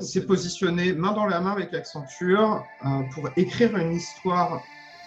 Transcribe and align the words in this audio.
s'est 0.00 0.26
positionné 0.26 0.92
main 0.92 1.12
dans 1.12 1.26
la 1.26 1.40
main 1.40 1.52
avec 1.52 1.72
Accenture 1.74 2.64
pour 3.14 3.28
écrire 3.36 3.76
une 3.76 3.92
histoire 3.92 4.62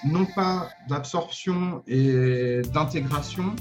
non 0.06 0.26
pas 0.26 0.70
d'absorption 0.88 1.84
et 1.88 2.62
d'intégration, 2.74 3.56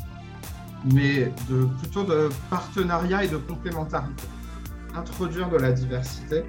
mais 0.93 1.33
de, 1.49 1.65
plutôt 1.81 2.05
de 2.05 2.29
partenariat 2.51 3.25
et 3.25 3.29
de 3.29 3.37
complémentarité. 3.37 4.25
Introduire 4.95 5.49
de 5.49 5.57
la 5.57 5.73
diversité 5.73 6.45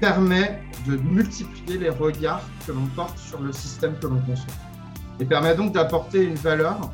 permet 0.00 0.60
de 0.86 0.96
multiplier 0.96 1.78
les 1.78 1.90
regards 1.90 2.44
que 2.66 2.72
l'on 2.72 2.86
porte 2.94 3.18
sur 3.18 3.40
le 3.40 3.52
système 3.52 3.98
que 3.98 4.06
l'on 4.06 4.20
conçoit 4.20 4.54
et 5.20 5.24
permet 5.24 5.54
donc 5.54 5.72
d'apporter 5.72 6.24
une 6.24 6.36
valeur 6.36 6.92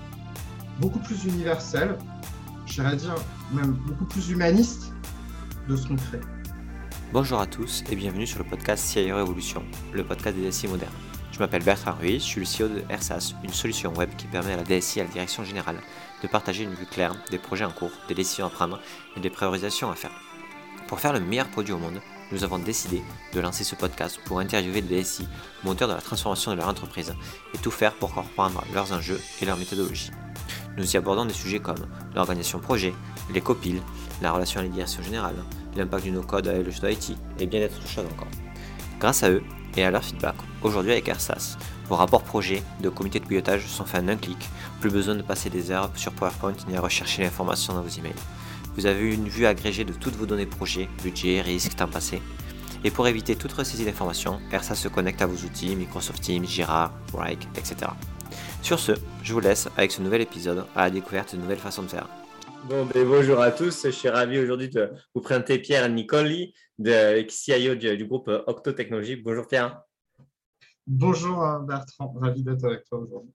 beaucoup 0.81 0.99
plus 1.01 1.25
universelle, 1.25 1.97
j'irais 2.67 2.97
dire 2.97 3.15
même 3.53 3.73
beaucoup 3.87 4.07
plus 4.07 4.31
humaniste 4.31 4.93
de 5.69 5.77
ce 5.77 5.87
qu'on 5.87 5.97
crée. 5.97 6.21
Bonjour 7.15 7.39
à 7.39 7.47
tous 7.47 7.85
et 7.93 7.95
bienvenue 7.95 8.27
sur 8.27 8.41
le 8.41 8.45
podcast 8.45 8.85
CIO 8.85 9.15
Révolution, 9.15 9.63
le 9.93 10.03
podcast 10.03 10.37
des 10.37 10.51
DSI 10.51 10.67
modernes. 10.67 10.93
Je 11.31 11.39
m'appelle 11.39 11.63
Bertrand 11.63 11.93
Ruiz, 11.93 12.21
je 12.21 12.27
suis 12.27 12.41
le 12.41 12.45
CEO 12.45 12.69
de 12.69 12.83
RSAS, 12.93 13.37
une 13.45 13.53
solution 13.53 13.95
web 13.95 14.11
qui 14.19 14.27
permet 14.27 14.55
à 14.55 14.57
la 14.57 14.65
DSI 14.65 14.99
et 14.99 15.03
à 15.03 15.05
la 15.05 15.11
direction 15.11 15.45
générale 15.45 15.77
de 16.25 16.27
partager 16.27 16.65
une 16.65 16.75
vue 16.75 16.87
claire 16.87 17.15
des 17.31 17.39
projets 17.39 17.65
en 17.65 17.71
cours, 17.71 17.93
des 18.09 18.15
décisions 18.15 18.47
à 18.47 18.51
prendre 18.51 18.81
et 19.17 19.21
des 19.21 19.31
priorisations 19.31 19.93
à 19.93 19.95
faire. 19.95 20.11
Pour 20.89 20.99
faire 20.99 21.13
le 21.13 21.21
meilleur 21.21 21.47
produit 21.47 21.73
au 21.73 21.79
monde, 21.79 22.01
nous 22.33 22.43
avons 22.43 22.59
décidé 22.59 23.01
de 23.33 23.39
lancer 23.39 23.63
ce 23.63 23.77
podcast 23.77 24.19
pour 24.25 24.41
interviewer 24.41 24.81
les 24.81 25.01
DSI, 25.05 25.29
moteurs 25.63 25.87
de 25.87 25.95
la 25.95 26.01
transformation 26.01 26.51
de 26.51 26.57
leur 26.57 26.67
entreprise, 26.67 27.15
et 27.55 27.59
tout 27.59 27.71
faire 27.71 27.95
pour 27.95 28.13
comprendre 28.13 28.65
leurs 28.75 28.93
enjeux 28.93 29.21
et 29.41 29.45
leurs 29.47 29.57
méthodologies. 29.57 30.11
Nous 30.77 30.95
y 30.95 30.97
abordons 30.97 31.27
des 31.27 31.33
sujets 31.33 31.61
comme 31.61 31.87
l'organisation 32.17 32.59
projet, 32.59 32.93
les 33.33 33.41
copiles, 33.41 33.83
la 34.21 34.33
relation 34.33 34.59
à 34.59 34.65
la 34.65 34.69
direction 34.69 35.01
générale, 35.01 35.37
l'impact 35.77 36.05
du 36.05 36.11
no-code 36.11 36.49
avec 36.49 36.65
le 36.65 36.71
jeu 36.71 36.89
d'IT 36.89 37.17
et 37.39 37.47
bien 37.47 37.61
d'autres 37.61 37.87
choses 37.87 38.05
encore. 38.13 38.29
Grâce 39.01 39.23
à 39.23 39.31
eux 39.31 39.43
et 39.77 39.85
à 39.85 39.91
leur 39.91 40.05
feedback, 40.05 40.37
aujourd'hui 40.63 40.93
avec 40.93 41.09
AirSAS, 41.09 41.57
vos 41.89 41.97
rapports 41.97 42.23
projets 42.23 42.63
de 42.81 42.89
comité 42.89 43.21
de 43.21 43.27
pilotage 43.27 43.67
sont 43.67 43.85
faits 43.85 44.05
en 44.05 44.09
un 44.09 44.17
clic, 44.17 44.39
plus 44.81 44.91
besoin 44.91 45.15
de 45.15 45.23
passer 45.23 45.51
des 45.51 45.71
heures 45.71 45.91
sur 45.97 46.13
PowerPoint 46.13 46.55
ni 46.69 46.77
à 46.77 46.81
rechercher 46.81 47.23
l'information 47.23 47.75
dans 47.75 47.83
vos 47.83 47.89
emails. 47.89 48.15
Vous 48.77 48.87
avez 48.87 49.15
une 49.15 49.29
vue 49.29 49.47
agrégée 49.47 49.85
de 49.85 49.93
toutes 49.93 50.17
vos 50.17 50.27
données 50.27 50.47
projets, 50.47 50.89
budget, 51.03 51.41
risque, 51.41 51.77
temps 51.77 51.89
passé. 51.89 52.21
Et 52.83 52.91
pour 52.91 53.07
éviter 53.07 53.37
toute 53.37 53.53
ressaisie 53.53 53.85
d'informations, 53.85 54.41
AirSAS 54.53 54.75
se 54.75 54.89
connecte 54.89 55.23
à 55.23 55.27
vos 55.27 55.47
outils 55.47 55.77
Microsoft 55.77 56.23
Teams, 56.23 56.45
Jira, 56.45 56.93
Wrike, 57.13 57.49
etc. 57.57 57.91
Sur 58.63 58.79
ce, 58.79 58.93
je 59.23 59.33
vous 59.33 59.41
laisse 59.41 59.69
avec 59.77 59.93
ce 59.93 60.03
nouvel 60.03 60.23
épisode 60.23 60.67
à 60.75 60.83
la 60.83 60.91
découverte 60.91 61.35
de 61.35 61.41
nouvelles 61.41 61.59
façons 61.59 61.83
de 61.83 61.89
faire. 61.89 62.09
Bon, 62.69 62.87
ben, 62.87 63.07
bonjour 63.07 63.43
à 63.43 63.51
tous. 63.51 63.85
Je 63.85 63.91
suis 63.91 64.09
ravi 64.09 64.39
aujourd'hui 64.39 64.71
de 64.71 64.91
vous 65.15 65.21
présenter 65.21 65.59
Pierre 65.59 65.87
Nicoli, 65.91 66.55
de 66.79 67.23
CIO 67.29 67.75
du, 67.75 68.07
groupe 68.07 68.31
Octo 68.47 68.73
Technologies. 68.73 69.17
Bonjour 69.17 69.47
Pierre. 69.47 69.83
Bonjour 70.87 71.45
Bertrand, 71.61 72.15
ravi 72.19 72.43
d'être 72.43 72.65
avec 72.65 72.85
toi 72.85 73.01
aujourd'hui. 73.01 73.33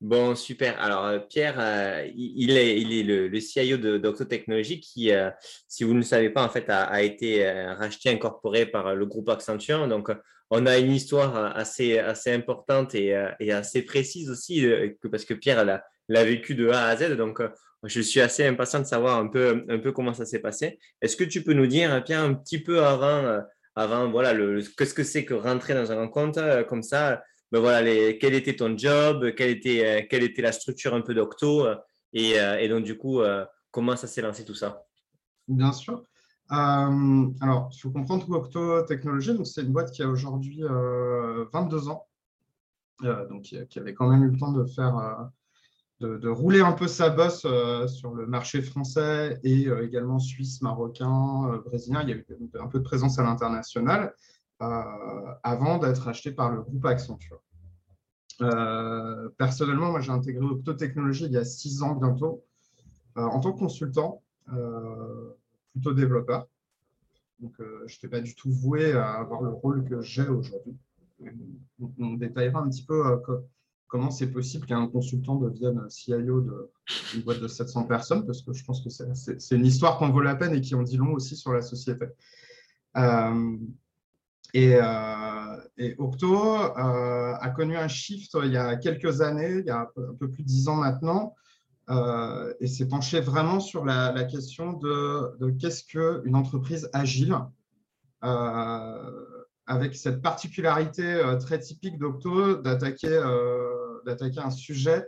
Bon, 0.00 0.34
super. 0.34 0.80
Alors, 0.82 1.04
euh, 1.04 1.18
Pierre, 1.18 1.56
euh, 1.58 2.08
il, 2.14 2.56
est, 2.56 2.80
il 2.80 2.92
est 2.92 3.02
le, 3.02 3.28
le 3.28 3.40
CIO 3.40 3.76
d'Octo 3.76 4.24
Technologies 4.24 4.80
qui, 4.80 5.12
euh, 5.12 5.30
si 5.68 5.84
vous 5.84 5.92
ne 5.92 5.98
le 5.98 6.04
savez 6.04 6.30
pas, 6.30 6.42
en 6.42 6.48
fait, 6.48 6.68
a, 6.70 7.02
été 7.02 7.46
racheté, 7.50 8.08
incorporé 8.08 8.64
par 8.64 8.94
le 8.94 9.04
groupe 9.04 9.28
Accenture. 9.28 9.86
Donc, 9.88 10.10
on 10.50 10.64
a 10.64 10.78
une 10.78 10.92
histoire 10.92 11.56
assez, 11.56 11.98
assez 11.98 12.32
importante 12.32 12.94
et, 12.94 13.14
assez 13.14 13.82
précise 13.82 14.30
aussi, 14.30 14.66
parce 15.10 15.26
que 15.26 15.34
Pierre 15.34 15.64
l'a 15.64 16.24
vécu 16.24 16.54
de 16.54 16.68
A 16.70 16.86
à 16.86 16.96
Z. 16.96 17.16
Donc, 17.16 17.42
je 17.84 18.00
suis 18.00 18.20
assez 18.20 18.46
impatient 18.46 18.80
de 18.80 18.84
savoir 18.86 19.18
un 19.18 19.28
peu, 19.28 19.64
un 19.68 19.78
peu 19.78 19.92
comment 19.92 20.14
ça 20.14 20.24
s'est 20.24 20.40
passé. 20.40 20.78
Est-ce 21.00 21.16
que 21.16 21.24
tu 21.24 21.42
peux 21.42 21.52
nous 21.52 21.66
dire, 21.66 22.02
Pierre, 22.04 22.22
un 22.22 22.34
petit 22.34 22.58
peu 22.58 22.84
avant, 22.84 23.40
avant 23.74 24.10
voilà, 24.10 24.34
qu'est-ce 24.76 24.94
que 24.94 25.04
c'est 25.04 25.24
que 25.24 25.34
rentrer 25.34 25.74
dans 25.74 25.92
un 25.92 25.96
rencontre 25.96 26.66
comme 26.68 26.82
ça 26.82 27.22
ben 27.54 27.60
voilà, 27.60 28.12
quel 28.14 28.34
était 28.34 28.56
ton 28.56 28.76
job, 28.76 29.32
quelle 29.36 29.50
était, 29.50 29.86
euh, 29.86 30.06
quelle 30.10 30.24
était 30.24 30.42
la 30.42 30.50
structure 30.50 30.92
un 30.92 31.02
peu 31.02 31.14
d'Octo 31.14 31.64
euh, 31.64 31.76
et, 32.12 32.40
euh, 32.40 32.68
donc 32.68 32.82
du 32.82 32.98
coup, 32.98 33.20
comment 33.70 33.94
ça 33.94 34.08
s'est 34.08 34.22
lancé 34.22 34.44
tout 34.44 34.56
ça? 34.56 34.84
Bien 35.46 35.72
sûr. 35.72 36.02
alors, 36.48 37.70
il 37.72 37.78
faut 37.80 37.92
comprendre 37.92 38.26
qu'Octo 38.26 38.82
Technologies, 38.82 39.38
c'est 39.44 39.62
une 39.62 39.72
boîte 39.72 39.92
qui 39.92 40.02
a 40.02 40.08
aujourd'hui 40.08 40.62
22 41.52 41.88
ans, 41.88 42.08
donc 43.02 43.42
qui, 43.42 43.78
avait 43.78 43.94
quand 43.94 44.08
même 44.08 44.24
eu 44.24 44.30
le 44.32 44.38
temps 44.38 44.52
de 44.52 44.64
faire, 44.64 45.30
de, 46.00 46.28
rouler 46.28 46.60
un 46.60 46.72
peu 46.72 46.86
sa 46.86 47.08
bosse 47.08 47.46
sur 47.86 48.14
le 48.14 48.26
marché 48.26 48.60
français 48.60 49.40
et 49.42 49.68
également 49.82 50.18
suisse, 50.18 50.60
marocain, 50.60 51.62
brésilien. 51.64 52.02
Il 52.02 52.08
y 52.10 52.12
a 52.12 52.16
eu 52.16 52.26
un 52.60 52.66
peu 52.66 52.78
de 52.78 52.84
présence 52.84 53.18
à 53.18 53.22
l'international. 53.22 54.12
Euh, 54.62 55.34
avant 55.42 55.78
d'être 55.78 56.06
acheté 56.06 56.30
par 56.30 56.50
le 56.50 56.62
groupe 56.62 56.84
Accenture. 56.86 57.42
Euh, 58.40 59.28
personnellement, 59.36 59.90
moi, 59.90 60.00
j'ai 60.00 60.12
intégré 60.12 60.44
Octotechnologie 60.44 61.24
il 61.24 61.32
y 61.32 61.36
a 61.36 61.44
six 61.44 61.82
ans 61.82 61.94
bientôt 61.94 62.44
euh, 63.16 63.22
en 63.22 63.40
tant 63.40 63.52
que 63.52 63.58
consultant, 63.58 64.22
plutôt 65.72 65.92
développeur. 65.92 66.46
Donc, 67.40 67.54
je 67.58 67.94
n'étais 67.94 68.08
pas 68.08 68.20
du 68.20 68.34
tout 68.34 68.50
voué 68.50 68.92
à 68.92 69.14
avoir 69.14 69.42
le 69.42 69.50
rôle 69.50 69.84
que 69.84 70.00
j'ai 70.00 70.28
aujourd'hui. 70.28 70.76
On, 71.98 72.14
détaillera 72.14 72.60
un 72.60 72.68
petit 72.68 72.84
peu 72.84 73.02
comment 73.86 74.10
c'est 74.10 74.30
possible 74.30 74.66
qu'un 74.66 74.86
consultant 74.88 75.36
devienne 75.36 75.88
CIO 75.88 76.40
d'une 76.40 77.22
boîte 77.22 77.40
de 77.40 77.48
700 77.48 77.84
personnes, 77.84 78.26
parce 78.26 78.42
que 78.42 78.52
je 78.52 78.64
pense 78.64 78.82
que 78.82 78.90
c'est 78.90 79.54
une 79.54 79.66
histoire 79.66 79.98
qu'on 79.98 80.10
vaut 80.10 80.20
la 80.20 80.34
peine 80.34 80.54
et 80.54 80.60
qui 80.60 80.74
en 80.74 80.82
dit 80.82 80.96
long 80.96 81.12
aussi 81.12 81.36
sur 81.36 81.52
la 81.52 81.62
société. 81.62 82.06
Euh, 84.56 85.56
et, 85.76 85.94
Octo 85.98 86.36
euh, 86.36 87.34
a 87.40 87.50
connu 87.50 87.76
un 87.76 87.88
shift 87.88 88.36
il 88.44 88.52
y 88.52 88.56
a 88.56 88.76
quelques 88.76 89.20
années, 89.20 89.58
il 89.58 89.66
y 89.66 89.70
a 89.70 89.80
un 89.80 89.88
peu, 90.18 90.30
plus 90.30 90.42
de 90.42 90.48
dix 90.48 90.68
ans 90.68 90.76
maintenant, 90.76 91.34
euh, 91.90 92.54
et 92.60 92.68
s'est 92.68 92.86
penché 92.86 93.20
vraiment 93.20 93.60
sur 93.60 93.84
la, 93.84 94.24
question 94.24 94.74
de, 94.74 95.50
qu'est-ce 95.58 95.84
qu'une 95.84 96.36
entreprise 96.36 96.88
agile, 96.92 97.36
avec 99.66 99.96
cette 99.96 100.22
particularité 100.22 101.20
très 101.40 101.58
typique 101.58 101.98
d'Octo 101.98 102.56
d'attaquer 102.56 103.20
un 104.38 104.50
sujet 104.50 105.06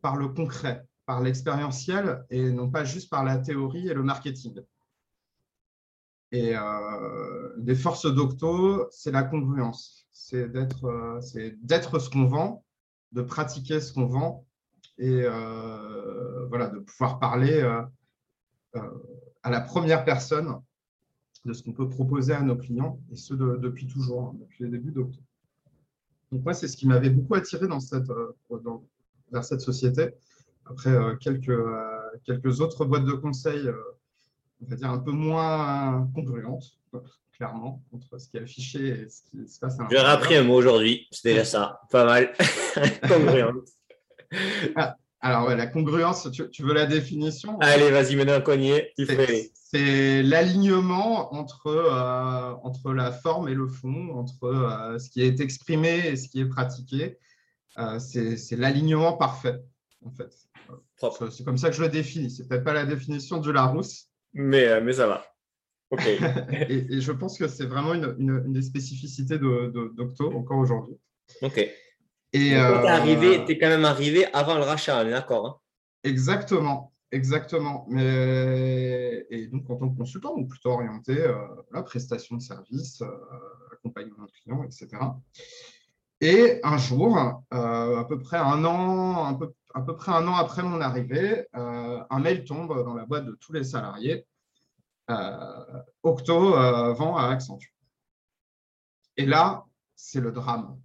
par 0.00 0.16
le 0.16 0.28
concret, 0.28 0.86
par 1.06 1.20
l'expérientiel, 1.20 2.24
et 2.30 2.50
non 2.50 2.70
pas 2.70 2.84
juste 2.84 3.10
par 3.10 3.24
la 3.24 3.38
théorie 3.38 3.88
et 3.88 3.94
le 3.94 4.02
marketing. 4.02 4.60
Et 6.32 6.56
euh, 6.56 7.54
des 7.58 7.76
forces 7.76 8.12
d'octo, 8.12 8.88
c'est 8.90 9.12
la 9.12 9.22
congruence. 9.22 10.08
C'est 10.10 10.48
d'être 10.48 10.84
euh, 10.86 11.20
ce 11.20 12.10
qu'on 12.10 12.26
vend, 12.26 12.64
de 13.12 13.22
pratiquer 13.22 13.80
ce 13.80 13.92
qu'on 13.92 14.06
vend 14.06 14.44
et 14.98 15.22
euh, 15.22 16.46
voilà, 16.48 16.68
de 16.68 16.80
pouvoir 16.80 17.20
parler 17.20 17.62
à 19.42 19.50
la 19.50 19.60
première 19.60 20.04
personne 20.04 20.60
de 21.44 21.52
ce 21.52 21.62
qu'on 21.62 21.72
peut 21.72 21.88
proposer 21.88 22.32
à 22.32 22.42
nos 22.42 22.56
clients, 22.56 22.98
et 23.12 23.16
ce 23.16 23.34
depuis 23.34 23.86
toujours, 23.86 24.22
hein, 24.22 24.36
depuis 24.40 24.64
les 24.64 24.70
débuts 24.70 24.92
d'Octo. 24.92 25.20
Donc 26.34 26.44
moi, 26.44 26.52
c'est 26.52 26.66
ce 26.66 26.76
qui 26.76 26.88
m'avait 26.88 27.10
beaucoup 27.10 27.36
attiré 27.36 27.68
dans 27.68 27.78
cette, 27.78 28.10
vers 29.30 29.44
cette 29.44 29.60
société. 29.60 30.10
Après 30.66 30.90
quelques, 31.20 31.60
quelques 32.24 32.60
autres 32.60 32.84
boîtes 32.84 33.04
de 33.04 33.12
conseil 33.12 33.70
on 34.60 34.70
va 34.70 34.76
dire, 34.76 34.90
un 34.90 34.98
peu 34.98 35.12
moins 35.12 36.10
congruente, 36.12 36.64
clairement, 37.32 37.82
entre 37.92 38.18
ce 38.18 38.28
qui 38.28 38.36
est 38.36 38.40
affiché 38.40 38.88
et 38.88 39.08
ce 39.08 39.22
qui 39.22 39.48
se 39.48 39.60
passe 39.60 39.76
J'ai 39.90 39.98
appris 39.98 40.36
un 40.36 40.42
mot 40.42 40.54
aujourd'hui, 40.54 41.06
c'est 41.10 41.30
déjà 41.30 41.44
ça, 41.44 41.80
pas 41.90 42.04
mal. 42.04 42.32
congruente. 43.08 43.68
Ah, 44.74 44.96
alors, 45.24 45.48
la 45.48 45.66
congruence, 45.66 46.28
tu, 46.30 46.62
veux 46.62 46.74
la 46.74 46.84
définition 46.84 47.58
Allez, 47.60 47.90
vas-y, 47.90 48.14
mets 48.14 48.30
un 48.30 48.42
cogné. 48.42 48.92
C'est 49.54 50.22
l'alignement 50.22 51.34
entre, 51.34 51.68
euh, 51.68 52.52
entre 52.62 52.92
la 52.92 53.10
forme 53.10 53.48
et 53.48 53.54
le 53.54 53.66
fond, 53.66 54.10
entre 54.18 54.44
euh, 54.44 54.98
ce 54.98 55.08
qui 55.08 55.22
est 55.22 55.40
exprimé 55.40 56.08
et 56.08 56.16
ce 56.16 56.28
qui 56.28 56.40
est 56.40 56.46
pratiqué. 56.46 57.16
Euh, 57.78 57.98
c'est 57.98 58.56
l'alignement 58.56 59.14
parfait, 59.14 59.62
en 60.04 60.10
fait. 60.10 60.30
C'est 61.30 61.44
comme 61.44 61.56
ça 61.56 61.70
que 61.70 61.76
je 61.76 61.82
le 61.82 61.88
définis. 61.88 62.30
C'est 62.30 62.46
peut-être 62.46 62.64
pas 62.64 62.74
la 62.74 62.84
définition 62.84 63.38
de 63.38 63.50
Larousse, 63.50 64.10
mais, 64.34 64.78
mais 64.82 64.92
ça 64.92 65.06
va. 65.06 65.24
OK. 65.88 66.06
et, 66.68 67.00
je 67.00 67.12
pense 67.12 67.38
que 67.38 67.48
c'est 67.48 67.64
vraiment 67.64 67.94
une, 67.94 68.14
une, 68.18 68.52
des 68.52 68.62
spécificités 68.62 69.38
d'Octo 69.38 70.28
de, 70.28 70.34
encore 70.34 70.58
aujourd'hui. 70.58 70.96
OK. 71.40 71.66
Et 72.34 72.56
euh, 72.56 72.82
tu 73.04 73.24
es, 73.24 73.52
es 73.52 73.58
quand 73.58 73.68
même 73.68 73.84
arrivé 73.84 74.26
avant 74.34 74.56
le 74.56 74.64
rachat, 74.64 75.02
on 75.02 75.06
est 75.06 75.10
d'accord 75.10 75.46
hein 75.46 75.56
Exactement. 76.02 76.92
Exactement. 77.14 77.86
Mais, 77.88 79.24
et 79.30 79.46
donc, 79.46 79.70
en 79.70 79.76
tant 79.76 79.88
que 79.88 79.96
consultant, 79.96 80.36
donc 80.36 80.48
plutôt 80.48 80.72
orienté 80.72 81.16
euh, 81.16 81.36
la 81.70 81.84
prestation 81.84 82.36
de 82.36 82.42
service, 82.42 83.02
euh, 83.02 83.06
accompagnement 83.72 84.24
de 84.24 84.32
clients, 84.32 84.64
etc. 84.64 84.88
Et 86.20 86.58
un 86.64 86.76
jour, 86.76 87.16
à 87.16 88.04
peu 88.08 88.18
près 88.18 88.38
un 88.38 88.64
an, 88.64 89.26
un 89.26 89.34
peu, 89.34 89.54
à 89.74 89.82
peu 89.82 89.94
près 89.94 90.10
un 90.10 90.26
an 90.26 90.34
après 90.34 90.64
mon 90.64 90.80
arrivée, 90.80 91.46
euh, 91.54 92.02
un 92.10 92.18
mail 92.18 92.44
tombe 92.44 92.84
dans 92.84 92.94
la 92.94 93.04
boîte 93.04 93.26
de 93.26 93.38
tous 93.40 93.52
les 93.52 93.62
salariés 93.62 94.26
Octo 96.02 96.50
vend 96.94 97.16
à 97.16 97.28
Accenture. 97.28 97.70
Et 99.16 99.26
là, 99.26 99.66
c'est 99.94 100.20
le 100.20 100.32
drame. 100.32 100.80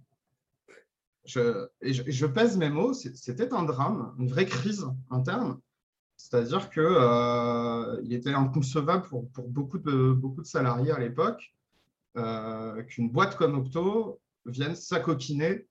Je, 1.26 1.68
je, 1.82 2.26
pèse 2.26 2.56
mes 2.56 2.70
mots, 2.70 2.94
c'était 2.94 3.52
un 3.52 3.64
drame, 3.64 4.14
une 4.18 4.28
vraie 4.28 4.46
crise 4.46 4.86
interne. 5.10 5.60
C'est-à-dire 6.20 6.68
qu'il 6.68 6.82
euh, 6.82 8.02
était 8.10 8.34
inconcevable 8.34 9.08
pour, 9.08 9.22
beaucoup, 9.48 9.78
de, 9.78 10.14
salariés 10.44 10.92
à 10.92 10.98
l'époque 10.98 11.54
euh, 12.18 12.82
qu'une 12.82 13.10
boîte 13.10 13.36
comme 13.36 13.56
Octo 13.56 14.20
vienne 14.44 14.74
s'acoquiner 14.74 15.66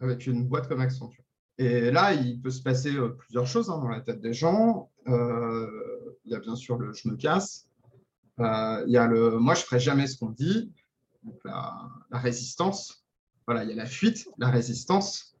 avec 0.00 0.26
une 0.26 0.44
boîte 0.44 0.68
comme 0.68 0.82
Accenture. 0.82 1.24
Et 1.56 1.90
là, 1.90 2.12
il 2.12 2.42
peut 2.42 2.50
se 2.50 2.62
passer 2.62 2.94
euh, 2.94 3.08
plusieurs 3.08 3.46
choses 3.46 3.70
hein, 3.70 3.78
dans 3.78 3.88
la 3.88 4.02
tête 4.02 4.20
des 4.20 4.34
gens. 4.34 4.90
il 5.06 5.12
y 6.26 6.34
a 6.34 6.40
bien 6.40 6.56
sûr 6.56 6.76
le 6.76 6.92
je 6.92 7.08
me 7.08 7.16
casse. 7.16 7.66
il 8.38 8.90
y 8.92 8.98
a 8.98 9.06
le 9.06 9.38
moi, 9.38 9.54
je 9.54 9.60
ne 9.60 9.64
ferai 9.64 9.80
jamais 9.80 10.06
ce 10.06 10.18
qu'on 10.18 10.30
dit. 10.30 10.70
La, 11.44 11.88
résistance. 12.10 13.05
Voilà, 13.46 13.64
il 13.64 13.70
y 13.70 13.72
a 13.72 13.76
la 13.76 13.86
fuite, 13.86 14.28
la 14.38 14.48
résistance. 14.48 15.36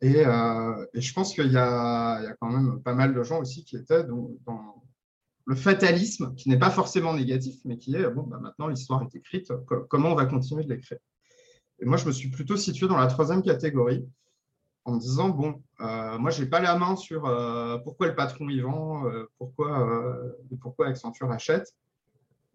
Et, 0.00 0.22
je 0.22 1.12
pense 1.12 1.34
qu'il 1.34 1.48
y, 1.48 1.52
y, 1.52 1.58
a 1.58 2.34
quand 2.40 2.50
même 2.50 2.82
pas 2.82 2.94
mal 2.94 3.14
de 3.14 3.22
gens 3.22 3.40
aussi 3.40 3.64
qui 3.64 3.76
étaient 3.76 4.04
dans, 4.04 4.82
le 5.46 5.56
fatalisme, 5.56 6.34
qui 6.36 6.48
n'est 6.48 6.58
pas 6.58 6.70
forcément 6.70 7.12
négatif, 7.12 7.56
mais 7.64 7.76
qui 7.76 7.94
est, 7.96 8.08
bon, 8.08 8.22
bah, 8.22 8.38
maintenant 8.40 8.68
l'histoire 8.68 9.02
est 9.02 9.14
écrite, 9.16 9.52
comment 9.88 10.10
on 10.10 10.14
va 10.14 10.26
continuer 10.26 10.64
de 10.64 10.68
l'écrire? 10.68 10.98
Et 11.80 11.86
moi, 11.86 11.96
je 11.96 12.06
me 12.06 12.12
suis 12.12 12.30
plutôt 12.30 12.56
situé 12.56 12.86
dans 12.86 12.96
la 12.96 13.06
troisième 13.06 13.42
catégorie, 13.42 14.06
en 14.84 14.94
me 14.94 15.00
disant, 15.00 15.28
bon, 15.30 15.62
euh, 15.80 16.18
moi, 16.18 16.30
je 16.30 16.42
n'ai 16.42 16.48
pas 16.48 16.60
la 16.60 16.76
main 16.76 16.96
sur 16.96 17.26
euh, 17.26 17.78
pourquoi 17.78 18.06
le 18.06 18.14
patron 18.14 18.48
y 18.48 18.60
vend, 18.60 19.06
euh, 19.06 19.24
pourquoi, 19.38 20.22
pourquoi 20.60 20.86
Accenture 20.86 21.30
achète, 21.30 21.74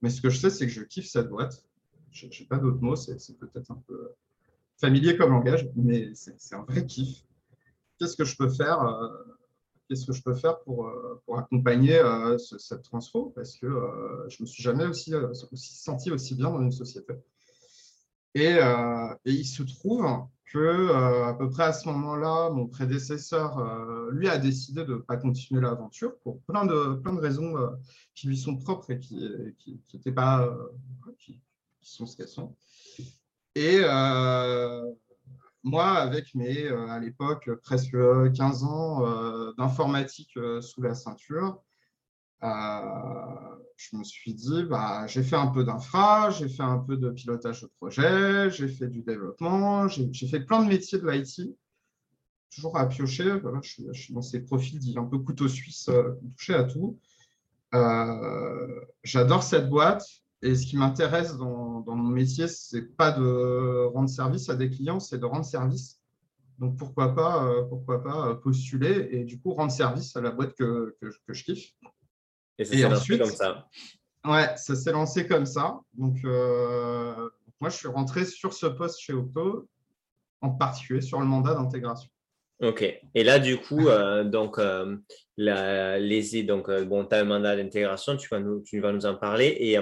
mais 0.01 0.09
ce 0.09 0.21
que 0.21 0.29
je 0.29 0.37
sais, 0.37 0.49
c'est 0.49 0.65
que 0.65 0.73
je 0.73 0.81
kiffe 0.81 1.07
cette 1.07 1.29
boîte. 1.29 1.65
Je 2.11 2.27
n'ai 2.27 2.47
pas 2.47 2.57
d'autres 2.57 2.81
mots, 2.81 2.95
c'est 2.95 3.37
peut-être 3.37 3.71
un 3.71 3.81
peu 3.87 4.11
familier 4.79 5.17
comme 5.17 5.31
langage, 5.31 5.69
mais 5.75 6.11
c'est 6.13 6.55
un 6.55 6.63
vrai 6.63 6.85
kiff. 6.85 7.23
Qu'est-ce 7.97 8.17
que 8.17 8.25
je 8.25 8.35
peux 8.35 8.49
faire 8.49 8.79
qu'est-ce 9.87 10.05
que 10.05 10.13
je 10.13 10.21
peux 10.21 10.33
faire 10.33 10.59
pour, 10.61 10.87
euh, 10.87 11.21
pour 11.25 11.37
accompagner 11.37 11.97
euh, 11.97 12.37
cette 12.37 12.83
transfo? 12.83 13.31
Parce 13.35 13.57
que 13.57 13.65
euh, 13.65 14.29
je 14.29 14.37
ne 14.39 14.41
me 14.41 14.45
suis 14.45 14.63
jamais 14.63 14.85
aussi, 14.85 15.13
senti 15.53 16.11
aussi 16.11 16.35
bien 16.35 16.49
dans 16.49 16.61
une 16.61 16.71
société. 16.71 17.13
Et, 18.33 18.57
il 19.23 19.45
se 19.45 19.63
trouve 19.63 20.05
que 20.51 20.91
à 21.23 21.33
peu 21.33 21.49
près 21.49 21.63
à 21.63 21.73
ce 21.73 21.87
moment-là, 21.87 22.49
mon 22.49 22.67
prédécesseur, 22.67 24.11
lui, 24.11 24.27
a 24.27 24.37
décidé 24.37 24.83
de 24.83 24.95
ne 24.95 24.99
pas 24.99 25.15
continuer 25.15 25.61
l'aventure 25.61 26.17
pour 26.19 26.41
plein 26.41 26.65
de, 26.65 26.95
plein 26.95 27.13
de 27.13 27.19
raisons 27.19 27.53
qui 28.13 28.27
lui 28.27 28.37
sont 28.37 28.57
propres 28.57 28.91
et 28.91 28.99
qui 28.99 29.81
n'étaient 29.93 30.11
pas, 30.11 30.53
qui, 31.17 31.39
sont 31.81 32.05
ce 32.05 32.17
qu'elles 32.17 32.27
sont. 32.27 32.53
Et 33.55 33.81
moi, 35.65 35.93
avec 35.93 36.35
mes, 36.35 36.67
euh, 36.67 36.87
à 36.89 36.99
l'époque, 36.99 37.49
presque 37.63 37.97
15 38.33 38.63
ans 38.63 39.03
euh, 39.03 39.51
d'informatique 39.57 40.37
euh, 40.37 40.61
sous 40.61 40.79
la 40.83 40.93
ceinture, 40.93 41.59
je 42.41 43.97
me 43.97 44.03
suis 44.03 44.35
dit, 44.35 44.63
bah, 44.63 45.07
j'ai 45.07 45.23
fait 45.23 45.35
un 45.35 45.47
peu 45.47 45.63
d'infra, 45.63 46.29
j'ai 46.29 46.47
fait 46.47 46.61
un 46.61 46.77
peu 46.77 46.95
de 46.97 47.09
pilotage 47.09 47.63
de 47.63 47.67
projet, 47.79 48.51
j'ai 48.51 48.67
fait 48.67 48.87
du 48.87 49.01
développement, 49.01 49.87
j'ai 49.87 50.27
fait 50.27 50.41
plein 50.41 50.61
de 50.61 50.67
métiers 50.67 50.99
de 50.99 51.09
l'IT, 51.09 51.57
toujours 52.53 52.77
à 52.77 52.87
piocher. 52.87 53.41
je, 53.63 53.91
suis, 53.93 54.13
dans 54.13 54.21
ces 54.21 54.41
profils 54.41 54.77
dits 54.77 54.95
un 54.95 55.05
peu 55.05 55.17
couteau 55.17 55.47
suisse, 55.47 55.89
touché 56.37 56.53
à 56.53 56.65
tout. 56.65 56.99
J'adore 59.03 59.41
cette 59.41 59.67
boîte. 59.67 60.05
Et 60.45 60.53
ce 60.53 60.67
qui 60.67 60.77
m'intéresse 60.77 61.37
dans, 61.37 61.83
mon 61.87 62.09
métier, 62.09 62.47
ce 62.47 62.75
n'est 62.75 62.83
pas 62.83 63.11
de 63.11 63.85
rendre 63.87 64.07
service 64.07 64.47
à 64.47 64.55
des 64.55 64.69
clients, 64.69 64.99
c'est 64.99 65.17
de 65.17 65.25
rendre 65.25 65.43
service. 65.43 65.99
Donc, 66.59 66.77
pourquoi 66.77 67.15
pas, 67.15 67.47
euh, 67.47 67.63
pourquoi 67.63 68.03
pas 68.03 68.35
postuler 68.35 69.07
et 69.09 69.23
du 69.23 69.41
coup 69.41 69.55
rendre 69.55 69.71
service 69.71 70.15
à 70.15 70.21
la 70.21 70.29
boîte 70.29 70.53
que, 70.53 70.95
que, 71.01 71.33
je 71.33 71.43
kiffe. 71.43 71.71
Et 72.59 72.63
ça 72.63 72.75
s'est 72.75 72.87
lancé 72.87 73.17
comme 73.17 73.31
ça. 73.31 73.67
Ouais, 74.23 74.55
ça 74.55 74.75
s'est 74.75 74.91
lancé 74.91 75.27
comme 75.27 75.47
ça. 75.47 75.79
Donc, 75.93 76.17
euh, 76.25 77.27
moi, 77.59 77.71
je 77.71 77.77
suis 77.77 77.87
rentré 77.87 78.23
sur 78.23 78.53
ce 78.53 78.67
poste 78.67 78.99
chez 78.99 79.13
Octo, 79.13 79.67
en 80.41 80.51
particulier 80.51 81.01
sur 81.01 81.19
le 81.19 81.25
mandat 81.25 81.55
d'intégration. 81.55 82.09
Ok. 82.61 82.83
Et 83.15 83.23
là, 83.23 83.39
du 83.39 83.57
coup, 83.57 83.87
euh, 83.87 84.23
donc, 84.23 84.61
la, 85.37 85.97
les, 85.97 86.43
donc 86.43 86.69
bon, 86.83 87.03
tu 87.03 87.15
as 87.15 87.21
un 87.21 87.25
mandat 87.25 87.55
d'intégration, 87.55 88.15
tu, 88.15 88.29
vas 88.29 88.39
nous, 88.39 88.61
tu 88.61 88.79
vas 88.79 88.93
nous 88.93 89.07
en 89.07 89.15
parler. 89.15 89.57
Et 89.59 89.75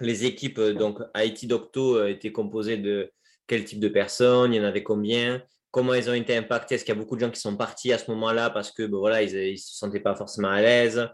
les 0.00 0.24
équipes 0.24 0.58
euh, 0.58 0.74
donc 0.74 0.98
IT 1.16 1.46
Docto 1.46 1.96
euh, 1.96 2.08
étaient 2.08 2.32
composées 2.32 2.76
de 2.76 3.10
quel 3.46 3.64
type 3.64 3.80
de 3.80 3.88
personnes? 3.88 4.52
Il 4.52 4.56
y 4.56 4.60
en 4.60 4.64
avait 4.64 4.82
combien? 4.82 5.42
Comment 5.70 5.94
ils 5.94 6.08
ont 6.08 6.14
été 6.14 6.36
impactés 6.36 6.76
Est-ce 6.76 6.84
qu'il 6.84 6.94
y 6.94 6.98
a 6.98 7.00
beaucoup 7.00 7.16
de 7.16 7.20
gens 7.20 7.30
qui 7.30 7.40
sont 7.40 7.56
partis 7.56 7.92
à 7.92 7.98
ce 7.98 8.10
moment-là 8.12 8.50
parce 8.50 8.70
que 8.70 8.84
ben 8.84 8.98
voilà, 8.98 9.22
ils 9.22 9.52
ne 9.52 9.56
se 9.56 9.76
sentaient 9.76 10.00
pas 10.00 10.14
forcément 10.14 10.48
à 10.50 10.60
l'aise? 10.60 11.08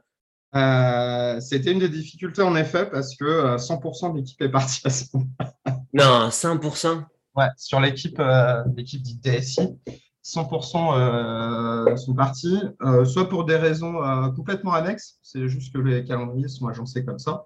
Euh, 0.55 1.41
C'était 1.41 1.73
une 1.73 1.79
des 1.79 1.89
difficultés 1.89 2.43
en 2.43 2.55
effet 2.57 2.89
parce 2.91 3.17
que 3.17 3.57
100% 3.57 4.13
de 4.13 4.19
l'équipe 4.19 4.41
est 4.43 4.51
partie 4.51 4.81
à 4.85 4.91
ce 4.91 5.05
moment-là. 5.15 5.55
Non, 5.93 6.29
100% 6.29 7.05
Ouais, 7.37 7.47
sur 7.57 7.81
l'équipe 7.81 8.21
l'équipe 8.77 9.03
dite 9.03 9.23
DSI, 9.25 9.77
100% 10.25 11.97
sont 11.97 12.15
partis, 12.15 12.61
soit 13.07 13.29
pour 13.29 13.45
des 13.45 13.57
raisons 13.57 13.95
complètement 14.37 14.73
annexes, 14.73 15.19
c'est 15.23 15.49
juste 15.49 15.73
que 15.73 15.79
les 15.79 16.05
calendriers 16.05 16.49
sont 16.49 16.67
agencés 16.69 17.05
comme 17.05 17.19
ça, 17.19 17.45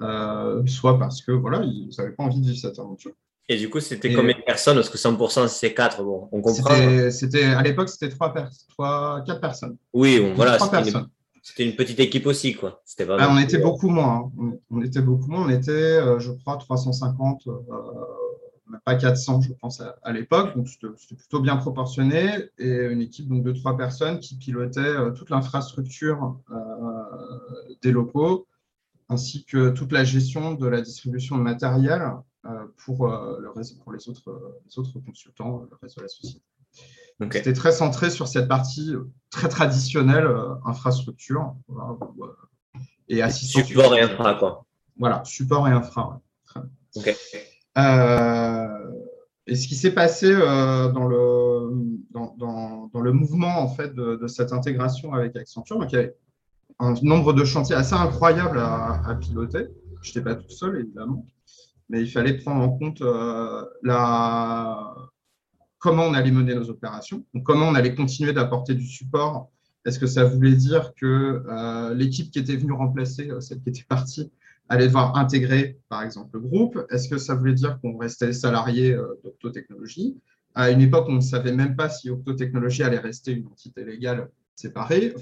euh, 0.00 0.64
soit 0.66 0.98
parce 0.98 1.22
que 1.22 1.32
voilà, 1.32 1.62
ils 1.64 1.90
n'avaient 1.96 2.12
pas 2.12 2.24
envie 2.24 2.40
de 2.40 2.46
vivre 2.46 2.58
cette 2.58 2.78
aventure. 2.78 3.12
Et 3.48 3.56
du 3.56 3.70
coup, 3.70 3.80
c'était 3.80 4.12
combien 4.12 4.36
de 4.36 4.42
personnes? 4.42 4.76
Parce 4.76 4.90
que 4.90 4.98
100%, 4.98 5.48
c'est 5.48 5.72
4. 5.72 6.02
Bon, 6.02 6.28
on 6.32 6.42
comprend. 6.42 6.74
C'était, 7.10 7.44
à 7.44 7.62
l'époque, 7.62 7.88
c'était 7.88 8.10
3, 8.10 8.34
3 8.68 9.24
4 9.26 9.40
personnes. 9.40 9.76
Oui, 9.94 10.20
bon, 10.20 10.34
voilà. 10.34 10.58
C'était 11.40 11.64
une, 11.64 11.74
petite 11.74 11.98
équipe 11.98 12.26
aussi, 12.26 12.54
quoi. 12.54 12.82
C'était 12.84 13.06
ah, 13.08 13.28
on 13.30 13.38
était 13.38 13.56
beaucoup 13.56 13.88
moins. 13.88 14.30
Hein. 14.38 14.52
On, 14.70 14.82
était 14.82 15.00
beaucoup 15.00 15.30
moins. 15.30 15.46
On 15.46 15.48
était, 15.48 15.70
euh, 15.70 16.18
je 16.18 16.32
crois, 16.32 16.58
350, 16.58 17.46
euh, 17.46 17.52
pas 18.84 18.96
400, 18.96 19.40
je 19.40 19.54
pense, 19.54 19.80
à, 19.80 20.12
l'époque. 20.12 20.54
Donc, 20.54 20.68
c'était 20.68 21.16
plutôt 21.16 21.40
bien 21.40 21.56
proportionné. 21.56 22.50
Et 22.58 22.68
une 22.68 23.00
équipe 23.00 23.28
donc, 23.28 23.44
de 23.44 23.52
3 23.52 23.78
personnes 23.78 24.18
qui 24.18 24.36
pilotait 24.36 24.94
toute 25.16 25.30
l'infrastructure 25.30 26.36
des 27.80 27.92
locaux 27.92 28.46
ainsi 29.08 29.44
que 29.44 29.70
toute 29.70 29.92
la 29.92 30.04
gestion 30.04 30.54
de 30.54 30.66
la 30.66 30.80
distribution 30.80 31.36
de 31.38 31.42
matériel 31.42 32.02
euh, 32.44 32.66
pour, 32.84 33.12
euh, 33.12 33.38
le 33.40 33.50
réseau, 33.50 33.76
pour 33.82 33.92
les, 33.92 34.08
autres, 34.08 34.60
autres 34.76 35.00
consultants, 35.00 35.66
le 35.70 35.76
reste 35.82 35.96
de 35.96 36.02
la 36.02 36.08
société. 36.08 36.44
Donc, 37.18 37.32
C'était 37.32 37.52
très 37.52 37.72
centré 37.72 38.10
sur 38.10 38.28
cette 38.28 38.48
partie 38.48 38.94
très 39.30 39.48
traditionnelle, 39.48 40.26
euh, 40.26 40.54
infrastructure 40.64 41.56
et 43.08 43.22
assistance. 43.22 43.64
Support 43.64 43.96
et 43.96 44.02
infra, 44.02 44.34
quoi. 44.34 44.64
Voilà, 44.98 45.22
support 45.24 45.66
et 45.68 45.72
infra. 45.72 46.20
et 49.46 49.56
ce 49.56 49.68
qui 49.68 49.74
s'est 49.74 49.94
passé 49.94 50.32
dans, 50.34 51.06
le, 51.06 51.70
dans, 52.10 52.36
dans, 52.92 53.00
le 53.00 53.12
mouvement 53.12 53.58
en 53.58 53.68
fait, 53.68 53.94
de, 53.94 54.16
de, 54.16 54.26
cette 54.26 54.52
intégration 54.52 55.12
avec 55.14 55.36
Accenture, 55.36 55.78
donc 55.78 55.92
il 55.92 55.96
y 55.96 55.98
avait 55.98 56.16
un 56.78 56.94
nombre 57.02 57.32
de 57.32 57.44
chantiers 57.44 57.74
assez 57.74 57.94
incroyable 57.94 58.58
à, 58.58 59.16
piloter. 59.20 59.66
Je 60.02 60.10
n'étais 60.10 60.22
pas 60.22 60.36
tout 60.36 60.50
seul, 60.50 60.80
évidemment, 60.80 61.26
mais 61.88 62.02
il 62.02 62.10
fallait 62.10 62.36
prendre 62.36 62.62
en 62.62 62.70
compte 62.78 63.02
euh, 63.02 63.64
la... 63.82 64.94
comment 65.78 66.04
on 66.04 66.14
allait 66.14 66.30
mener 66.30 66.54
nos 66.54 66.70
opérations, 66.70 67.24
comment 67.44 67.68
on 67.68 67.74
allait 67.74 67.94
continuer 67.94 68.32
d'apporter 68.32 68.74
du 68.74 68.86
support. 68.86 69.50
Est-ce 69.84 69.98
que 69.98 70.06
ça 70.06 70.24
voulait 70.24 70.54
dire 70.54 70.92
que 70.94 71.42
euh, 71.48 71.94
l'équipe 71.94 72.30
qui 72.30 72.38
était 72.38 72.56
venue 72.56 72.72
remplacer 72.72 73.30
euh, 73.30 73.40
celle 73.40 73.60
qui 73.60 73.70
était 73.70 73.86
partie 73.88 74.30
allait 74.68 74.86
devoir 74.86 75.16
intégrer, 75.16 75.78
par 75.88 76.02
exemple, 76.02 76.30
le 76.34 76.40
groupe? 76.40 76.78
Est-ce 76.90 77.08
que 77.08 77.18
ça 77.18 77.34
voulait 77.34 77.54
dire 77.54 77.80
qu'on 77.80 77.96
restait 77.96 78.32
salarié 78.32 78.96
d'Octotechnologie 79.24 80.16
À 80.54 80.70
une 80.70 80.82
époque, 80.82 81.06
on 81.08 81.14
ne 81.14 81.20
savait 81.20 81.52
même 81.52 81.74
pas 81.74 81.88
si 81.88 82.10
Octotechnologie 82.10 82.82
allait 82.82 82.98
rester 82.98 83.32
une 83.32 83.46
entité 83.46 83.82
légale 83.84 84.28
séparée. 84.54 85.14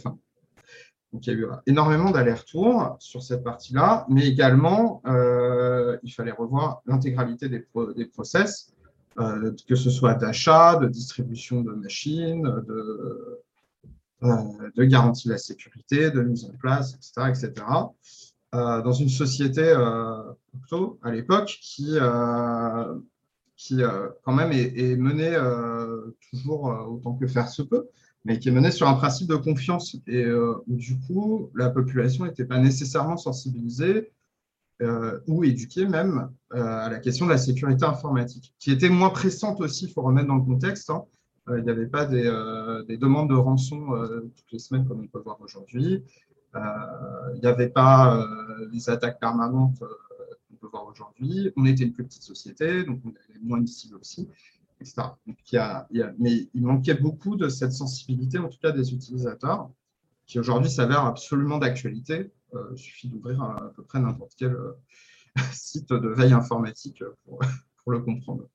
Donc, 1.16 1.26
il 1.26 1.32
y 1.32 1.36
a 1.36 1.38
eu 1.38 1.46
énormément 1.66 2.10
d'allers-retours 2.10 2.98
sur 2.98 3.22
cette 3.22 3.42
partie-là, 3.42 4.04
mais 4.10 4.26
également, 4.26 5.00
euh, 5.06 5.96
il 6.02 6.12
fallait 6.12 6.30
revoir 6.30 6.82
l'intégralité 6.84 7.48
des, 7.48 7.64
process, 8.04 8.74
euh, 9.18 9.50
que 9.66 9.76
ce 9.76 9.88
soit 9.88 10.12
d'achat, 10.12 10.76
de 10.76 10.88
distribution 10.88 11.62
de 11.62 11.72
machines, 11.72 12.42
de, 12.42 13.40
euh, 14.24 14.86
garantie 14.86 15.28
de 15.28 15.32
la 15.32 15.38
sécurité, 15.38 16.10
de 16.10 16.20
mise 16.20 16.44
en 16.44 16.54
place, 16.58 16.92
etc. 16.92 17.30
etc. 17.30 17.66
dans 18.52 18.92
une 18.92 19.08
société 19.08 19.74
Octo, 20.54 20.98
à 21.02 21.12
l'époque 21.12 21.56
qui, 21.62 21.96
qui 23.56 23.80
quand 24.22 24.32
même 24.34 24.52
est 24.52 24.96
menée 24.96 25.34
toujours 26.30 26.64
autant 26.90 27.14
que 27.14 27.26
faire 27.26 27.48
se 27.48 27.62
peut, 27.62 27.88
mais 28.26 28.40
qui 28.40 28.48
est 28.48 28.52
menée 28.52 28.72
sur 28.72 28.88
un 28.88 28.94
principe 28.94 29.28
de 29.28 29.36
confiance 29.36 29.96
et 30.08 30.24
euh, 30.24 30.56
où 30.66 30.74
du 30.74 30.98
coup 30.98 31.48
la 31.54 31.70
population 31.70 32.24
n'était 32.24 32.44
pas 32.44 32.58
nécessairement 32.58 33.16
sensibilisée 33.16 34.12
ou 35.26 35.42
éduquer 35.42 35.86
même 35.86 36.30
à 36.50 36.90
la 36.90 36.98
question 36.98 37.24
de 37.24 37.30
la 37.30 37.38
sécurité 37.38 37.86
informatique, 37.86 38.52
qui 38.58 38.70
était 38.70 38.90
moins 38.90 39.08
pressante 39.08 39.58
aussi, 39.62 39.86
il 39.86 39.90
faut 39.90 40.02
remettre 40.02 40.28
dans 40.28 40.34
le 40.34 40.42
contexte. 40.42 40.90
Hein. 40.90 41.02
il 41.48 41.62
n'y 41.62 41.70
avait 41.70 41.86
pas 41.86 42.04
des, 42.04 42.24
des, 42.86 42.98
demandes 42.98 43.30
de 43.30 43.34
rançon 43.34 43.86
toutes 44.36 44.52
les 44.52 44.58
semaines 44.58 44.86
comme 44.86 45.00
on 45.00 45.06
peut 45.06 45.20
voir 45.20 45.40
aujourd'hui. 45.40 46.04
il 46.54 47.40
n'y 47.40 47.46
avait 47.46 47.70
pas 47.70 48.22
les 48.70 48.90
attaques 48.90 49.18
permanentes 49.18 49.78
qu'on 49.78 50.56
peut 50.56 50.68
voir 50.70 50.86
aujourd'hui. 50.86 51.50
On 51.56 51.64
était 51.64 51.84
une 51.84 51.94
plus 51.94 52.04
petite 52.04 52.24
société, 52.24 52.84
donc 52.84 53.00
on 53.06 53.08
avait 53.08 53.40
moins 53.42 53.62
de 53.62 53.66
cibles 53.66 53.96
aussi 53.96 54.28
mais 56.18 56.48
il 56.54 56.62
manquait 56.62 56.94
beaucoup 56.94 57.36
de 57.36 57.48
cette 57.48 57.72
sensibilité, 57.72 58.38
en 58.38 58.48
tout 58.48 58.58
cas 58.60 58.72
des 58.72 58.92
utilisateurs, 58.92 59.70
qui 60.26 60.38
aujourd'hui 60.38 60.70
s'avère 60.70 61.04
absolument 61.04 61.58
d'actualité. 61.58 62.30
Euh, 62.54 62.68
il 62.72 62.78
suffit 62.78 63.08
d'ouvrir 63.08 63.42
à, 63.42 63.72
peu 63.74 63.82
près 63.82 64.00
n'importe 64.00 64.32
quel 64.36 64.52
euh, 64.52 64.72
site 65.52 65.90
de 65.90 66.08
veille 66.08 66.32
informatique 66.32 67.02
pour, 67.24 67.92
le 67.92 68.00
comprendre. 68.00 68.48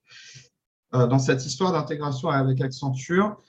Euh, 0.94 1.06
dans 1.06 1.18
cette 1.18 1.44
histoire 1.46 1.72
d'intégration 1.72 2.28
avec 2.28 2.60
Accenture, 2.60 3.40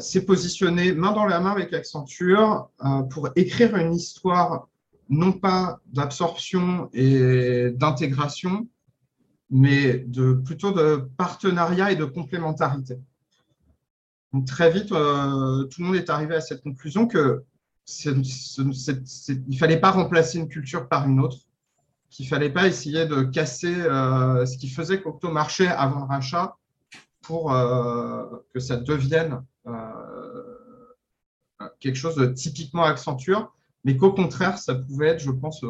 c'est 0.00 0.24
positionné 0.24 0.92
main 0.92 1.12
dans 1.12 1.24
la 1.24 1.40
main 1.40 1.50
avec 1.50 1.72
Accenture 1.72 2.70
pour 3.10 3.28
écrire 3.34 3.76
une 3.76 3.92
histoire 3.92 4.68
non 5.08 5.32
pas 5.32 5.80
d'absorption 5.86 6.88
et 6.92 7.70
d'intégration, 7.70 8.68
mais 9.50 9.98
de, 9.98 10.32
plutôt 10.32 10.72
de 10.72 11.08
partenariat 11.16 11.92
et 11.92 11.96
de 11.96 12.04
complémentarité. 12.04 12.98
Donc, 14.32 14.46
très 14.46 14.70
vite, 14.70 14.92
euh, 14.92 15.64
tout 15.64 15.80
le 15.80 15.86
monde 15.86 15.96
est 15.96 16.10
arrivé 16.10 16.34
à 16.34 16.40
cette 16.40 16.62
conclusion 16.62 17.06
que 17.06 17.44
il 18.04 18.20
ne 18.20 19.56
fallait 19.56 19.78
pas 19.78 19.92
remplacer 19.92 20.38
une 20.38 20.48
culture 20.48 20.88
par 20.88 21.08
une 21.08 21.20
autre, 21.20 21.38
qu'il 22.10 22.26
ne 22.26 22.30
fallait 22.30 22.50
pas 22.50 22.66
essayer 22.66 23.06
de 23.06 23.22
casser 23.22 23.72
euh, 23.72 24.44
ce 24.44 24.58
qui 24.58 24.68
faisait 24.68 25.00
qu'Octo 25.00 25.30
marchait 25.30 25.68
avant 25.68 26.00
le 26.00 26.06
rachat 26.06 26.56
pour 27.22 27.52
euh, 27.52 28.24
que 28.52 28.58
ça 28.58 28.76
devienne 28.76 29.40
quelque 31.78 31.96
chose 31.96 32.16
de 32.16 32.26
typiquement 32.26 32.82
Accenture, 32.82 33.54
mais 33.84 33.96
qu'au 33.96 34.12
contraire, 34.12 34.58
ça 34.58 34.74
pouvait 34.74 35.08
être, 35.08 35.20
je 35.20 35.30
pense, 35.30 35.64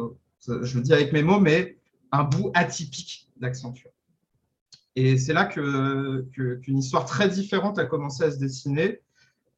je 0.47 0.77
le 0.77 0.81
dis 0.81 0.93
avec 0.93 1.13
mes 1.13 1.21
mots, 1.21 1.39
mais 1.39 1.77
un 2.11 2.23
bout 2.23 2.51
atypique 2.55 3.26
d'Accenture. 3.39 3.91
Et 4.95 5.17
c'est 5.17 5.33
là 5.33 5.45
qu'une 5.45 6.27
que, 6.33 6.71
histoire 6.71 7.05
très 7.05 7.29
différente 7.29 7.77
a 7.77 7.85
commencé 7.85 8.23
à 8.23 8.31
se 8.31 8.37
dessiner 8.37 9.01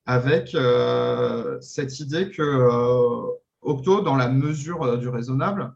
avec 0.06 0.54
euh, 0.56 1.58
cette 1.62 2.00
idée 2.00 2.30
que 2.30 2.42
euh, 2.42 3.28
Octo, 3.62 4.02
dans 4.02 4.16
la 4.16 4.28
mesure 4.28 4.84
euh, 4.84 4.98
du 4.98 5.08
raisonnable, 5.08 5.74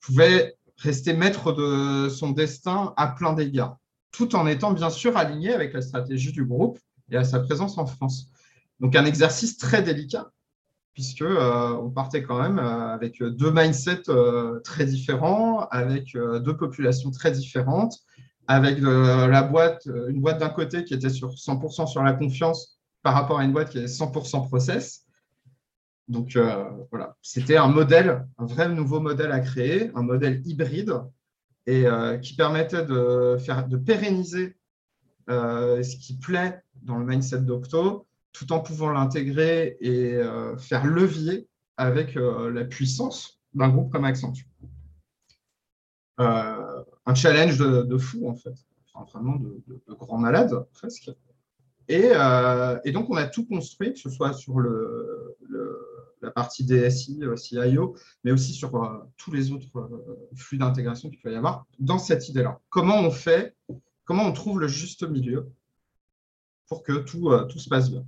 pouvait 0.00 0.56
rester 0.76 1.12
maître 1.12 1.52
de 1.52 2.08
son 2.08 2.30
destin 2.30 2.94
à 2.96 3.08
plein 3.08 3.32
d'égards, 3.32 3.78
tout 4.12 4.36
en 4.36 4.46
étant 4.46 4.72
bien 4.72 4.90
sûr 4.90 5.16
aligné 5.16 5.52
avec 5.52 5.72
la 5.72 5.82
stratégie 5.82 6.32
du 6.32 6.44
groupe 6.44 6.78
et 7.10 7.16
à 7.16 7.24
sa 7.24 7.40
présence 7.40 7.78
en 7.78 7.86
France. 7.86 8.30
Donc 8.80 8.94
un 8.94 9.04
exercice 9.04 9.56
très 9.56 9.82
délicat 9.82 10.30
puisque 10.98 11.22
euh, 11.22 11.76
on 11.76 11.90
partait 11.90 12.24
quand 12.24 12.42
même 12.42 12.58
euh, 12.58 12.92
avec 12.92 13.22
deux 13.22 13.52
mindsets 13.52 14.08
euh, 14.08 14.58
très 14.64 14.84
différents, 14.84 15.68
avec 15.70 16.14
deux 16.14 16.56
populations 16.56 17.12
très 17.12 17.30
différentes, 17.30 18.00
avec 18.48 18.80
la 18.80 19.42
boîte, 19.44 19.86
une 19.86 20.20
boîte 20.20 20.40
d'un 20.40 20.48
côté 20.48 20.82
qui 20.82 20.94
était 20.94 21.08
sur 21.08 21.34
100% 21.34 21.86
sur 21.86 22.02
la 22.02 22.14
confiance 22.14 22.80
par 23.04 23.14
rapport 23.14 23.38
à 23.38 23.44
une 23.44 23.52
boîte 23.52 23.70
qui 23.70 23.78
est 23.78 23.84
100% 23.84 24.48
process. 24.48 25.04
Donc 26.08 26.36
voilà, 26.90 27.14
c'était 27.22 27.58
un 27.58 27.68
modèle, 27.68 28.26
un 28.38 28.46
vrai 28.46 28.68
nouveau 28.68 28.98
modèle 28.98 29.30
à 29.30 29.38
créer, 29.38 29.92
un 29.94 30.02
modèle 30.02 30.42
hybride 30.44 30.94
et 31.66 31.84
qui 32.22 32.34
permettait 32.34 32.84
de, 32.84 33.36
faire, 33.38 33.68
de 33.68 33.76
pérenniser 33.76 34.56
ce 35.28 35.96
qui 35.96 36.16
plaît 36.16 36.60
dans 36.82 36.96
le 36.96 37.06
mindset 37.06 37.42
d'Octo, 37.42 38.07
tout 38.38 38.52
en 38.52 38.60
pouvant 38.60 38.90
l'intégrer 38.90 39.76
et 39.80 40.14
euh, 40.14 40.56
faire 40.56 40.86
levier 40.86 41.48
avec 41.76 42.16
euh, 42.16 42.52
la 42.52 42.64
puissance 42.64 43.40
d'un 43.52 43.68
groupe 43.68 43.90
comme 43.90 44.04
Accenture. 44.04 44.46
Euh, 46.20 46.84
un 47.04 47.14
challenge 47.16 47.58
de, 47.58 47.98
fou, 47.98 48.28
en 48.28 48.36
fait, 48.36 48.54
vraiment 49.12 49.36
de, 49.36 49.60
grand 49.94 50.18
malade, 50.18 50.54
presque. 50.72 51.10
Et, 51.88 52.10
donc, 52.92 53.10
on 53.10 53.16
a 53.16 53.26
tout 53.26 53.46
construit, 53.46 53.94
que 53.94 53.98
ce 53.98 54.10
soit 54.10 54.32
sur 54.34 54.60
la 56.20 56.30
partie 56.30 56.64
DSI, 56.64 57.20
CIO, 57.36 57.96
mais 58.22 58.30
aussi 58.30 58.52
sur 58.52 59.08
tous 59.16 59.32
les 59.32 59.50
autres 59.50 59.90
flux 60.36 60.58
d'intégration 60.58 61.08
qu'il 61.08 61.20
peut 61.20 61.32
y 61.32 61.36
avoir, 61.36 61.66
dans 61.78 61.98
cette 61.98 62.28
idée-là. 62.28 62.60
Comment 62.68 63.00
on 63.00 63.10
fait, 63.10 63.56
comment 64.04 64.24
on 64.24 64.32
trouve 64.32 64.60
le 64.60 64.68
juste 64.68 65.08
milieu 65.08 65.50
pour 66.68 66.82
que 66.82 66.92
tout 66.92 67.58
se 67.58 67.68
passe 67.68 67.90
bien? 67.90 68.04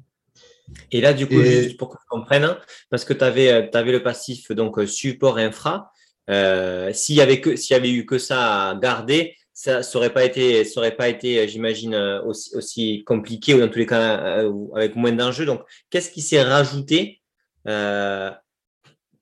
Et 0.92 1.00
là, 1.00 1.12
du 1.12 1.26
coup, 1.26 1.40
juste 1.42 1.76
pour 1.76 1.88
que 1.88 1.98
je 2.00 2.08
comprenne, 2.08 2.44
hein, 2.44 2.58
parce 2.90 3.04
que 3.04 3.12
tu 3.12 3.24
avais, 3.24 3.50
euh, 3.52 3.68
avais, 3.72 3.92
le 3.92 4.02
passif 4.02 4.50
donc 4.52 4.78
euh, 4.78 4.86
support 4.86 5.38
infra, 5.38 5.92
euh, 6.28 6.92
s'il 6.92 7.16
y 7.16 7.20
avait 7.20 7.40
y 7.44 7.74
avait 7.74 7.90
eu 7.90 8.06
que 8.06 8.18
ça 8.18 8.70
à 8.70 8.74
garder, 8.74 9.36
ça 9.52 9.80
n'aurait 9.94 10.12
pas 10.12 10.24
été, 10.24 10.64
pas 10.96 11.08
été, 11.08 11.46
j'imagine, 11.48 11.94
aussi, 12.24 12.56
aussi, 12.56 13.04
compliqué 13.04 13.54
ou 13.54 13.60
dans 13.60 13.68
tous 13.68 13.78
les 13.78 13.86
cas 13.86 14.42
avec 14.74 14.96
moins 14.96 15.12
d'enjeux. 15.12 15.44
Donc, 15.44 15.62
qu'est-ce 15.90 16.10
qui 16.10 16.22
s'est 16.22 16.42
rajouté 16.42 17.20
par 17.64 18.40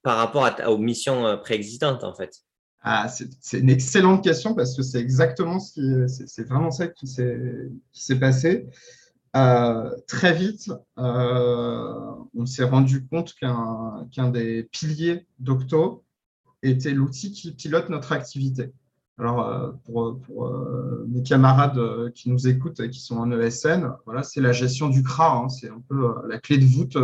rapport 0.05 0.49
aux 0.69 0.79
missions 0.79 1.39
préexistantes 1.39 2.05
en 2.05 2.15
fait? 2.15 2.37
Ah, 2.83 3.09
c'est 3.41 3.59
une 3.59 3.71
excellente 3.71 4.23
question 4.23 4.55
parce 4.55 4.77
que 4.77 4.83
c'est 4.83 5.01
exactement 5.01 5.59
ce 5.59 5.73
qui, 5.73 6.27
c'est 6.29 6.47
vraiment 6.47 6.71
ça 6.71 6.87
qui 6.87 7.09
s'est 7.09 8.19
passé. 8.21 8.69
Euh, 9.39 9.91
très 10.09 10.33
vite, 10.33 10.71
euh, 10.99 12.15
on 12.35 12.47
s'est 12.47 12.65
rendu 12.65 13.07
compte 13.07 13.35
qu'un 13.35 14.31
des 14.31 14.65
piliers 14.65 15.27
d'Octo 15.39 16.05
était 16.63 16.91
l'outil 16.91 17.33
qui 17.33 17.53
pilote 17.53 17.89
notre 17.89 18.13
activité. 18.13 18.73
Alors, 19.17 19.41
euh, 19.41 19.71
pour, 19.85 20.19
mes 21.09 21.23
camarades 21.23 22.13
qui 22.15 22.31
nous 22.31 22.49
écoutent 22.49 22.81
et 22.81 22.91
qui 22.91 23.01
sont 23.01 23.17
en 23.17 23.31
ESN, 23.31 23.93
voilà, 24.07 24.23
c'est 24.23 24.41
la 24.41 24.53
gestion 24.53 24.89
du 24.89 25.03
CRA. 25.03 25.37
Hein. 25.37 25.49
c'est 25.49 25.71
un 25.71 25.83
peu 25.89 26.15
la 26.29 26.39
clé 26.39 26.59
de 26.59 26.65
voûte 26.65 26.97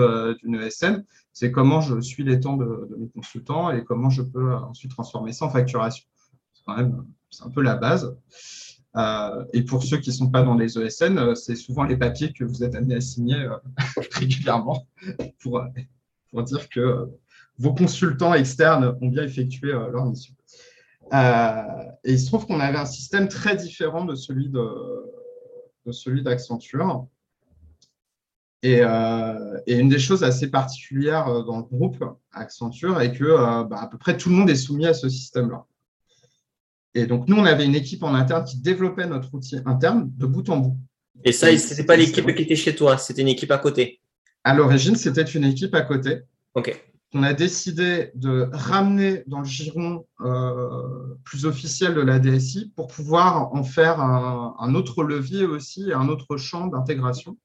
d'une 0.42 0.56
ESN. 0.56 1.04
C'est 1.32 1.52
comment 1.52 1.80
je 1.80 2.00
suis 2.00 2.24
les 2.24 2.40
temps 2.40 2.56
de, 2.56 2.88
de, 2.90 2.96
mes 2.96 3.08
consultants 3.08 3.70
et 3.70 3.84
comment 3.84 4.10
je 4.10 4.22
peux 4.22 4.54
ensuite 4.54 4.90
transformer 4.90 5.32
ça 5.32 5.46
en 5.46 5.50
facturation. 5.50 6.04
C'est 7.30 7.44
un 7.44 7.50
peu 7.50 7.62
la 7.62 7.76
base. 7.76 8.16
Euh, 8.96 9.44
et 9.52 9.62
pour 9.62 9.82
ceux 9.82 9.98
qui 9.98 10.10
ne 10.10 10.14
sont 10.14 10.30
pas 10.30 10.42
dans 10.42 10.54
les 10.54 10.78
ESN, 10.78 11.18
euh, 11.18 11.34
c'est 11.34 11.56
souvent 11.56 11.82
les 11.82 11.96
papiers 11.96 12.32
que 12.32 12.44
vous 12.44 12.62
êtes 12.62 12.74
amenés 12.76 12.96
à 12.96 13.00
signer 13.00 13.36
euh, 13.36 13.56
régulièrement 14.12 14.86
pour, 15.40 15.62
dire 16.44 16.68
que 16.68 17.08
vos 17.58 17.74
consultants 17.74 18.34
externes 18.34 18.96
ont 19.00 19.08
bien 19.08 19.24
effectué 19.24 19.72
leur 19.72 20.06
mission. 20.06 20.34
et 21.12 22.12
il 22.12 22.18
se 22.18 22.26
trouve 22.26 22.46
qu'on 22.46 22.60
avait 22.60 22.78
un 22.78 22.86
système 22.86 23.28
très 23.28 23.56
différent 23.56 24.04
de 24.04 24.14
celui 24.14 24.48
de, 24.48 26.22
d'Accenture. 26.22 27.06
Et, 28.62 28.80
et, 29.66 29.78
une 29.78 29.88
des 29.88 29.98
choses 30.00 30.24
assez 30.24 30.50
particulières 30.50 31.44
dans 31.44 31.58
le 31.58 31.64
groupe 31.64 32.04
Accenture 32.32 33.00
est 33.00 33.12
que 33.12 33.64
bah, 33.68 33.78
à 33.82 33.86
peu 33.86 33.98
près 33.98 34.16
tout 34.16 34.30
le 34.30 34.34
monde 34.34 34.50
est 34.50 34.56
soumis 34.56 34.86
à 34.86 34.94
ce 34.94 35.08
système-là. 35.08 35.64
Et 36.94 37.06
donc, 37.06 37.28
nous, 37.28 37.36
on 37.36 37.44
avait 37.44 37.64
une 37.64 37.74
équipe 37.74 38.02
en 38.04 38.14
interne 38.14 38.44
qui 38.44 38.58
développait 38.58 39.06
notre 39.06 39.34
outil 39.34 39.58
interne 39.66 40.10
de 40.16 40.26
bout 40.26 40.48
en 40.48 40.58
bout. 40.58 40.78
Et 41.24 41.32
ça, 41.32 41.56
ce 41.56 41.70
n'était 41.70 41.84
pas 41.84 41.96
l'équipe 41.96 42.26
qui 42.34 42.42
était 42.42 42.56
chez 42.56 42.74
toi, 42.74 42.98
c'était 42.98 43.22
une 43.22 43.28
équipe 43.28 43.50
à 43.50 43.58
côté 43.58 44.00
À 44.44 44.54
l'origine, 44.54 44.96
c'était 44.96 45.22
une 45.22 45.44
équipe 45.44 45.74
à 45.74 45.82
côté. 45.82 46.22
OK. 46.54 46.80
On 47.16 47.22
a 47.22 47.32
décidé 47.32 48.10
de 48.16 48.48
ramener 48.52 49.22
dans 49.28 49.38
le 49.38 49.44
giron 49.44 50.04
euh, 50.20 51.14
plus 51.24 51.46
officiel 51.46 51.94
de 51.94 52.00
la 52.00 52.18
DSI 52.18 52.72
pour 52.74 52.88
pouvoir 52.88 53.54
en 53.54 53.62
faire 53.62 54.00
un, 54.00 54.74
autre 54.74 55.04
levier 55.04 55.44
aussi, 55.44 55.92
un 55.92 56.08
autre 56.08 56.36
champ 56.36 56.66
d'intégration. 56.66 57.38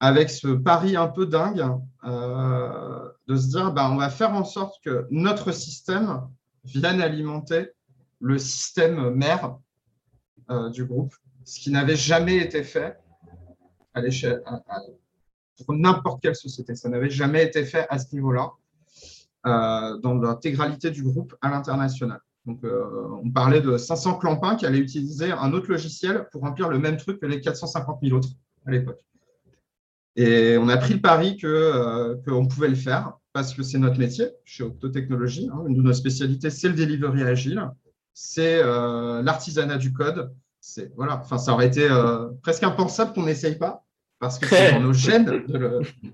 Avec 0.00 0.30
ce 0.30 0.48
pari 0.48 0.96
un 0.96 1.06
peu 1.06 1.26
dingue 1.26 1.64
euh, 2.04 3.08
de 3.28 3.36
se 3.36 3.48
dire, 3.48 3.72
bah, 3.72 3.88
on 3.90 3.96
va 3.96 4.10
faire 4.10 4.34
en 4.34 4.44
sorte 4.44 4.82
que 4.84 5.06
notre 5.10 5.52
système 5.52 6.22
vienne 6.64 7.00
alimenter 7.00 7.70
le 8.20 8.38
système 8.38 9.10
mère 9.10 9.56
euh, 10.50 10.70
du 10.70 10.84
groupe, 10.84 11.14
ce 11.44 11.60
qui 11.60 11.70
n'avait 11.70 11.96
jamais 11.96 12.36
été 12.36 12.62
fait 12.62 12.96
à 13.94 14.00
l'échelle 14.00 14.42
pour 15.64 15.74
n'importe 15.74 16.22
quelle 16.22 16.36
société. 16.36 16.74
Ça 16.74 16.88
n'avait 16.88 17.10
jamais 17.10 17.44
été 17.44 17.64
fait 17.64 17.86
à 17.88 17.98
ce 17.98 18.14
niveau-là 18.14 18.50
euh, 19.46 19.98
dans 19.98 20.14
l'intégralité 20.14 20.90
du 20.90 21.02
groupe 21.02 21.34
à 21.40 21.50
l'international. 21.50 22.20
Donc, 22.44 22.62
euh, 22.62 23.08
on 23.24 23.30
parlait 23.30 23.60
de 23.60 23.76
500 23.76 24.18
clampins 24.18 24.54
qui 24.54 24.66
allaient 24.66 24.78
utiliser 24.78 25.32
un 25.32 25.52
autre 25.52 25.70
logiciel 25.70 26.28
pour 26.30 26.42
remplir 26.42 26.68
le 26.68 26.78
même 26.78 26.96
truc 26.96 27.20
que 27.20 27.26
les 27.26 27.40
450 27.40 27.98
000 28.02 28.16
autres 28.16 28.28
à 28.66 28.70
l'époque. 28.70 29.04
Et 30.14 30.56
on 30.58 30.68
a 30.68 30.76
pris 30.76 30.94
le 30.94 31.00
pari 31.00 31.36
qu'on 31.36 32.46
pouvait 32.46 32.68
le 32.68 32.74
faire 32.74 33.12
parce 33.32 33.52
que 33.52 33.62
c'est 33.62 33.78
notre 33.78 33.98
métier 33.98 34.28
chez 34.44 34.62
Octotechnologie. 34.62 35.50
Hein. 35.52 35.64
Une 35.66 35.74
de 35.76 35.82
nos 35.82 35.92
spécialités, 35.92 36.50
c'est 36.50 36.68
le 36.68 36.74
delivery 36.74 37.22
agile, 37.22 37.68
c'est 38.18 38.62
euh, 38.62 39.20
l'artisanat 39.20 39.76
du 39.76 39.92
code. 39.92 40.34
Voilà, 40.96 41.20
enfin, 41.20 41.36
ça 41.36 41.52
aurait 41.52 41.66
été 41.66 41.86
euh, 41.86 42.28
presque 42.42 42.62
impensable 42.62 43.12
qu'on 43.12 43.24
n'essaye 43.24 43.56
pas, 43.56 43.84
parce 44.18 44.38
que 44.38 44.46
c'est 44.46 44.72
dans 44.72 44.80
nos 44.80 44.94
gènes 44.94 45.44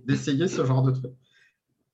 d'essayer 0.05 0.49
ce 0.49 0.65
genre 0.65 0.83
de 0.83 0.91
truc. 0.91 1.13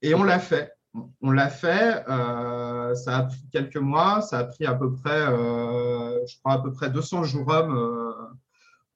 Et 0.00 0.14
on 0.14 0.24
l'a 0.24 0.38
fait. 0.38 0.72
On 1.20 1.30
l'a 1.30 1.50
fait. 1.50 2.02
Euh, 2.08 2.94
ça 2.94 3.18
a 3.18 3.22
pris 3.24 3.44
quelques 3.52 3.76
mois. 3.76 4.22
Ça 4.22 4.38
a 4.38 4.44
pris 4.44 4.64
à 4.64 4.72
peu 4.72 4.90
près, 4.94 5.26
je 5.26 6.38
crois, 6.38 6.54
à 6.54 6.58
peu 6.62 6.72
près 6.72 6.88
200 6.88 7.24
jours 7.24 7.46
hommes 7.48 8.26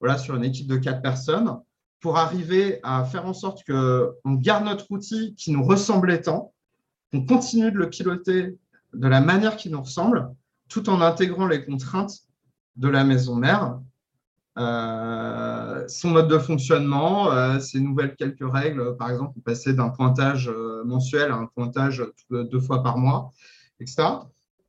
voilà, 0.01 0.17
sur 0.17 0.35
une 0.35 0.45
équipe 0.45 0.67
de 0.67 0.77
quatre 0.77 1.03
personnes 1.03 1.59
pour 2.01 2.17
arriver 2.17 2.81
à 2.83 3.05
faire 3.05 3.27
en 3.27 3.35
sorte 3.35 3.65
qu'on 3.67 4.33
garde 4.33 4.65
notre 4.65 4.91
outil 4.91 5.35
qui 5.35 5.53
nous 5.53 5.63
ressemblait 5.63 6.23
tant, 6.23 6.55
qu'on 7.13 7.27
continue 7.27 7.71
de 7.71 7.77
le 7.77 7.91
piloter 7.91 8.59
de 8.95 9.09
la 9.09 9.21
manière 9.21 9.59
qui 9.59 9.69
nous 9.69 9.83
ressemble, 9.83 10.35
tout 10.73 10.89
en 10.89 11.03
intégrant 11.03 11.47
les 11.47 11.65
contraintes 11.65 12.21
de 12.77 12.89
la 12.89 13.05
maison 13.05 13.37
mère, 13.37 13.79
euh, 14.59 15.85
son 15.87 16.11
mode 16.11 16.29
de 16.29 16.39
fonctionnement, 16.39 17.31
euh, 17.31 17.59
ses 17.59 17.79
nouvelles 17.79 18.17
quelques 18.17 18.51
règles, 18.51 18.97
par 18.97 19.11
exemple, 19.11 19.39
passer 19.45 19.75
d'un 19.75 19.91
pointage 19.91 20.49
euh, 20.49 20.83
mensuel 20.85 21.31
à 21.31 21.37
un 21.37 21.47
pointage 21.47 22.03
deux 22.31 22.61
fois 22.61 22.83
par 22.83 22.97
mois, 22.97 23.33
etc. 23.81 24.03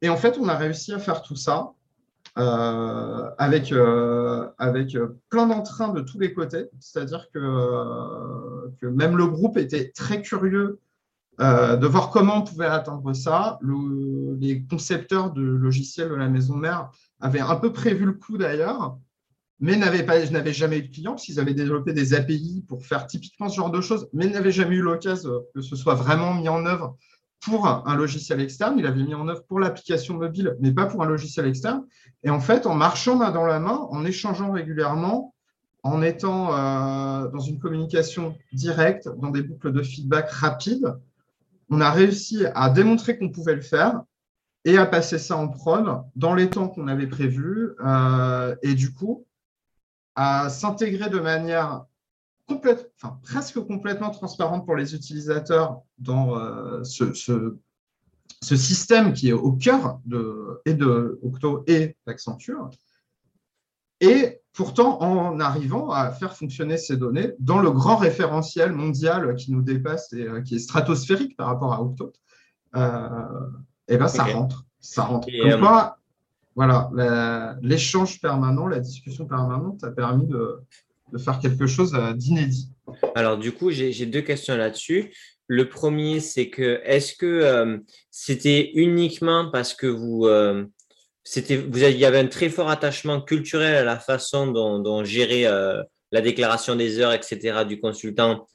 Et 0.01 0.09
en 0.09 0.17
fait, 0.17 0.37
on 0.37 0.49
a 0.49 0.57
réussi 0.57 0.93
à 0.93 0.99
faire 0.99 1.21
tout 1.21 1.37
ça 1.37 1.71
avec, 2.35 3.71
avec 4.57 4.97
plein 5.29 5.45
d'entrain 5.45 5.89
de 5.89 6.01
tous 6.01 6.19
les 6.19 6.33
côtés. 6.33 6.65
C'est-à-dire 6.79 7.29
que, 7.31 8.87
même 8.87 9.15
le 9.15 9.27
groupe 9.27 9.55
était 9.57 9.91
très 9.91 10.21
curieux 10.21 10.79
de 11.39 11.87
voir 11.87 12.09
comment 12.09 12.37
on 12.37 12.41
pouvait 12.43 12.65
atteindre 12.65 13.13
ça. 13.13 13.59
les 14.39 14.63
concepteurs 14.69 15.31
de 15.31 15.41
logiciels 15.41 16.09
de 16.09 16.15
la 16.15 16.29
maison 16.29 16.55
mère 16.55 16.89
avaient 17.19 17.39
un 17.39 17.55
peu 17.55 17.73
prévu 17.73 18.05
le 18.05 18.13
coup 18.13 18.37
d'ailleurs, 18.37 18.97
mais 19.59 19.75
n'avaient 19.75 20.53
jamais 20.53 20.79
eu 20.79 20.83
de 20.83 20.93
clients 20.93 21.11
parce 21.11 21.23
qu'ils 21.23 21.39
avaient 21.39 21.53
développé 21.53 21.93
des 21.93 22.13
API 22.13 22.63
pour 22.67 22.85
faire 22.85 23.07
typiquement 23.07 23.49
ce 23.49 23.55
genre 23.55 23.71
de 23.71 23.81
choses, 23.81 24.07
mais 24.13 24.27
n'avaient 24.27 24.51
jamais 24.51 24.75
eu 24.75 24.81
l'occasion 24.81 25.43
que 25.55 25.61
ce 25.61 25.75
soit 25.75 25.95
vraiment 25.95 26.33
mis 26.33 26.49
en 26.49 26.65
œuvre 26.65 26.97
pour 27.45 27.67
un 27.67 27.95
logiciel 27.95 28.39
externe, 28.39 28.75
il 28.77 28.85
avait 28.85 29.03
mis 29.03 29.13
en 29.13 29.27
œuvre 29.27 29.43
pour 29.43 29.59
l'application 29.59 30.15
mobile, 30.15 30.55
mais 30.59 30.71
pas 30.71 30.85
pour 30.85 31.03
un 31.03 31.05
logiciel 31.05 31.45
externe. 31.45 31.85
Et 32.23 32.29
en 32.29 32.39
fait, 32.39 32.65
en 32.65 32.75
marchant 32.75 33.17
main 33.17 33.31
dans 33.31 33.45
la 33.45 33.59
main, 33.59 33.87
en 33.89 34.05
échangeant 34.05 34.51
régulièrement, 34.51 35.33
en 35.83 36.01
étant 36.01 36.53
euh, 36.53 37.27
dans 37.27 37.39
une 37.39 37.59
communication 37.59 38.37
directe, 38.53 39.09
dans 39.17 39.29
des 39.29 39.41
boucles 39.41 39.73
de 39.73 39.83
feedback 39.83 40.31
rapides, 40.31 40.95
on 41.69 41.81
a 41.81 41.91
réussi 41.91 42.45
à 42.55 42.69
démontrer 42.69 43.17
qu'on 43.17 43.29
pouvait 43.29 43.55
le 43.55 43.61
faire 43.61 44.03
et 44.65 44.77
à 44.77 44.85
passer 44.85 45.19
ça 45.19 45.37
en 45.37 45.47
prod 45.47 46.03
dans 46.15 46.33
les 46.33 46.49
temps 46.49 46.69
qu'on 46.69 46.87
avait 46.87 47.07
prévus 47.07 47.71
euh, 47.85 48.55
et 48.61 48.75
du 48.75 48.93
coup 48.93 49.25
à 50.15 50.49
s'intégrer 50.49 51.09
de 51.09 51.19
manière 51.19 51.85
presque 53.23 53.59
complètement 53.61 54.11
transparente 54.11 54.65
pour 54.65 54.75
les 54.75 54.95
utilisateurs 54.95 55.81
dans 55.97 56.37
euh, 56.37 56.83
ce, 56.83 57.13
ce, 57.13 58.55
système 58.55 59.13
qui 59.13 59.29
est 59.29 59.33
au 59.33 59.53
cœur 59.53 59.99
de, 60.05 60.61
et 60.65 60.73
de 60.73 61.19
Octo 61.23 61.63
et 61.67 61.95
d'Accenture. 62.05 62.69
Et 64.01 64.42
pourtant, 64.53 65.01
en 65.01 65.39
arrivant 65.39 65.89
à 65.89 66.11
faire 66.11 66.35
fonctionner 66.35 66.77
ces 66.77 66.97
données 66.97 67.33
dans 67.39 67.59
le 67.59 67.71
grand 67.71 67.95
référentiel 67.95 68.71
mondial 68.71 69.35
qui 69.35 69.51
nous 69.51 69.61
dépasse 69.61 70.13
et 70.13 70.27
euh, 70.27 70.41
qui 70.41 70.55
est 70.55 70.59
stratosphérique 70.59 71.35
par 71.35 71.47
rapport 71.47 71.73
à 71.73 71.81
Octo, 71.81 72.13
euh, 72.75 73.09
eh 73.87 73.97
ben, 73.97 74.07
ça 74.07 74.23
rentre. 74.23 74.65
Ça 74.79 75.03
rentre. 75.03 75.27
voilà, 76.55 77.57
l'échange 77.61 78.21
permanent, 78.21 78.67
la 78.67 78.79
discussion 78.79 79.25
permanente 79.25 79.83
a 79.83 79.91
permis 79.91 80.27
de, 80.27 80.61
de 81.13 81.17
faire 81.19 81.39
quelque 81.39 81.67
chose 81.67 81.93
euh, 81.95 82.13
d'inédit. 82.13 82.69
Alors, 83.15 83.37
du 83.37 83.51
coup, 83.51 83.71
j'ai 83.71 84.05
deux 84.05 84.21
questions 84.21 84.57
là-dessus. 84.57 85.13
Le 85.47 85.69
premier, 85.69 86.19
c'est 86.19 86.49
que 86.49 86.81
est-ce 86.83 87.15
que 87.15 87.25
euh, 87.25 87.77
c'était 88.09 88.71
uniquement 88.73 89.49
parce 89.51 89.73
que 89.73 89.87
vous, 89.87 90.25
euh, 90.25 90.65
c'était, 91.23 91.57
vous 91.57 91.83
il 91.83 91.97
y 91.97 92.05
avait 92.05 92.19
un 92.19 92.27
très 92.27 92.49
fort 92.49 92.69
attachement 92.69 93.21
culturel 93.21 93.75
à 93.75 93.83
la 93.83 93.99
façon 93.99 94.47
dont, 94.47 94.79
dont 94.79 95.03
gérer 95.03 95.43
la 96.11 96.21
déclaration 96.21 96.75
des 96.75 96.99
heures, 96.99 97.13
etc., 97.13 97.65
du 97.67 97.79
consultant, 97.79 98.47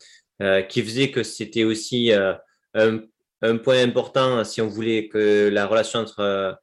qui 0.68 0.82
faisait 0.82 1.10
que 1.10 1.22
c'était 1.22 1.64
aussi 1.64 2.12
un, 2.12 3.00
un, 3.42 3.56
point 3.56 3.82
important 3.82 4.44
si 4.44 4.60
on 4.60 4.68
voulait 4.68 5.08
que 5.08 5.48
la 5.50 5.66
relation 5.66 6.00
entre 6.00 6.58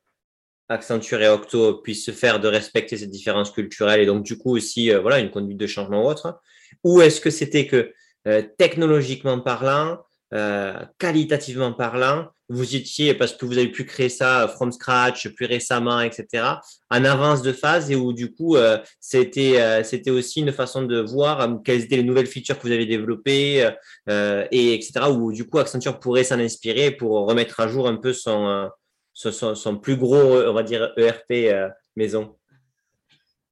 Accenture 0.67 1.21
et 1.21 1.29
Octo 1.29 1.75
puissent 1.81 2.05
se 2.05 2.11
faire 2.11 2.39
de 2.39 2.47
respecter 2.47 2.97
ces 2.97 3.07
différences 3.07 3.51
culturelles 3.51 4.01
et 4.01 4.05
donc 4.05 4.23
du 4.23 4.37
coup 4.37 4.55
aussi 4.55 4.91
euh, 4.91 4.99
voilà 4.99 5.19
une 5.19 5.29
conduite 5.29 5.59
de 5.59 5.67
changement 5.67 6.03
ou 6.03 6.07
autre 6.07 6.39
Ou 6.83 7.01
est-ce 7.01 7.21
que 7.21 7.29
c'était 7.29 7.67
que 7.67 7.93
euh, 8.27 8.41
technologiquement 8.57 9.39
parlant, 9.39 9.99
euh, 10.33 10.73
qualitativement 10.97 11.73
parlant, 11.73 12.27
vous 12.49 12.75
étiez, 12.75 13.13
parce 13.13 13.33
que 13.33 13.45
vous 13.45 13.57
avez 13.57 13.71
pu 13.71 13.85
créer 13.85 14.09
ça 14.09 14.47
from 14.47 14.71
scratch 14.71 15.29
plus 15.29 15.45
récemment, 15.45 16.01
etc., 16.01 16.43
en 16.91 17.03
avance 17.03 17.41
de 17.41 17.51
phase 17.51 17.89
et 17.89 17.95
où 17.95 18.13
du 18.13 18.31
coup, 18.31 18.55
c'était 18.99 19.83
c'était 19.83 20.11
aussi 20.11 20.41
une 20.41 20.51
façon 20.51 20.83
de 20.83 21.01
voir 21.01 21.49
quelles 21.63 21.81
étaient 21.81 21.97
les 21.97 22.03
nouvelles 22.03 22.27
features 22.27 22.59
que 22.59 22.67
vous 22.67 22.71
avez 22.71 22.85
développées, 22.85 23.67
et 24.07 24.73
etc., 24.75 25.07
où 25.09 25.31
du 25.31 25.47
coup, 25.47 25.57
Accenture 25.57 25.99
pourrait 25.99 26.23
s'en 26.23 26.37
inspirer 26.37 26.91
pour 26.91 27.27
remettre 27.27 27.59
à 27.61 27.67
jour 27.67 27.87
un 27.87 27.95
peu 27.95 28.13
son, 28.13 28.69
son, 29.15 29.77
plus 29.77 29.97
gros, 29.97 30.37
on 30.41 30.53
va 30.53 30.63
dire, 30.63 30.91
ERP 30.97 31.31
euh, 31.31 31.69
maison 31.95 32.35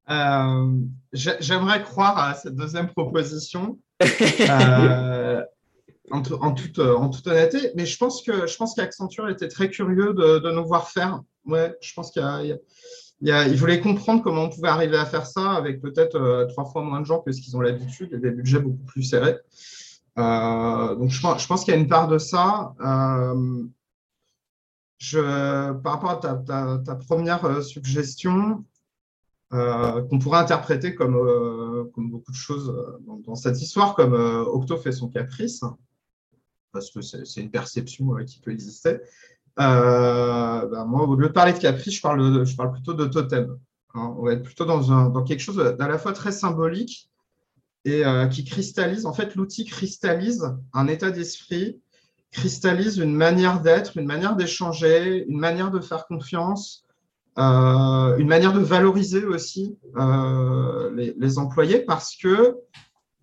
euh, 0.10 0.72
J'aimerais 1.14 1.82
croire 1.84 2.18
à 2.18 2.34
cette 2.36 2.56
deuxième 2.56 2.90
proposition. 2.90 3.80
Euh, 6.12 6.38
en, 6.42 6.52
toute, 6.52 7.28
honnêteté, 7.28 7.72
mais 7.76 7.86
je 7.86 7.98
pense 7.98 8.22
que 8.24 8.46
je 8.46 8.76
qu'Accenture 8.76 9.30
était 9.30 9.48
très 9.48 9.70
curieux 9.70 10.14
de, 10.14 10.52
nous 10.52 10.66
voir 10.66 10.90
faire. 10.90 11.22
Ouais, 11.46 11.76
je 11.82 11.94
pense 11.94 12.12
qu'il 12.12 12.60
il 13.22 13.56
voulait 13.56 13.80
comprendre 13.80 14.22
comment 14.22 14.44
on 14.44 14.50
pouvait 14.50 14.68
arriver 14.68 14.98
à 14.98 15.06
faire 15.06 15.26
ça 15.26 15.52
avec 15.52 15.82
peut-être 15.82 16.48
trois 16.50 16.66
fois 16.66 16.84
moins 16.84 17.00
de 17.00 17.06
gens 17.06 17.20
que 17.20 17.32
ce 17.32 17.42
qu'ils 17.42 17.56
ont 17.56 17.62
l'habitude 17.62 18.12
et 18.14 18.18
des 18.18 18.32
budgets 18.32 18.60
beaucoup 18.60 18.84
plus 18.86 19.04
serrés. 19.04 19.38
donc 20.18 21.10
je, 21.10 21.48
pense 21.48 21.64
qu'il 21.64 21.74
y 21.74 21.78
a 21.78 21.80
une 21.80 21.88
part 21.88 22.10
de 22.10 22.18
ça 22.18 22.74
par 25.12 25.94
rapport 25.94 26.12
à 26.12 26.78
ta, 26.78 26.96
première 26.96 27.44
euh, 27.46 27.62
suggestion, 27.62 28.64
euh, 29.54 30.02
qu'on 30.04 30.20
pourrait 30.20 30.40
interpréter 30.40 30.96
euh, 31.00 31.86
comme, 31.94 32.10
beaucoup 32.10 32.32
de 32.32 32.38
choses 32.38 32.74
dans, 33.26 33.36
cette 33.36 33.62
histoire, 33.62 33.96
comme 33.96 34.14
Octo 34.14 34.78
fait 34.78 34.92
son 34.92 35.10
caprice, 35.10 35.64
parce 36.74 36.92
que 36.92 37.02
c'est 37.02 37.40
une 37.42 37.52
perception 37.52 38.16
qui 38.26 38.40
peut 38.40 38.52
exister. 38.52 39.00
Ben, 39.56 40.86
moi, 40.86 41.08
au 41.08 41.16
lieu 41.16 41.28
de 41.28 41.34
parler 41.34 41.54
de 41.54 41.60
caprice, 41.60 41.96
je 41.96 42.02
parle, 42.02 42.46
je 42.46 42.56
parle 42.56 42.72
plutôt 42.72 42.94
de 42.94 43.06
totem. 43.06 43.58
Hein. 43.94 44.16
on 44.18 44.26
va 44.26 44.34
être 44.34 44.44
plutôt 44.44 44.66
dans, 44.66 45.24
quelque 45.24 45.40
chose 45.40 45.56
d'à 45.56 45.88
la 45.88 46.00
fois 46.00 46.14
très 46.14 46.32
symbolique 46.32 47.10
et 47.86 48.04
qui 48.32 48.44
cristallise. 48.44 49.06
En 49.06 49.14
fait, 49.14 49.36
l'outil 49.36 49.66
cristallise 49.66 50.52
un 50.74 50.88
état 50.88 51.12
d'esprit 51.12 51.80
cristallise 52.34 52.98
une 52.98 53.14
manière 53.14 53.62
d'être, 53.62 53.98
une 53.98 54.08
manière 54.08 54.36
d'échanger, 54.36 55.24
une 55.28 55.38
manière 55.38 55.72
de 55.72 55.80
faire 55.80 56.06
confiance, 56.08 56.84
euh, 57.38 58.18
une 58.18 58.28
manière 58.28 58.54
de 58.54 58.60
valoriser 58.60 59.24
aussi 59.24 59.78
euh, 59.98 61.14
les, 61.18 61.38
employés 61.38 61.80
parce 61.80 62.16
que 62.16 62.58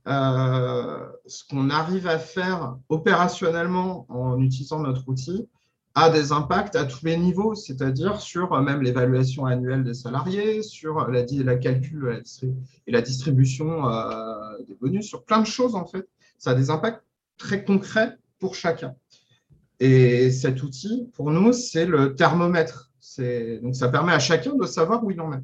euh, 0.06 1.06
ce 1.26 1.44
qu'on 1.44 1.70
arrive 1.70 2.06
à 2.06 2.18
faire 2.18 2.76
opérationnellement 2.88 4.06
en 4.08 4.40
utilisant 4.40 4.80
notre 4.80 5.08
outil 5.08 5.48
a 5.94 6.08
des 6.08 6.32
impacts 6.32 6.76
à 6.76 6.84
tous 6.84 7.04
les 7.04 7.16
niveaux, 7.16 7.54
c'est-à-dire 7.54 8.20
sur 8.20 8.58
même 8.62 8.80
l'évaluation 8.80 9.46
annuelle 9.46 9.82
des 9.82 9.94
salariés, 9.94 10.62
sur 10.62 11.08
la, 11.08 11.24
la 11.24 11.56
calcul 11.56 12.22
et 12.86 12.92
la 12.92 13.02
distribution 13.02 13.82
des 14.68 14.74
bonus, 14.76 15.06
sur 15.06 15.24
plein 15.24 15.40
de 15.40 15.46
choses 15.46 15.74
en 15.74 15.84
fait. 15.86 16.08
Ça 16.38 16.50
a 16.50 16.54
des 16.54 16.70
impacts 16.70 17.02
très 17.38 17.64
concrets 17.64 18.16
pour 18.38 18.54
chacun. 18.54 18.94
Et 19.80 20.30
cet 20.30 20.62
outil, 20.62 21.08
pour 21.14 21.30
nous, 21.30 21.52
c'est 21.52 21.86
le 21.86 22.14
thermomètre. 22.14 22.92
Donc, 23.62 23.74
ça 23.74 23.88
permet 23.88 24.12
à 24.12 24.18
chacun 24.18 24.54
de 24.54 24.66
savoir 24.66 25.02
où 25.02 25.10
il 25.10 25.20
en 25.20 25.32
est. 25.32 25.42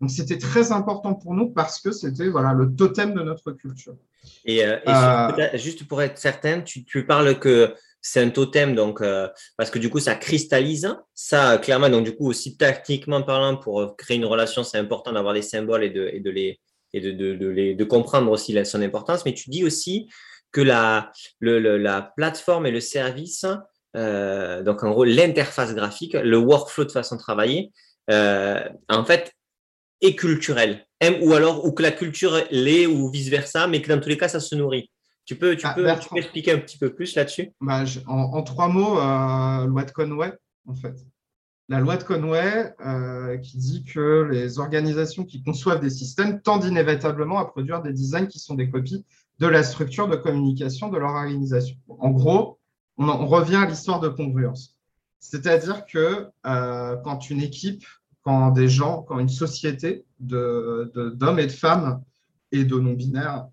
Donc, 0.00 0.10
c'était 0.10 0.38
très 0.38 0.70
important 0.70 1.14
pour 1.14 1.34
nous 1.34 1.50
parce 1.50 1.80
que 1.80 1.90
c'était 1.90 2.28
voilà, 2.28 2.52
le 2.52 2.74
totem 2.74 3.14
de 3.14 3.22
notre 3.22 3.52
culture. 3.52 3.96
Et, 4.44 4.64
euh, 4.64 4.76
euh, 4.86 5.48
juste 5.54 5.86
pour 5.88 6.02
être 6.02 6.18
certain, 6.18 6.60
tu, 6.60 6.84
tu 6.84 7.04
parles 7.06 7.38
que 7.38 7.74
c'est 8.00 8.20
un 8.20 8.30
totem, 8.30 8.74
donc, 8.76 9.00
euh, 9.00 9.28
parce 9.56 9.70
que 9.70 9.78
du 9.78 9.90
coup, 9.90 9.98
ça 9.98 10.14
cristallise. 10.14 10.94
Ça, 11.14 11.58
clairement, 11.58 11.88
donc 11.88 12.04
du 12.04 12.14
coup, 12.14 12.28
aussi 12.28 12.56
tactiquement 12.56 13.22
parlant, 13.22 13.56
pour 13.56 13.96
créer 13.96 14.16
une 14.16 14.24
relation, 14.24 14.62
c'est 14.62 14.78
important 14.78 15.12
d'avoir 15.12 15.34
les 15.34 15.42
symboles 15.42 15.82
et 15.84 15.90
de, 15.90 16.08
et 16.12 16.20
de 16.20 16.30
les, 16.30 16.60
et 16.92 17.00
de, 17.00 17.10
de, 17.10 17.34
de, 17.34 17.48
les, 17.48 17.74
de 17.74 17.84
comprendre 17.84 18.30
aussi 18.30 18.56
son 18.64 18.82
importance. 18.82 19.24
Mais 19.24 19.34
tu 19.34 19.50
dis 19.50 19.64
aussi 19.64 20.08
que 20.52 20.60
la, 20.60 21.10
la 21.40 22.12
plateforme 22.16 22.66
et 22.66 22.70
le 22.70 22.80
service, 22.80 23.44
donc 23.94 24.82
en 24.84 24.90
gros 24.90 25.04
l'interface 25.04 25.74
graphique, 25.74 26.14
le 26.14 26.38
workflow 26.38 26.84
de 26.84 26.92
façon 26.92 27.16
de 27.16 27.20
travailler, 27.20 27.72
en 28.08 29.04
fait, 29.04 29.32
est 30.00 30.14
culturel. 30.14 30.86
Ou 31.22 31.32
alors, 31.32 31.64
ou 31.64 31.72
que 31.72 31.82
la 31.82 31.92
culture 31.92 32.38
l'est, 32.50 32.86
ou 32.86 33.10
vice-versa, 33.10 33.66
mais 33.66 33.82
que 33.82 33.88
dans 33.88 34.00
tous 34.00 34.08
les 34.08 34.16
cas, 34.16 34.28
ça 34.28 34.40
se 34.40 34.54
nourrit. 34.54 34.90
Tu 35.24 35.36
peux, 35.36 35.56
tu, 35.56 35.66
ah, 35.66 35.74
peux, 35.74 35.86
tu 36.00 36.08
peux 36.08 36.18
expliquer 36.18 36.52
un 36.52 36.58
petit 36.58 36.78
peu 36.78 36.94
plus 36.94 37.14
là-dessus? 37.14 37.52
Bah, 37.60 37.84
en, 38.06 38.42
trois 38.42 38.68
mots, 38.68 38.98
euh, 38.98 39.66
loi 39.66 39.84
de 39.84 39.90
Conway, 39.90 40.32
en 40.66 40.74
fait. 40.74 40.94
La 41.68 41.80
loi 41.80 41.98
de 41.98 42.02
Conway 42.02 42.72
euh, 42.80 43.36
qui 43.36 43.58
dit 43.58 43.84
que 43.84 44.26
les 44.32 44.58
organisations 44.58 45.24
qui 45.24 45.42
conçoivent 45.42 45.80
des 45.80 45.90
systèmes 45.90 46.40
tendent 46.40 46.64
inévitablement 46.64 47.38
à 47.38 47.44
produire 47.44 47.82
des 47.82 47.92
designs 47.92 48.26
qui 48.26 48.38
sont 48.38 48.54
des 48.54 48.70
copies 48.70 49.04
de 49.38 49.46
la 49.46 49.62
structure 49.62 50.08
de 50.08 50.16
communication 50.16 50.88
de 50.88 50.96
leur 50.96 51.10
organisation. 51.10 51.76
En 51.88 52.10
gros, 52.10 52.58
on, 52.96 53.26
revient 53.26 53.56
à 53.56 53.66
l'histoire 53.66 54.00
de 54.00 54.08
congruence. 54.08 54.76
C'est-à-dire 55.20 55.84
que 55.84 56.28
euh, 56.46 56.96
quand 57.04 57.28
une 57.28 57.42
équipe, 57.42 57.84
quand 58.28 58.50
des 58.50 58.68
gens, 58.68 59.04
quand 59.08 59.18
une 59.18 59.30
société 59.30 60.04
d'hommes 60.20 60.90
de, 60.92 61.40
et 61.40 61.46
de 61.46 61.52
femmes 61.52 62.02
et 62.52 62.64
de 62.64 62.78
non-binaires 62.78 63.48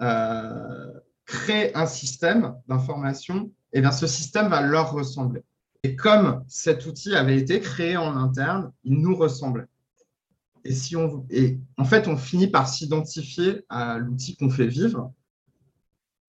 euh, 0.00 0.92
crée 1.26 1.74
un 1.74 1.84
système 1.84 2.54
d'information, 2.66 3.52
et 3.74 3.78
eh 3.78 3.80
bien 3.82 3.92
ce 3.92 4.06
système 4.06 4.48
va 4.48 4.62
leur 4.62 4.92
ressembler. 4.92 5.42
Et 5.82 5.94
comme 5.94 6.42
cet 6.48 6.86
outil 6.86 7.14
avait 7.14 7.36
été 7.36 7.60
créé 7.60 7.98
en 7.98 8.16
interne, 8.16 8.72
il 8.84 8.98
nous 8.98 9.14
ressemblait. 9.14 9.66
Et, 10.64 10.72
si 10.72 10.96
on, 10.96 11.26
et 11.28 11.60
en 11.76 11.84
fait, 11.84 12.08
on 12.08 12.16
finit 12.16 12.48
par 12.48 12.66
s'identifier 12.66 13.66
à 13.68 13.98
l'outil 13.98 14.38
qu'on 14.38 14.48
fait 14.48 14.68
vivre. 14.68 15.12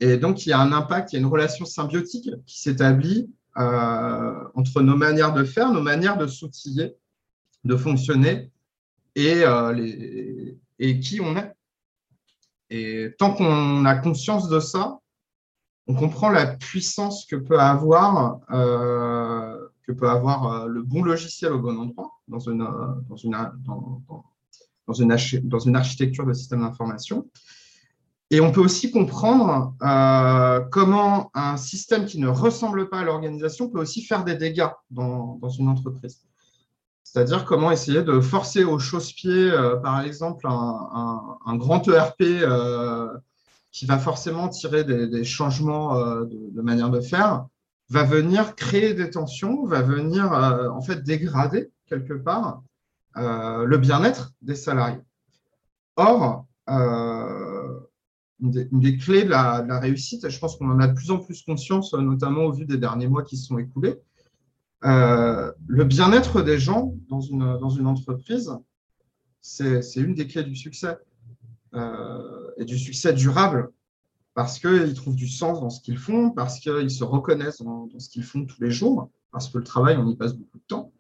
Et 0.02 0.18
donc, 0.18 0.46
il 0.46 0.50
y 0.50 0.52
a 0.52 0.60
un 0.60 0.74
impact, 0.74 1.14
il 1.14 1.16
y 1.16 1.18
a 1.20 1.22
une 1.22 1.32
relation 1.32 1.64
symbiotique 1.64 2.30
qui 2.46 2.60
s'établit 2.60 3.34
euh, 3.56 4.44
entre 4.54 4.82
nos 4.82 4.98
manières 4.98 5.34
de 5.34 5.46
faire, 5.46 5.72
nos 5.72 5.82
manières 5.82 6.18
de 6.18 6.28
s'outiller, 6.28 6.98
de 7.66 7.76
fonctionner 7.76 8.52
et, 9.16 9.44
euh, 9.44 10.54
et 10.80 11.00
qui 11.00 11.20
on 11.20 11.36
est. 11.36 11.52
Et 12.70 13.10
tant 13.18 13.34
qu'on 13.34 13.86
a 13.86 13.96
conscience 13.96 14.48
de 14.50 14.60
ça, 14.60 15.00
on 15.88 15.96
comprend 15.96 16.30
la 16.30 16.48
puissance 16.48 17.26
que 17.26 17.36
peut 17.36 17.60
avoir, 17.60 18.40
euh, 18.52 19.68
que 19.84 19.92
peut 19.92 20.10
avoir 20.10 20.52
euh, 20.52 20.68
le 20.68 20.82
bon 20.82 21.04
logiciel 21.04 21.52
au 21.54 21.60
bon 21.60 21.78
endroit 21.78 22.12
dans 22.28 22.40
une, 22.40 22.68
dans 23.08 23.16
une, 23.18 23.38
dans 23.66 24.94
une, 24.94 25.16
dans 25.44 25.60
une 25.60 25.76
architecture 25.76 26.26
de 26.26 26.34
système 26.34 26.62
d'information. 26.62 27.30
Et 28.32 28.42
on 28.42 28.52
peut 28.52 28.62
aussi 28.62 28.90
comprendre 28.90 29.76
comment 30.72 31.30
un 31.36 31.58
système 31.58 32.06
qui 32.06 32.20
ne 32.20 32.28
ressemble 32.28 32.90
pas 32.90 33.02
à 33.02 33.04
l'organisation 33.04 33.70
peut 33.70 33.80
aussi 33.80 34.04
faire 34.04 34.24
des 34.24 34.36
dégâts 34.36 34.68
dans, 34.90 35.36
dans 35.36 35.50
une 35.50 35.70
entreprise. 35.70 36.26
C'est-à-dire 37.16 37.46
comment 37.46 37.72
essayer 37.72 38.04
de 38.04 38.20
forcer 38.20 38.66
au 38.66 38.78
chausse-pied, 38.78 39.50
par 39.82 40.02
exemple, 40.02 40.46
un, 40.50 41.56
grand 41.56 41.88
ERP 41.88 42.44
qui 43.76 43.86
va 43.86 43.98
forcément 43.98 44.48
tirer 44.48 44.86
des, 44.86 45.24
changements 45.26 45.98
euh, 45.98 46.24
de, 46.26 46.62
manière 46.62 46.90
de 46.90 47.02
faire, 47.02 47.46
va 47.90 48.04
venir 48.04 48.56
créer 48.56 48.94
des 48.94 49.10
tensions, 49.10 49.66
va 49.66 49.82
venir 49.82 50.32
euh, 50.32 50.70
en 50.70 50.82
fait 50.82 51.04
dégrader 51.04 51.72
quelque 51.86 52.14
part 52.14 52.64
euh, 53.18 53.66
le 53.66 53.78
bien-être 53.78 54.32
des 54.42 54.56
salariés. 54.56 55.02
Or, 55.98 56.46
une 56.68 57.82
des, 58.42 58.98
clés 58.98 59.24
de 59.24 59.30
la, 59.30 59.80
réussite, 59.80 60.24
et 60.24 60.30
je 60.30 60.40
pense 60.40 60.56
qu'on 60.56 60.72
en 60.72 60.80
a 60.80 60.88
de 60.88 60.94
plus 60.94 61.12
en 61.12 61.20
plus 61.20 61.42
conscience, 61.44 61.94
notamment 61.94 62.44
au 62.44 62.54
vu 62.54 62.66
des 62.66 62.78
derniers 62.78 63.08
mois 63.08 63.24
qui 63.24 63.36
se 63.36 63.48
sont 63.48 63.58
écoulés, 63.58 64.00
le 64.86 65.84
bien-être 65.84 66.42
des 66.42 66.60
gens 66.60 66.94
dans 67.10 67.22
une, 67.22 67.58
dans 67.60 67.70
une 67.70 67.88
entreprise, 67.88 68.52
c'est 69.42 69.82
une 69.96 70.14
des 70.14 70.28
clés 70.28 70.44
du 70.44 70.56
succès. 70.56 70.98
Euh, 71.76 72.52
et 72.56 72.64
du 72.64 72.80
succès 72.80 73.12
durable 73.12 73.70
parce 74.34 74.60
qu'ils 74.60 74.94
trouvent 74.94 75.16
du 75.16 75.28
sens 75.28 75.60
dans 75.60 75.70
ce 75.70 75.82
qu'ils 75.82 75.98
font, 75.98 76.30
parce 76.30 76.60
qu'ils 76.60 76.90
se 76.90 77.04
reconnaissent 77.04 77.62
dans, 77.62 77.90
ce 77.98 78.08
qu'ils 78.08 78.24
font 78.24 78.46
tous 78.46 78.62
les 78.62 78.72
jours, 78.72 79.10
parce 79.32 79.50
que 79.50 79.58
le 79.58 79.66
travail, 79.66 79.98
on 79.98 80.08
y 80.08 80.16
passe 80.16 80.34
beaucoup 80.34 80.58
de 80.58 80.64
temps. 80.68 80.94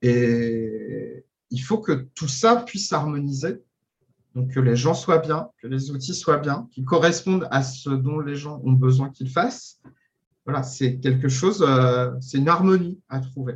Et 0.00 1.24
il 1.50 1.58
faut 1.58 1.78
que 1.78 2.06
tout 2.14 2.28
ça 2.28 2.56
puisse 2.56 2.88
s'harmoniser, 2.88 3.62
donc 4.36 4.52
que 4.52 4.60
les 4.60 4.76
gens 4.76 4.94
soient 4.94 5.18
bien, 5.18 5.48
que 5.60 5.66
les 5.66 5.90
outils 5.90 6.14
soient 6.14 6.38
bien, 6.38 6.68
qu'ils 6.70 6.84
correspondent 6.84 7.48
à 7.50 7.64
ce 7.64 7.90
dont 7.90 8.20
les 8.20 8.36
gens 8.36 8.60
ont 8.64 8.72
besoin 8.72 9.10
qu'ils 9.10 9.30
fassent. 9.30 9.80
Voilà, 10.44 10.62
c'est 10.62 10.98
quelque 10.98 11.28
chose, 11.28 11.64
euh, 11.66 12.10
c'est 12.20 12.38
une 12.38 12.48
harmonie 12.48 13.00
à 13.08 13.20
trouver. 13.20 13.54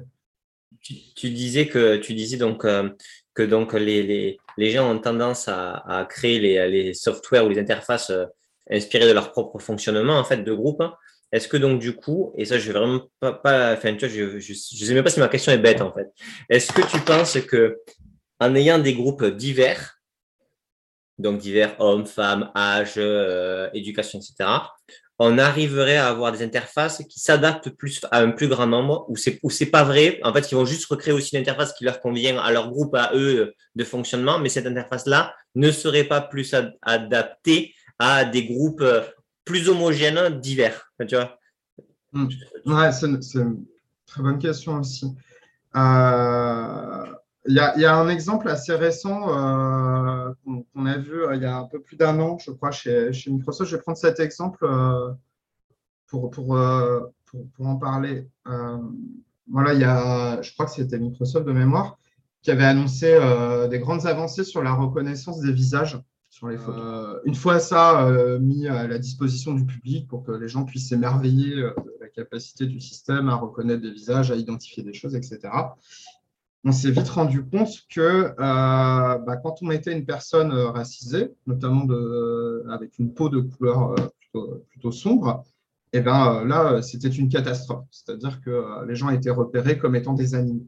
Tu, 0.80 1.30
disais 1.30 1.66
que 1.66 1.96
tu 1.96 2.14
disais 2.14 2.36
donc 2.36 2.64
euh, 2.64 2.90
que 3.34 3.42
donc 3.42 3.72
les, 3.72 4.38
les, 4.56 4.70
gens 4.70 4.88
ont 4.94 5.00
tendance 5.00 5.48
à, 5.48 6.06
créer 6.08 6.38
les, 6.38 6.68
les 6.70 6.94
softwares 6.94 7.44
ou 7.44 7.48
les 7.48 7.58
interfaces 7.58 8.10
euh, 8.10 8.26
inspirées 8.70 9.08
de 9.08 9.12
leur 9.12 9.32
propre 9.32 9.58
fonctionnement 9.58 10.16
en 10.16 10.22
fait 10.22 10.44
de 10.44 10.52
groupe. 10.52 10.84
Est-ce 11.32 11.48
que 11.48 11.56
donc 11.56 11.80
du 11.80 11.96
coup, 11.96 12.32
et 12.36 12.44
ça 12.44 12.56
je 12.56 12.70
vais 12.70 12.78
vraiment 12.78 13.00
pas, 13.18 13.32
pas 13.32 13.72
enfin, 13.72 13.96
tu 13.96 14.06
vois, 14.06 14.14
je, 14.14 14.38
je, 14.38 14.54
sais 14.54 14.94
même 14.94 15.02
pas 15.02 15.10
si 15.10 15.18
ma 15.18 15.26
question 15.26 15.50
est 15.50 15.58
bête 15.58 15.80
en 15.80 15.92
fait. 15.92 16.06
Est-ce 16.48 16.72
que 16.72 16.88
tu 16.88 17.00
penses 17.00 17.36
que 17.40 17.80
en 18.38 18.54
ayant 18.54 18.78
des 18.78 18.94
groupes 18.94 19.24
divers, 19.24 19.98
donc 21.18 21.38
divers 21.38 21.74
hommes, 21.80 22.06
femmes, 22.06 22.52
âge, 22.54 22.96
éducation, 23.74 24.20
etc., 24.20 24.48
on 25.18 25.38
arriverait 25.38 25.96
à 25.96 26.08
avoir 26.08 26.32
des 26.32 26.42
interfaces 26.42 27.02
qui 27.08 27.20
s'adaptent 27.20 27.70
plus 27.70 28.04
à 28.10 28.20
un 28.20 28.30
plus 28.30 28.48
grand 28.48 28.66
nombre, 28.66 29.06
ou 29.08 29.16
c'est, 29.16 29.38
ou 29.42 29.50
c'est 29.50 29.66
pas 29.66 29.82
vrai. 29.82 30.20
En 30.22 30.32
fait, 30.32 30.50
ils 30.50 30.54
vont 30.54 30.66
juste 30.66 30.86
recréer 30.86 31.14
aussi 31.14 31.36
l'interface 31.36 31.72
qui 31.72 31.84
leur 31.84 32.00
convient 32.00 32.38
à 32.38 32.52
leur 32.52 32.70
groupe, 32.70 32.94
à 32.94 33.12
eux 33.14 33.54
de 33.74 33.84
fonctionnement, 33.84 34.38
mais 34.38 34.48
cette 34.48 34.66
interface-là 34.66 35.34
ne 35.54 35.70
serait 35.70 36.04
pas 36.04 36.20
plus 36.20 36.54
adaptée 36.82 37.74
à 37.98 38.24
des 38.24 38.44
groupes 38.44 38.82
euh, 38.82 39.02
plus 39.44 39.68
homogènes, 39.70 40.38
divers. 40.40 40.92
Tu 41.08 41.14
vois? 41.14 41.38
Hmm. 42.12 42.28
ouais, 42.66 42.92
c'est, 42.92 43.06
une 43.06 43.64
très 44.06 44.22
bonne 44.22 44.38
question 44.38 44.80
aussi. 44.80 45.06
Euh, 45.74 47.06
il 47.48 47.54
y, 47.54 47.60
a, 47.60 47.78
y, 47.78 47.84
a, 47.84 47.96
un 47.96 48.08
exemple 48.08 48.48
assez 48.48 48.74
récent 48.74 49.28
euh, 49.28 50.32
qu'on 50.44 50.86
a 50.86 50.98
vu 50.98 51.24
euh, 51.24 51.36
il 51.36 51.42
y 51.42 51.44
a 51.44 51.56
un 51.56 51.64
peu 51.64 51.80
plus 51.80 51.96
d'un 51.96 52.18
an, 52.20 52.38
je 52.38 52.50
crois, 52.50 52.70
chez, 52.70 53.12
chez, 53.12 53.30
Microsoft. 53.30 53.70
Je 53.70 53.76
vais 53.76 53.82
prendre 53.82 53.98
cet 53.98 54.20
exemple 54.20 54.64
euh, 54.64 55.12
pour, 56.08 56.30
pour, 56.30 56.58
pour, 57.26 57.66
en 57.66 57.76
parler. 57.76 58.28
voilà, 59.48 59.74
il 59.74 59.80
y 59.80 59.84
a, 59.84 60.40
je 60.42 60.52
crois 60.52 60.66
que 60.66 60.72
c'était 60.72 60.98
Microsoft 60.98 61.46
de 61.46 61.52
mémoire 61.52 61.98
qui 62.42 62.50
avait 62.52 62.64
annoncé 62.64 63.18
des 63.70 63.80
grandes 63.80 64.06
avancées 64.06 64.44
sur 64.44 64.62
la 64.62 64.72
reconnaissance 64.72 65.40
des 65.40 65.52
visages 65.52 65.98
sur 66.30 66.48
les 66.48 66.58
photos. 66.58 67.20
une 67.24 67.34
fois 67.34 67.58
ça 67.58 68.08
mis 68.40 68.68
à 68.68 68.86
la 68.86 68.98
disposition 68.98 69.52
du 69.52 69.64
public 69.66 70.06
pour 70.06 70.22
que 70.22 70.30
les 70.30 70.46
gens 70.46 70.64
puissent 70.64 70.90
s'émerveiller 70.90 71.56
de 71.56 71.96
la 72.00 72.08
capacité 72.08 72.66
du 72.66 72.80
système 72.80 73.28
à 73.28 73.34
reconnaître 73.34 73.82
des 73.82 73.90
visages, 73.90 74.30
à 74.30 74.36
identifier 74.36 74.84
des 74.84 74.92
choses, 74.92 75.16
etc 75.16 75.48
on 76.66 76.72
s'est 76.72 76.90
vite 76.90 77.08
rendu 77.08 77.44
compte 77.44 77.70
que 77.88 78.00
euh, 78.00 78.32
bah, 78.38 79.36
quand 79.40 79.62
on 79.62 79.66
mettait 79.66 79.92
une 79.92 80.04
personne 80.04 80.50
euh, 80.50 80.70
racisée, 80.70 81.30
notamment 81.46 81.86
avec 82.68 82.98
une 82.98 83.14
peau 83.14 83.28
de 83.28 83.40
couleur 83.40 83.94
euh, 84.34 84.64
plutôt, 84.68 84.90
sombre, 84.90 85.44
eh 85.92 86.00
ben, 86.00 86.44
là, 86.44 86.82
c'était 86.82 87.08
une 87.08 87.28
catastrophe. 87.28 87.86
C'est-à-dire 87.92 88.40
que 88.40 88.84
les 88.84 88.96
gens 88.96 89.10
étaient 89.10 89.30
repérés 89.30 89.78
comme 89.78 89.94
étant 89.94 90.12
des 90.12 90.34
animaux. 90.34 90.66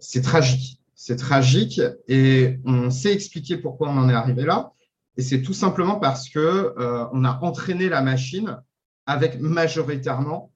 c'est 0.00 0.22
tragique. 0.22 0.80
C'est 0.96 1.16
tragique 1.16 1.80
et 2.08 2.58
on 2.64 2.90
sait 2.90 3.12
expliquer 3.12 3.58
pourquoi 3.58 3.90
on 3.90 3.96
en 3.96 4.08
est 4.08 4.14
arrivé 4.14 4.44
là. 4.44 4.72
Et 5.16 5.22
c'est 5.22 5.40
tout 5.40 5.54
simplement 5.54 6.00
parce 6.00 6.28
que 6.28 6.74
on 7.12 7.24
a 7.24 7.38
entraîné 7.42 7.88
la 7.88 8.02
machine 8.02 8.58
avec 9.06 9.40
majoritairement 9.40 10.52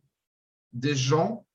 des 0.72 0.94
gens 0.94 1.46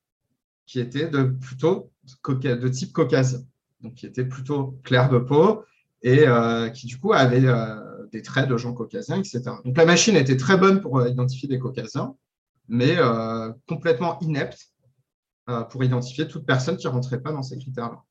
qui 0.66 0.80
étaient 0.80 1.08
de 1.08 1.22
plutôt 1.22 1.90
de 2.28 2.68
type 2.68 2.92
caucasien, 2.92 3.40
donc 3.80 3.94
qui 3.94 4.06
était 4.06 4.24
plutôt 4.24 4.78
clair 4.84 5.08
de 5.08 5.18
peau 5.18 5.64
et 6.02 6.26
euh, 6.26 6.68
qui 6.70 6.86
du 6.86 6.98
coup 6.98 7.12
avait 7.12 7.44
euh, 7.44 8.06
des 8.12 8.22
traits 8.22 8.48
de 8.48 8.56
gens 8.56 8.72
caucasiens, 8.72 9.18
etc. 9.18 9.42
Donc 9.64 9.76
la 9.76 9.84
machine 9.84 10.16
était 10.16 10.36
très 10.36 10.56
bonne 10.56 10.80
pour 10.80 10.98
euh, 10.98 11.08
identifier 11.08 11.48
des 11.48 11.58
caucasiens, 11.58 12.14
mais 12.68 12.96
complètement 13.68 14.18
inepte 14.20 14.72
pour 15.70 15.84
identifier 15.84 16.26
toute 16.26 16.44
personne 16.44 16.76
qui 16.76 16.88
ne 16.88 16.92
rentrait 16.92 17.20
pas 17.20 17.30
dans 17.30 17.44
ces 17.44 17.56
critères-là. 17.58 18.02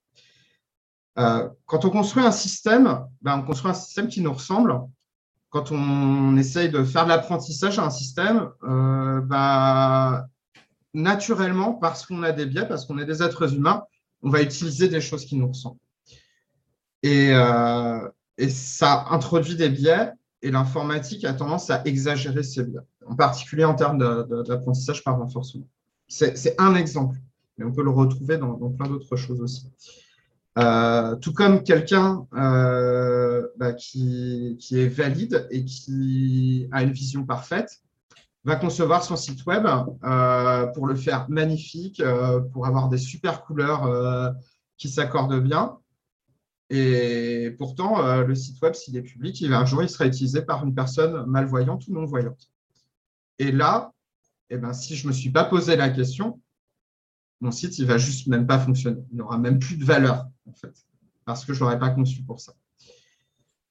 quand 1.66 1.84
on 1.84 1.90
construit 1.90 2.24
un 2.24 2.32
système, 2.32 3.06
ben, 3.22 3.40
on 3.40 3.42
construit 3.42 3.72
un 3.72 3.74
système 3.74 4.08
qui 4.08 4.22
nous 4.22 4.32
ressemble. 4.32 4.80
Quand 5.50 5.74
on 5.74 6.38
essaye 6.38 6.70
de 6.70 6.86
faire 6.86 7.04
de 7.04 7.10
l'apprentissage 7.10 7.80
à 7.80 7.86
un 7.86 7.90
système, 7.90 8.50
ben, 8.62 10.26
naturellement, 10.96 11.74
parce 11.74 12.06
qu'on 12.06 12.24
a 12.24 12.32
des 12.32 12.46
biais, 12.46 12.68
parce 12.68 12.86
qu'on 12.86 12.98
est 12.98 13.06
des 13.06 13.22
êtres 13.22 13.54
humains, 13.54 13.84
on 14.24 14.30
va 14.30 14.42
utiliser 14.42 14.88
des 14.88 15.02
choses 15.02 15.26
qui 15.26 15.36
nous 15.36 15.48
ressemblent. 15.48 15.80
Et, 17.04 17.32
euh, 17.34 18.10
ça 18.50 19.06
introduit 19.12 19.56
des 19.56 19.70
biais 19.70 20.12
et 20.42 20.52
l'informatique 20.52 21.24
a 21.24 21.34
tendance 21.34 21.70
à 21.70 21.82
exagérer 21.86 22.44
ces 22.44 22.64
biais, 22.64 22.82
en 23.06 23.16
particulier 23.16 23.64
en 23.64 23.76
termes 23.76 23.98
d'apprentissage 24.44 25.04
par 25.04 25.18
renforcement. 25.18 25.68
C'est 26.08 26.60
un 26.60 26.76
exemple, 26.76 27.18
mais 27.58 27.66
on 27.66 27.72
peut 27.72 27.84
le 27.84 27.92
retrouver 27.92 28.38
dans, 28.38 28.56
plein 28.72 28.88
d'autres 28.88 29.16
choses 29.16 29.42
aussi. 29.42 29.72
Euh, 30.58 31.16
tout 31.18 31.34
comme 31.34 31.64
quelqu'un 31.64 32.26
euh, 32.34 33.48
bah, 33.58 33.74
qui, 33.74 34.58
qui, 34.60 34.80
est 34.80 34.88
valide 34.88 35.48
et 35.52 35.66
qui 35.66 36.68
a 36.72 36.84
une 36.84 36.92
vision 36.92 37.26
parfaite, 37.26 37.82
va 38.46 38.56
concevoir 38.56 39.04
son 39.04 39.16
site 39.16 39.46
web 39.46 39.66
euh, 39.66 40.68
pour 40.68 40.88
le 40.88 40.96
faire 40.96 41.30
magnifique, 41.30 42.02
pour 42.54 42.66
avoir 42.68 42.90
des 42.90 42.98
super 42.98 43.44
couleurs 43.44 44.36
qui 44.78 44.90
s'accordent 44.90 45.42
bien. 45.42 45.78
Et 46.70 47.56
pourtant, 47.58 48.04
euh, 48.04 48.24
le 48.24 48.34
site 48.34 48.62
web, 48.62 48.74
s'il 48.74 48.98
est 48.98 49.04
public, 49.04 49.40
il, 49.42 49.54
un 49.54 49.66
jour, 49.66 49.84
il 49.84 49.90
sera 49.90 50.06
utilisé 50.06 50.42
par 50.42 50.66
une 50.66 50.74
personne 50.74 51.26
malvoyante 51.28 51.88
ou 51.88 51.94
non-voyante. 51.94 52.50
Et 53.38 53.52
là, 53.52 53.94
eh 54.50 54.58
ben, 54.58 54.74
si 54.74 54.96
je 54.96 55.04
ne 55.04 55.10
me 55.10 55.14
suis 55.14 55.30
pas 55.30 55.44
posé 55.44 55.76
la 55.76 55.90
question, 55.90 56.42
mon 57.42 57.52
site, 57.52 57.78
il 57.78 57.86
va 57.86 57.98
juste 57.98 58.28
même 58.28 58.48
pas 58.48 58.58
fonctionner. 58.58 59.02
Il 59.12 59.18
n'aura 59.18 59.38
même 59.38 59.60
plus 59.60 59.78
de 59.78 59.86
valeur, 59.86 60.26
en 60.50 60.54
fait, 60.54 60.74
parce 61.26 61.46
que 61.46 61.54
je 61.54 61.60
ne 61.60 61.66
l'aurais 61.66 61.80
pas 61.80 61.90
conçu 61.92 62.24
pour 62.24 62.40
ça. 62.40 62.54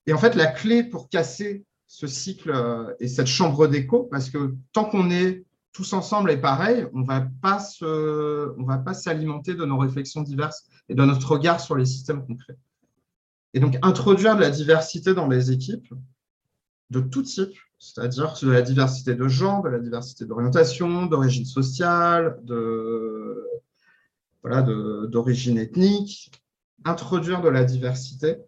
Et 0.07 0.13
en 0.13 0.19
fait, 0.19 0.35
la 0.35 0.47
clé 0.47 0.85
pour 0.85 1.09
casser 1.09 1.65
ce 1.95 2.09
cycle 2.09 2.51
euh, 2.51 2.93
et 2.99 3.07
cette 3.07 3.29
chambre 3.29 3.69
d'écho, 3.69 4.09
parce 4.11 4.29
que 4.29 4.57
tant 4.73 4.85
qu'on 4.85 5.13
est 5.13 5.45
tous 5.73 5.93
ensemble 5.93 6.33
et 6.33 6.37
pareil, 6.37 6.87
on 6.93 7.01
ne 7.01 7.07
va 7.07 7.29
pas 7.41 8.95
s'alimenter 8.95 9.55
de 9.55 9.65
nos 9.65 9.79
réflexions 9.79 10.23
diverses 10.23 10.67
et 10.89 10.97
de 10.97 11.05
notre 11.05 11.31
regard 11.31 11.61
sur 11.61 11.77
les 11.77 11.87
systèmes 11.87 12.27
concrets. 12.27 12.57
Et 13.55 13.61
donc, 13.61 13.79
introduire 13.83 14.35
de 14.35 14.41
la 14.41 14.51
diversité 14.51 15.15
dans 15.15 15.29
les 15.29 15.53
équipes 15.53 15.95
de 16.91 16.99
tout 16.99 17.23
type, 17.23 17.55
c'est-à-dire 17.79 18.35
de 18.43 18.51
la 18.51 18.63
diversité 18.63 19.15
de 19.15 19.29
genre, 19.29 19.63
de 19.63 19.69
la 19.69 19.79
diversité 19.79 20.25
d'orientation, 20.25 21.07
d'origine 21.07 21.45
sociale, 21.45 22.41
de, 22.43 23.47
voilà, 24.43 24.63
d'origine 24.63 25.59
ethnique. 25.59 26.33
Introduire 26.85 27.41
de 27.41 27.49
la 27.49 27.63
diversité 27.63 28.39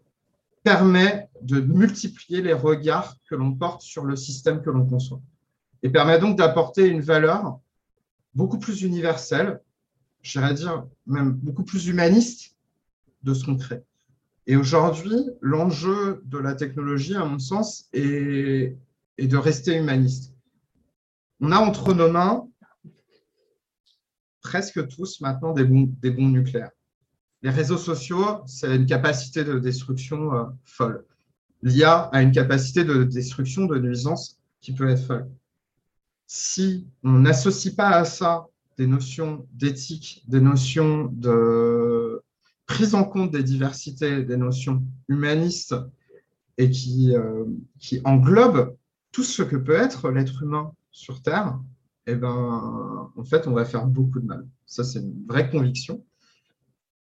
permet 0.66 1.30
de 1.42 1.60
multiplier 1.60 2.42
les 2.42 2.52
regards 2.52 3.14
que 3.30 3.36
l'on 3.36 3.54
porte 3.54 3.82
sur 3.82 4.04
le 4.04 4.16
système 4.16 4.62
que 4.62 4.70
l'on 4.70 4.84
conçoit 4.84 5.20
et 5.84 5.90
permet 5.90 6.18
donc 6.18 6.36
d'apporter 6.36 6.88
une 6.88 7.02
valeur 7.02 7.60
beaucoup 8.34 8.58
plus 8.58 8.82
universelle, 8.82 9.60
j'irais 10.22 10.54
dire 10.54 10.84
même 11.06 11.30
beaucoup 11.34 11.62
plus 11.62 11.86
humaniste 11.86 12.56
de 13.22 13.32
ce 13.32 13.44
qu'on 13.44 13.56
crée. 13.56 13.84
Et 14.48 14.56
aujourd'hui, 14.56 15.20
l'enjeu 15.40 16.20
de 16.24 16.38
la 16.38 16.56
technologie, 16.56 17.14
à 17.14 17.24
mon 17.24 17.38
sens, 17.38 17.88
est, 17.92 18.76
de 19.18 19.36
rester 19.36 19.76
humaniste. 19.76 20.34
On 21.38 21.52
a 21.52 21.58
entre 21.58 21.94
nos 21.94 22.10
mains 22.10 22.48
presque 24.40 24.88
tous 24.88 25.20
maintenant 25.20 25.52
des 25.52 25.62
bombes, 25.62 25.94
nucléaires. 26.02 26.72
Les 27.46 27.52
réseaux 27.52 27.78
sociaux, 27.78 28.42
c'est 28.46 28.74
une 28.74 28.86
capacité 28.86 29.44
de 29.44 29.60
destruction 29.60 30.34
euh, 30.34 30.46
folle. 30.64 31.04
L'IA 31.62 32.10
a 32.12 32.20
une 32.20 32.32
capacité 32.32 32.82
de 32.82 33.04
destruction 33.04 33.66
de 33.66 33.78
nuisance 33.78 34.40
qui 34.60 34.74
peut 34.74 34.88
être 34.88 35.04
folle. 35.06 35.30
Si 36.26 36.88
on 37.04 37.20
n'associe 37.20 37.72
pas 37.72 37.90
à 37.90 38.04
ça 38.04 38.48
des 38.76 38.88
notions 38.88 39.46
d'éthique, 39.52 40.24
des 40.26 40.40
notions 40.40 41.08
de 41.12 42.20
prise 42.66 42.96
en 42.96 43.04
compte 43.04 43.30
des 43.30 43.44
diversités, 43.44 44.24
des 44.24 44.36
notions 44.36 44.82
humanistes 45.06 45.76
et 46.58 46.68
qui, 46.68 47.14
euh, 47.14 47.44
qui 47.78 48.00
englobe 48.02 48.76
tout 49.12 49.22
ce 49.22 49.44
que 49.44 49.54
peut 49.54 49.76
être 49.76 50.10
l'être 50.10 50.42
humain 50.42 50.72
sur 50.90 51.22
Terre, 51.22 51.60
eh 52.08 52.16
ben, 52.16 53.08
en 53.14 53.24
fait, 53.24 53.46
on 53.46 53.52
va 53.52 53.64
faire 53.64 53.86
beaucoup 53.86 54.18
de 54.18 54.26
mal. 54.26 54.48
Ça, 54.66 54.82
c'est 54.82 54.98
une 54.98 55.24
vraie 55.28 55.48
conviction. 55.48 56.04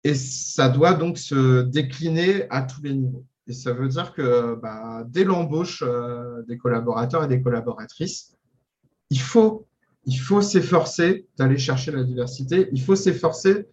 Et 0.04 0.14
ça 0.14 0.68
doit 0.68 0.94
donc 0.94 1.18
se 1.18 1.62
décliner 1.62 2.48
à 2.50 2.62
tous 2.62 2.82
les 2.82 2.94
niveaux. 2.94 3.24
Et 3.46 3.52
ça 3.52 3.72
veut 3.72 3.88
dire 3.88 4.12
que 4.12 4.54
bah, 4.54 5.04
dès 5.08 5.24
l'embauche 5.24 5.82
euh, 5.86 6.42
des 6.48 6.56
collaborateurs 6.56 7.24
et 7.24 7.28
des 7.28 7.42
collaboratrices, 7.42 8.34
il 9.10 9.20
faut, 9.20 9.66
il 10.04 10.16
faut 10.16 10.40
s'efforcer 10.40 11.26
d'aller 11.36 11.58
chercher 11.58 11.90
la 11.90 12.04
diversité, 12.04 12.68
il 12.72 12.82
faut 12.82 12.96
s'efforcer 12.96 13.66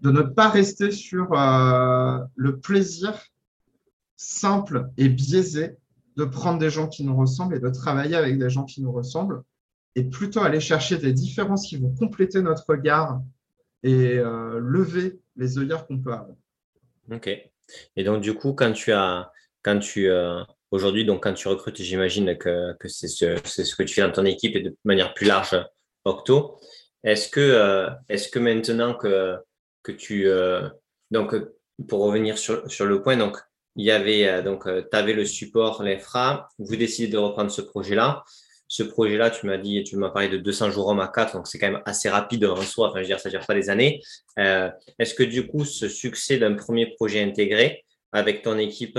de 0.00 0.10
ne 0.10 0.22
pas 0.22 0.48
rester 0.48 0.90
sur 0.90 1.32
euh, 1.32 2.18
le 2.36 2.58
plaisir 2.58 3.14
simple 4.16 4.90
et 4.96 5.08
biaisé 5.08 5.76
de 6.16 6.24
prendre 6.24 6.58
des 6.58 6.70
gens 6.70 6.88
qui 6.88 7.04
nous 7.04 7.16
ressemblent 7.16 7.56
et 7.56 7.60
de 7.60 7.68
travailler 7.68 8.16
avec 8.16 8.38
des 8.38 8.50
gens 8.50 8.64
qui 8.64 8.82
nous 8.82 8.92
ressemblent, 8.92 9.42
et 9.94 10.04
plutôt 10.04 10.40
aller 10.40 10.60
chercher 10.60 10.98
des 10.98 11.12
différences 11.12 11.66
qui 11.66 11.76
vont 11.76 11.94
compléter 11.94 12.42
notre 12.42 12.64
regard 12.68 13.20
et 13.82 14.18
euh, 14.18 14.58
lever 14.60 15.20
les 15.36 15.58
œillères 15.58 15.86
qu'on 15.86 15.98
peut 15.98 16.12
avoir. 16.12 16.36
Ok. 17.10 17.28
Et 17.96 18.04
donc, 18.04 18.22
du 18.22 18.34
coup, 18.34 18.52
quand 18.52 18.72
tu 18.72 18.92
as, 18.92 19.30
quand 19.62 19.78
tu, 19.78 20.08
euh, 20.08 20.42
aujourd'hui, 20.70 21.04
donc 21.04 21.22
quand 21.22 21.34
tu 21.34 21.48
recrutes, 21.48 21.80
j'imagine 21.80 22.36
que, 22.38 22.74
que 22.78 22.88
c'est 22.88 23.08
ce, 23.08 23.36
ce, 23.44 23.74
que 23.74 23.82
tu 23.82 23.94
fais 23.94 24.02
dans 24.02 24.12
ton 24.12 24.24
équipe 24.24 24.54
et 24.56 24.62
de 24.62 24.76
manière 24.84 25.14
plus 25.14 25.26
large, 25.26 25.56
Octo. 26.04 26.58
Est-ce 27.02 27.28
que, 27.28 27.88
est-ce 28.08 28.28
que 28.28 28.38
maintenant 28.38 28.94
que 28.94 29.36
que 29.86 29.92
tu. 29.92 30.28
Euh, 30.28 30.68
donc, 31.10 31.34
pour 31.88 32.00
revenir 32.00 32.36
sur, 32.36 32.68
sur, 32.70 32.86
le 32.86 33.02
point, 33.02 33.16
donc, 33.16 33.38
il 33.76 33.84
y 33.84 33.90
avait, 33.90 34.26
euh, 34.28 34.42
donc, 34.42 34.66
euh, 34.66 34.82
tu 34.90 34.96
avais 34.96 35.12
le 35.12 35.24
support, 35.24 35.82
l'infra, 35.82 36.48
vous 36.58 36.76
décidez 36.76 37.08
de 37.08 37.18
reprendre 37.18 37.50
ce 37.50 37.62
projet-là. 37.62 38.24
Ce 38.68 38.82
projet-là, 38.82 39.30
tu 39.30 39.46
m'as 39.46 39.58
dit, 39.58 39.84
tu 39.84 39.96
m'as 39.96 40.10
parlé 40.10 40.28
de 40.28 40.38
200 40.38 40.70
jours 40.70 40.88
hommes 40.88 41.00
à 41.00 41.08
4, 41.08 41.34
donc 41.36 41.46
c'est 41.46 41.58
quand 41.58 41.70
même 41.70 41.82
assez 41.84 42.08
rapide 42.08 42.44
en 42.46 42.60
soi. 42.62 42.88
Enfin, 42.88 42.98
je 42.98 43.02
veux 43.02 43.06
dire, 43.06 43.20
ça 43.20 43.28
ne 43.28 43.36
dure 43.36 43.46
pas 43.46 43.54
des 43.54 43.70
années. 43.70 44.02
Est-ce 44.36 45.14
que 45.14 45.22
du 45.22 45.46
coup, 45.46 45.64
ce 45.64 45.88
succès 45.88 46.38
d'un 46.38 46.54
premier 46.54 46.86
projet 46.86 47.22
intégré 47.22 47.84
avec 48.12 48.42
ton 48.42 48.58
équipe 48.58 48.98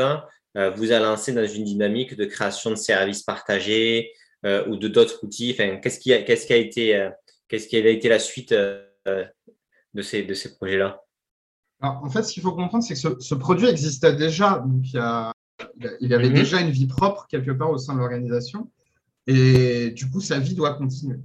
vous 0.75 0.91
a 0.91 0.99
lancé 0.99 1.33
dans 1.33 1.45
une 1.45 1.65
dynamique 1.65 2.15
de 2.15 2.25
création 2.25 2.69
de 2.69 2.75
services 2.75 3.23
partagés 3.23 4.13
ou 4.45 4.77
de 4.77 4.87
d'autres 4.87 5.23
outils? 5.23 5.51
Enfin, 5.51 5.77
Qu'est-ce 5.77 5.99
qui, 5.99 6.13
a, 6.13 6.21
qu'est-ce 6.21 6.47
qui, 6.47 6.53
a 6.53 6.57
été, 6.57 7.09
qu'est-ce 7.49 7.67
qui 7.67 7.75
a 7.75 7.85
été 7.89 8.07
la 8.07 8.19
suite 8.19 8.53
de 8.53 10.01
ces, 10.01 10.23
de 10.23 10.33
ces 10.33 10.55
projets-là? 10.55 11.01
En 11.81 12.09
fait, 12.09 12.23
ce 12.23 12.33
qu'il 12.33 12.43
faut 12.43 12.53
comprendre, 12.53 12.83
c'est 12.83 12.95
que 12.95 13.21
ce, 13.21 13.35
produit 13.35 13.67
existait 13.67 14.15
déjà. 14.15 14.63
Donc, 14.65 14.81
il 14.83 14.95
y, 14.95 14.99
a, 14.99 15.31
il 15.99 16.09
y 16.09 16.13
avait 16.13 16.29
mhm. 16.29 16.35
déjà 16.35 16.61
une 16.61 16.71
vie 16.71 16.87
propre 16.87 17.27
quelque 17.29 17.51
part 17.51 17.69
au 17.69 17.77
sein 17.77 17.93
de 17.93 17.99
l'organisation. 17.99 18.71
Et 19.27 19.91
du 19.91 20.09
coup, 20.09 20.21
sa 20.21 20.39
vie 20.39 20.55
doit 20.55 20.73
continuer. 20.73 21.19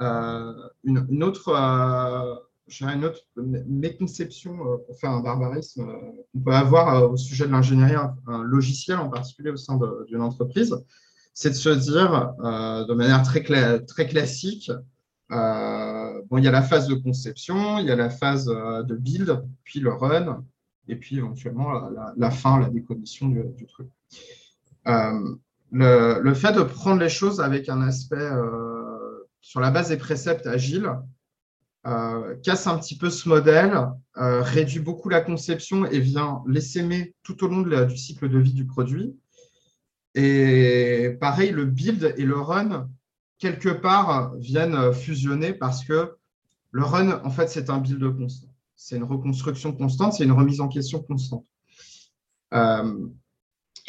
Euh, 0.00 0.52
une, 0.84 1.22
autre, 1.22 1.48
euh, 1.50 2.34
une 2.80 3.04
autre 3.04 3.20
méconception, 3.36 4.58
euh, 4.66 4.94
faire 5.00 5.10
un 5.10 5.20
barbarisme, 5.20 5.86
qu'on 6.32 6.40
peut 6.40 6.52
avoir 6.52 7.10
au 7.10 7.16
sujet 7.16 7.46
de 7.46 7.52
l'ingénierie 7.52 7.94
un 8.26 8.42
logiciel, 8.42 8.98
en 8.98 9.08
particulier 9.08 9.50
au 9.50 9.56
sein 9.56 9.78
d'une 10.08 10.22
entreprise, 10.22 10.76
c'est 11.34 11.50
de 11.50 11.54
se 11.54 11.70
dire 11.70 12.34
de 12.40 12.92
manière 12.94 13.22
très, 13.22 13.42
très 13.84 14.06
classique, 14.06 14.70
euh, 15.32 16.22
bon, 16.28 16.38
il 16.38 16.44
y 16.44 16.48
a 16.48 16.50
la 16.50 16.62
phase 16.62 16.88
de 16.88 16.94
conception, 16.94 17.78
il 17.78 17.86
y 17.86 17.90
a 17.90 17.96
la 17.96 18.10
phase 18.10 18.48
euh, 18.48 18.82
de 18.82 18.94
build, 18.94 19.42
puis 19.64 19.80
le 19.80 19.92
run, 19.92 20.44
et 20.88 20.96
puis 20.96 21.16
éventuellement 21.16 21.88
la, 22.16 22.30
fin, 22.30 22.60
la 22.60 22.68
décommission 22.68 23.28
du, 23.28 23.66
truc. 23.66 23.88
Euh, 25.74 26.20
le, 26.20 26.34
fait 26.34 26.52
de 26.52 26.62
prendre 26.62 27.00
les 27.00 27.08
choses 27.08 27.40
avec 27.40 27.68
un 27.68 27.80
aspect 27.82 28.30
sur 29.40 29.60
la 29.60 29.70
base 29.70 29.88
des 29.88 29.96
préceptes 29.96 30.46
agiles 30.46 30.90
casse 32.42 32.66
un 32.66 32.78
petit 32.78 32.96
peu 32.96 33.10
ce 33.10 33.28
modèle, 33.28 33.76
réduit 34.14 34.80
beaucoup 34.80 35.08
la 35.08 35.20
conception 35.20 35.84
et 35.86 35.98
vient 35.98 36.42
l'essaimer 36.46 37.14
tout 37.22 37.42
au 37.44 37.48
long 37.48 37.62
du 37.62 37.96
cycle 37.96 38.28
de 38.28 38.38
vie 38.38 38.52
du 38.52 38.66
produit. 38.66 39.16
Et 40.14 41.16
pareil, 41.20 41.50
le 41.50 41.64
build 41.64 42.14
et 42.16 42.24
le 42.24 42.38
run 42.38 42.88
quelque 43.42 43.70
part, 43.70 44.36
viennent 44.36 44.92
fusionner 44.92 45.52
parce 45.52 45.84
que 45.84 46.14
le 46.70 46.84
run, 46.84 47.20
en 47.24 47.30
fait, 47.30 47.48
c'est 47.48 47.70
un 47.70 47.78
build 47.78 48.16
constant. 48.16 48.54
C'est 48.76 48.96
une 48.96 49.02
reconstruction 49.02 49.72
constante, 49.72 50.12
c'est 50.12 50.22
une 50.22 50.30
remise 50.30 50.60
en 50.60 50.68
question 50.68 51.02
constante. 51.02 51.44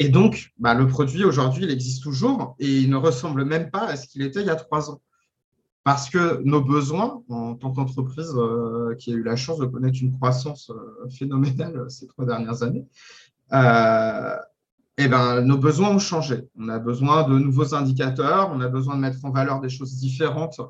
Euh, 0.00 0.04
et 0.04 0.08
donc, 0.08 0.52
bah, 0.58 0.74
le 0.74 0.86
produit, 0.86 1.24
aujourd'hui, 1.24 1.64
il 1.64 1.70
existe 1.70 2.02
toujours 2.02 2.56
et 2.58 2.80
il 2.80 2.90
ne 2.90 2.96
ressemble 2.96 3.44
même 3.44 3.70
pas 3.70 3.86
à 3.86 3.96
ce 3.96 4.08
qu'il 4.08 4.22
était 4.22 4.40
il 4.40 4.46
y 4.46 4.50
a 4.50 4.56
trois 4.56 4.90
ans. 4.90 5.00
Parce 5.84 6.08
que 6.08 6.42
nos 6.44 6.62
besoins, 6.62 7.22
en 7.28 7.54
tant 7.54 7.72
qu'entreprise 7.72 8.32
euh, 8.36 8.94
qui 8.98 9.12
a 9.12 9.16
eu 9.16 9.22
la 9.22 9.36
chance 9.36 9.58
de 9.58 9.66
connaître 9.66 9.98
une 10.00 10.12
croissance 10.12 10.70
euh, 10.70 11.08
phénoménale 11.10 11.90
ces 11.90 12.06
trois 12.06 12.24
dernières 12.24 12.62
années, 12.62 12.86
eh 14.96 15.08
ben, 15.08 15.40
nos 15.42 15.58
besoins 15.58 15.90
ont 15.90 15.98
changé. 15.98 16.48
On 16.58 16.68
a 16.68 16.78
besoin 16.78 17.28
de 17.28 17.38
nouveaux 17.38 17.74
indicateurs, 17.74 18.50
on 18.52 18.60
a 18.60 18.68
besoin 18.68 18.94
de 18.96 19.00
mettre 19.00 19.24
en 19.24 19.30
valeur 19.30 19.60
des 19.60 19.68
choses 19.68 19.96
différentes 19.96 20.60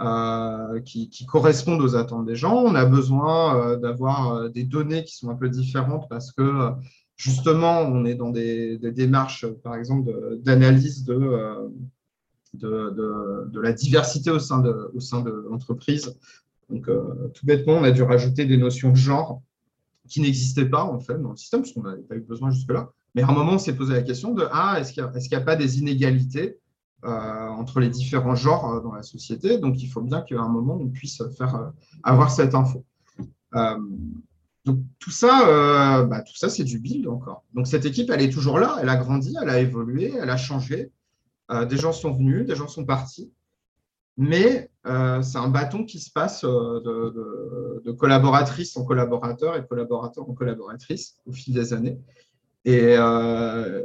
euh, 0.00 0.80
qui, 0.82 1.26
correspondent 1.26 1.82
aux 1.82 1.96
attentes 1.96 2.24
des 2.24 2.36
gens. 2.36 2.54
On 2.54 2.76
a 2.76 2.84
besoin 2.84 3.56
euh, 3.56 3.76
d'avoir 3.76 4.32
euh, 4.32 4.48
des 4.48 4.62
données 4.62 5.02
qui 5.02 5.16
sont 5.16 5.28
un 5.28 5.34
peu 5.34 5.48
différentes 5.48 6.08
parce 6.08 6.30
que 6.30 6.70
justement, 7.18 7.80
on 7.80 8.06
est 8.06 8.14
dans 8.14 8.30
des, 8.30 8.78
démarches, 8.78 9.46
par 9.62 9.74
exemple, 9.74 10.10
d'analyse 10.40 11.04
de, 11.04 11.68
de, 12.54 13.60
la 13.60 13.72
diversité 13.72 14.30
au 14.30 14.38
sein 14.38 14.60
de, 14.60 15.46
l'entreprise. 15.50 16.16
Donc, 16.70 16.88
tout 17.34 17.46
bêtement, 17.46 17.74
on 17.74 17.84
a 17.84 17.90
dû 17.90 18.02
rajouter 18.02 18.46
des 18.46 18.56
notions 18.56 18.90
de 18.90 18.96
genre 18.96 19.42
qui 20.08 20.22
n'existaient 20.22 20.68
pas, 20.68 20.84
en 20.84 21.00
fait, 21.00 21.20
dans 21.20 21.30
le 21.30 21.36
système, 21.36 21.60
parce 21.60 21.72
qu'on 21.72 21.82
n'avait 21.82 22.02
pas 22.02 22.16
eu 22.16 22.20
besoin 22.20 22.50
jusque-là. 22.50 22.90
Mais 23.14 23.22
à 23.22 23.28
un 23.28 23.32
moment, 23.32 23.54
on 23.54 23.58
s'est 23.58 23.74
posé 23.74 23.92
la 23.92 24.02
question 24.02 24.32
de 24.32 24.46
ah, 24.52 24.78
est-ce 24.78 24.92
qu'il 24.92 25.02
n'y 25.02 25.36
a, 25.36 25.40
pas 25.40 25.56
des 25.56 25.78
inégalités 25.78 26.58
euh, 27.04 27.48
entre 27.48 27.80
les 27.80 27.88
différents 27.88 28.36
genres 28.36 28.72
euh, 28.72 28.80
dans 28.80 28.92
la 28.92 29.02
société? 29.02 29.58
Donc, 29.58 29.82
il 29.82 29.88
faut 29.88 30.00
bien 30.00 30.22
qu'à 30.22 30.40
un 30.40 30.48
moment, 30.48 30.78
on 30.80 30.88
puisse 30.88 31.22
faire 31.36 31.54
euh, 31.56 31.68
avoir 32.04 32.30
cette 32.30 32.54
info. 32.54 32.84
Donc, 34.68 34.80
tout 34.98 35.10
ça, 35.10 36.04
bah, 36.04 36.22
tout 36.22 36.36
ça, 36.36 36.48
c'est 36.48 36.64
du 36.64 36.78
build 36.78 37.08
encore. 37.08 37.44
Donc, 37.54 37.66
cette 37.66 37.84
équipe, 37.84 38.10
elle 38.10 38.22
est 38.22 38.30
toujours 38.32 38.58
là, 38.58 38.78
elle 38.80 38.88
a 38.88 38.96
grandi, 38.96 39.34
elle 39.40 39.48
a 39.48 39.60
évolué, 39.60 40.14
elle 40.20 40.30
a 40.30 40.36
changé. 40.36 40.92
des 41.50 41.76
gens 41.76 41.92
sont 41.92 42.12
venus, 42.12 42.46
des 42.46 42.54
gens 42.54 42.68
sont 42.68 42.84
partis. 42.84 43.32
Mais 44.16 44.70
c'est 44.84 45.38
un 45.38 45.48
bâton 45.48 45.84
qui 45.84 46.00
se 46.00 46.10
passe 46.10 46.44
de, 46.44 47.82
de, 47.84 47.92
collaboratrice 47.92 48.76
en 48.76 48.84
collaborateur 48.84 49.56
et 49.56 49.60
de 49.60 49.66
collaborateur 49.66 50.28
en 50.28 50.34
collaboratrice 50.34 51.16
au 51.26 51.32
fil 51.32 51.54
des 51.54 51.72
années 51.72 51.98
et 52.68 52.96
euh, 52.98 53.82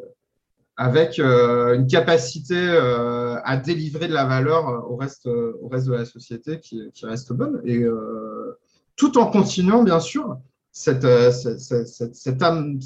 avec 0.76 1.20
euh, 1.20 1.76
une 1.76 1.88
capacité 1.88 2.58
euh, 2.58 3.40
à 3.44 3.56
délivrer 3.56 4.08
de 4.08 4.14
la 4.14 4.26
valeur 4.26 4.92
au 4.92 4.96
reste, 4.96 5.28
au 5.28 5.68
reste 5.70 5.88
de 5.88 5.94
la 5.94 6.06
société 6.06 6.60
qui, 6.60 6.92
reste 7.04 7.32
bonne. 7.32 7.62
Et 7.66 7.86
tout 8.96 9.18
en 9.18 9.32
continuant, 9.32 9.84
bien 9.84 10.00
sûr, 10.02 10.38
cette, 10.74 11.06
cette, 11.32 12.16
cette, 12.16 12.44
âme, 12.44 12.80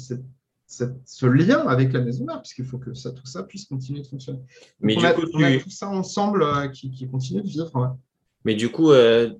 ce 0.66 1.26
lien 1.26 1.66
avec 1.66 1.92
la 1.92 2.00
maison 2.00 2.24
mère, 2.24 2.40
puisqu'il 2.42 2.66
faut 2.66 2.78
que 2.78 2.94
ça, 2.94 3.10
tout 3.10 3.26
ça 3.26 3.42
puisse 3.42 3.64
continuer 3.64 4.02
de 4.02 4.06
fonctionner. 4.06 4.40
Mais 4.80 4.96
on, 4.96 5.04
a, 5.04 5.12
tout 5.14 5.70
ça 5.70 5.88
ensemble 5.88 6.44
qui, 6.72 6.90
qui, 6.90 7.08
continue 7.08 7.42
de 7.42 7.48
vivre. 7.48 7.96
Mais 8.44 8.54
du 8.54 8.68
coup, 8.68 8.92
euh, 8.92 9.30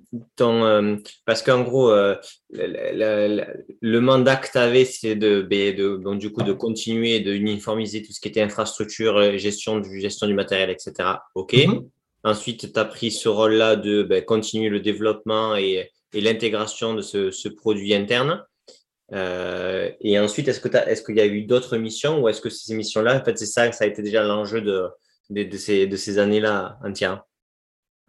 euh, 0.41 0.97
parce 1.25 1.41
qu'en 1.41 1.61
gros, 1.61 1.89
euh, 1.89 2.15
le, 2.51 3.99
mandat 3.99 4.35
que 4.35 4.51
tu 4.51 4.57
avais, 4.57 4.85
c'est 4.85 5.15
de, 5.15 5.41
ben, 5.41 5.75
de, 5.75 6.15
du 6.15 6.31
coup, 6.31 6.41
de 6.41 6.53
continuer, 6.53 7.19
de 7.19 7.33
uniformiser 7.33 8.01
tout 8.01 8.11
ce 8.11 8.19
qui 8.19 8.27
était 8.27 8.41
infrastructure, 8.41 9.37
gestion 9.37 9.79
du, 9.79 10.01
gestion 10.01 10.27
du 10.27 10.33
matériel, 10.33 10.69
etc. 10.69 11.09
OK. 11.35 11.53
Mhm. 11.53 11.87
Ensuite, 12.23 12.73
tu 12.73 12.79
as 12.79 12.85
pris 12.85 13.11
ce 13.11 13.29
rôle-là 13.29 13.77
de 13.77 14.03
ben, 14.03 14.23
continuer 14.23 14.69
le 14.69 14.81
développement 14.81 15.55
et, 15.55 15.91
l'intégration 16.13 16.93
de 16.93 17.01
ce, 17.01 17.47
produit 17.49 17.93
interne. 17.93 18.43
et 19.11 20.19
ensuite, 20.19 20.47
est-ce 20.47 20.59
qu'il 21.03 21.17
est 21.17 21.21
y 21.21 21.21
a 21.21 21.27
eu 21.27 21.43
d'autres 21.43 21.77
missions 21.77 22.21
ou 22.21 22.29
est-ce 22.29 22.41
que 22.41 22.49
ces 22.49 22.75
missions-là, 22.75 23.19
en 23.19 23.23
fait, 23.23 23.37
c'est 23.37 23.45
ça, 23.45 23.71
ça 23.71 23.83
a 23.85 23.87
été 23.87 24.01
déjà 24.01 24.23
l'enjeu 24.23 24.61
de, 24.61 25.57
ces, 25.57 25.87
de 25.87 25.95
ces 25.95 26.19
années-là 26.19 26.79
entières? 26.83 27.23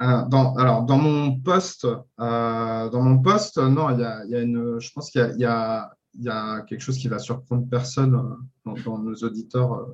Euh, 0.02 0.24
dans, 0.26 0.54
alors, 0.56 0.84
dans 0.84 0.96
mon 0.96 1.38
poste, 1.38 1.84
euh, 1.84 2.88
dans 2.88 3.02
mon 3.02 3.18
poste, 3.20 3.58
non, 3.58 3.90
il 3.90 4.00
y 4.00 4.04
a, 4.04 4.24
je 4.24 4.92
pense 4.92 5.10
qu'il 5.10 5.20
y, 5.36 5.42
y, 5.42 6.24
y 6.24 6.28
a, 6.28 6.62
quelque 6.62 6.80
chose 6.80 6.96
qui 6.96 7.08
va 7.08 7.18
surprendre 7.18 7.68
personne 7.68 8.14
euh, 8.14 8.74
dans, 8.84 8.98
nos 8.98 9.14
auditeurs. 9.16 9.88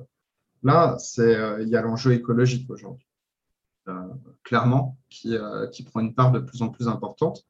Là, 0.63 0.95
c'est 0.97 1.37
il 1.61 1.67
y 1.67 1.75
a 1.75 1.81
l'enjeu 1.81 2.13
écologique 2.13 2.69
aujourd'hui, 2.69 3.07
clairement, 4.43 4.97
qui, 5.09 5.37
qui, 5.71 5.83
prend 5.83 5.99
une 5.99 6.15
part 6.15 6.31
de 6.31 6.39
plus 6.39 6.61
en 6.61 6.69
plus 6.69 6.87
importante. 6.87 7.45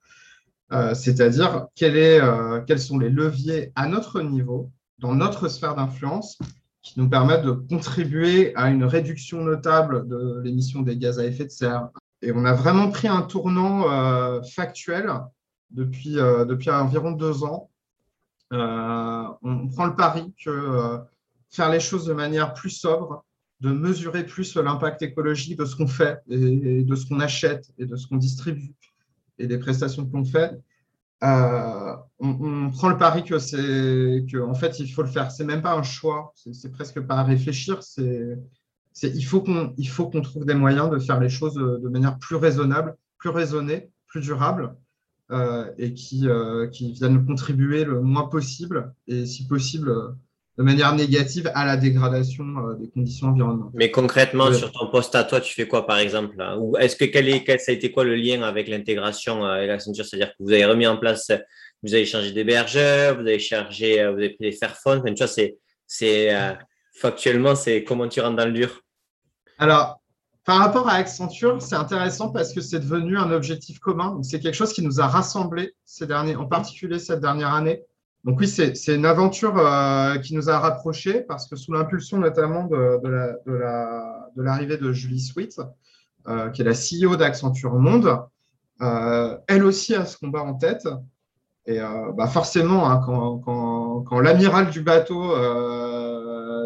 C'est-à-dire 0.72 1.68
quel 1.76 1.96
est, 1.96 2.20
quels 2.66 2.80
sont 2.80 3.00
les 3.00 3.10
leviers 3.10 3.72
à 3.76 3.88
notre 3.88 4.22
niveau, 4.22 4.70
dans 5.00 5.16
notre 5.16 5.48
sphère 5.48 5.76
d'influence, 5.76 6.38
qui 6.82 7.00
nous 7.00 7.10
permettent 7.10 7.44
de 7.44 7.52
contribuer 7.52 8.56
à 8.56 8.70
une 8.70 8.84
réduction 8.84 9.44
notable 9.44 10.08
de 10.08 10.42
l'émission 10.44 10.82
des 10.82 10.98
gaz 10.98 11.20
à 11.20 11.26
effet 11.26 11.46
de 11.46 11.52
serre, 11.52 11.90
et 12.22 12.32
on 12.32 12.46
a 12.46 12.54
vraiment 12.54 12.90
pris 12.90 13.08
un 13.08 13.22
tournant 13.22 13.92
euh, 13.92 14.42
factuel 14.42 15.12
depuis, 15.70 16.18
euh, 16.18 16.46
depuis 16.46 16.70
environ 16.72 17.12
deux 17.12 17.44
ans. 17.44 17.70
Euh, 18.54 19.24
on 19.42 19.68
prend 19.68 19.86
le 19.86 19.96
pari 19.96 20.34
que 20.44 21.00
faire 21.50 21.70
les 21.70 21.80
choses 21.80 22.06
de 22.06 22.14
manière 22.14 22.54
plus 22.54 22.70
sobre, 22.70 23.26
de 23.60 23.72
mesurer 23.72 24.26
plus 24.26 24.56
l'impact 24.56 25.02
écologique 25.02 25.60
de 25.60 25.66
ce 25.66 25.76
qu'on 25.76 25.88
fait 25.88 26.20
et, 26.30 26.84
de 26.84 26.96
ce 26.96 27.06
qu'on 27.06 27.20
achète 27.20 27.70
et 27.78 27.86
de 27.86 27.96
ce 27.96 28.08
qu'on 28.08 28.18
distribue 28.18 28.74
et 29.40 29.48
des 29.48 29.58
prestations 29.58 30.06
qu'on 30.06 30.26
fait, 30.26 30.60
on, 31.22 32.70
prend 32.72 32.90
le 32.90 32.98
pari 32.98 33.24
que 33.24 33.40
c'est 33.40 34.26
que 34.32 34.42
en 34.42 34.54
fait 34.54 34.80
il 34.80 34.88
faut 34.90 35.04
le 35.04 35.10
faire. 35.10 35.32
C'est 35.32 35.46
même 35.46 35.62
pas 35.62 35.74
un 35.74 35.84
choix, 35.84 36.34
c'est 36.36 36.72
presque 36.72 37.00
pas 37.02 37.16
à 37.16 37.24
réfléchir, 37.24 37.84
c'est 37.84 38.38
il 39.04 39.24
faut 39.24 39.42
qu'on 39.42 40.22
trouve 40.22 40.46
des 40.46 40.56
moyens 40.56 40.90
de 40.90 41.00
faire 41.00 41.20
les 41.20 41.30
choses 41.30 41.56
de 41.56 41.90
manière 41.90 42.18
plus 42.18 42.36
raisonnable, 42.36 42.96
plus 43.18 43.30
raisonnée, 43.30 43.92
plus 44.08 44.22
durable, 44.22 44.76
euh, 45.30 45.72
et 45.78 45.94
qui, 45.94 46.28
euh, 46.30 46.68
qui 46.68 46.94
viennent 46.94 47.26
contribuer 47.26 47.84
le 47.84 48.02
moins 48.02 48.28
possible, 48.28 48.94
et 49.08 49.26
si 49.26 49.46
possible 49.46 50.16
de 50.58 50.64
manière 50.64 50.96
négative, 50.96 51.52
à 51.54 51.66
la 51.66 51.78
dégradation 51.78 52.46
euh, 52.46 52.74
des 52.76 52.90
conditions 52.90 53.28
environnementales. 53.28 53.72
Mais 53.76 53.92
concrètement, 53.92 54.52
sur 54.52 54.72
ton 54.72 54.88
poste 54.90 55.14
à 55.16 55.24
toi, 55.24 55.40
tu 55.40 55.54
fais 55.54 55.68
quoi 55.68 55.86
par 55.86 56.00
exemple 56.00 56.36
Ou 56.60 56.78
est-ce 56.78 56.96
que 56.96 57.06
quel 57.06 57.30
est, 57.30 57.44
quel, 57.44 57.60
ça 57.60 57.72
a 57.72 57.76
été 57.76 57.92
quoi 57.92 58.04
le 58.04 58.16
lien 58.16 58.42
avec 58.42 58.68
l'intégration 58.68 59.48
et 59.56 59.68
la 59.68 59.80
ceinture 59.80 60.06
C'est-à-dire 60.06 60.30
que 60.30 60.44
vous 60.44 60.52
avez 60.52 60.66
remis 60.66 60.88
en 60.88 60.98
place, 60.98 61.32
vous 61.84 61.94
avez 61.94 62.06
changé 62.06 62.32
d'hébergeur, 62.32 63.16
vous 63.16 63.28
avez 63.28 63.40
chargé, 63.40 63.98
vous 64.08 64.18
avez 64.18 64.30
pris 64.30 64.46
les 64.46 64.52
Fairphone, 64.52 65.00
enfin, 65.00 65.14
tu 65.14 65.20
vois, 65.20 65.28
c'est, 65.28 65.58
c'est 65.86 66.36
factuellement, 66.94 67.56
c'est 67.56 67.84
comment 67.84 68.08
tu 68.08 68.20
rentres 68.20 68.38
dans 68.38 68.46
le 68.46 68.54
dur? 68.54 68.82
Alors, 69.60 70.02
par 70.48 70.60
rapport 70.60 70.88
à 70.88 70.94
Accenture, 70.94 71.62
c'est 71.62 71.76
intéressant 71.76 72.30
parce 72.30 72.54
que 72.54 72.62
c'est 72.62 72.80
devenu 72.80 73.18
un 73.18 73.32
objectif 73.32 73.80
commun. 73.80 74.18
C'est 74.24 74.40
quelque 74.40 74.56
chose 74.56 74.72
qui 74.72 74.82
nous 74.82 75.02
a 75.02 75.08
rassemblés 75.08 75.76
ces 75.84 76.08
derniers, 76.08 76.38
en 76.38 76.46
particulier 76.46 77.00
cette 77.00 77.20
dernière 77.20 77.54
année. 77.54 77.84
Donc 78.28 78.42
oui, 78.42 78.48
c'est 78.50 78.94
une 78.94 79.06
aventure 79.06 79.58
euh, 79.58 80.18
qui 80.18 80.36
nous 80.36 80.50
a 80.50 80.60
rapprochés 80.60 81.22
parce 81.22 81.48
que 81.48 81.56
sous 81.56 81.72
l'impulsion 81.72 82.18
notamment 82.18 82.66
de, 82.66 83.00
l'arrivée 84.36 84.76
de, 84.76 84.92
Julie 84.92 85.22
Sweet, 85.22 85.62
euh, 86.28 86.50
qui 86.50 86.62
est 86.62 86.66
la 86.66 86.74
CEO 86.74 87.16
d'Accenture 87.16 87.76
Monde, 87.76 88.20
euh, 88.82 89.38
elle 89.48 89.64
aussi 89.64 89.96
a 89.96 90.06
ce 90.06 90.18
combat 90.18 90.44
en 90.44 90.56
tête. 90.56 90.90
Et 91.70 91.80
bah 92.16 92.28
forcément, 92.28 92.90
hein, 92.90 93.02
quand 93.06 94.20
l'amiral 94.22 94.70
du 94.70 94.82
bateau 94.82 95.34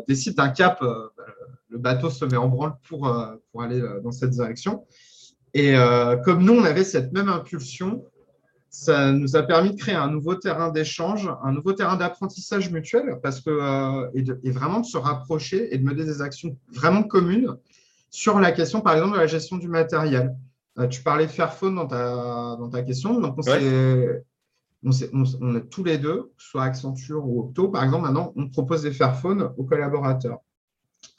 décide 0.08 0.36
d'un 0.36 0.50
cap 0.50 0.80
le 0.82 1.78
bateau 1.80 2.12
se 2.12 2.24
met 2.24 2.38
en 2.38 2.48
branle 2.48 2.74
pour, 2.88 3.12
pour 3.52 3.64
aller 3.64 3.82
dans 4.04 4.12
cette 4.12 4.30
direction. 4.30 4.86
Et 5.56 5.74
comme 6.24 6.44
nous, 6.44 6.54
on 6.54 6.64
avait 6.64 6.84
cette 6.84 7.14
même 7.14 7.30
impulsion, 7.30 8.06
ça 8.72 9.12
nous 9.12 9.36
a 9.36 9.44
permis 9.44 9.72
de 9.72 9.76
créer 9.76 9.96
un 9.96 10.10
nouveau 10.10 10.34
terrain 10.36 10.72
d'échange, 10.72 11.30
un 11.44 11.52
nouveau 11.52 11.74
terrain 11.74 11.98
d'apprentissage 11.98 12.72
mutuel, 12.72 13.20
parce 13.22 13.42
que, 13.42 14.10
et, 14.16 14.52
vraiment 14.52 14.80
de 14.80 14.86
se 14.86 14.98
rapprocher 14.98 15.76
et 15.76 15.78
de 15.78 15.84
mener 15.84 16.06
des 16.06 16.22
actions 16.22 16.58
vraiment 16.72 17.04
communes 17.04 17.58
sur 18.10 18.40
la 18.40 18.54
question, 18.54 18.80
par 18.80 18.94
exemple, 18.94 19.16
de 19.16 19.20
la 19.20 19.28
gestion 19.28 19.58
du 19.58 19.68
matériel. 19.68 20.36
tu 20.90 21.04
parlais 21.04 21.26
de 21.26 21.32
Fairphone 21.32 21.76
dans 21.76 21.88
ta, 21.88 22.56
dans 22.58 22.70
ta 22.70 22.82
question. 22.82 23.20
Donc, 23.20 23.36
on, 23.38 24.90
on, 25.14 25.24
on, 25.42 25.56
a 25.56 25.60
tous 25.60 25.84
les 25.84 25.98
deux, 25.98 26.32
soit 26.38 26.64
Accenture 26.64 27.26
ou 27.28 27.42
Octo, 27.42 27.68
par 27.68 27.84
exemple, 27.84 28.04
maintenant, 28.04 28.32
on 28.38 28.48
propose 28.48 28.84
des 28.84 28.94
Fairphones 28.94 29.52
aux 29.58 29.66
collaborateurs. 29.66 30.40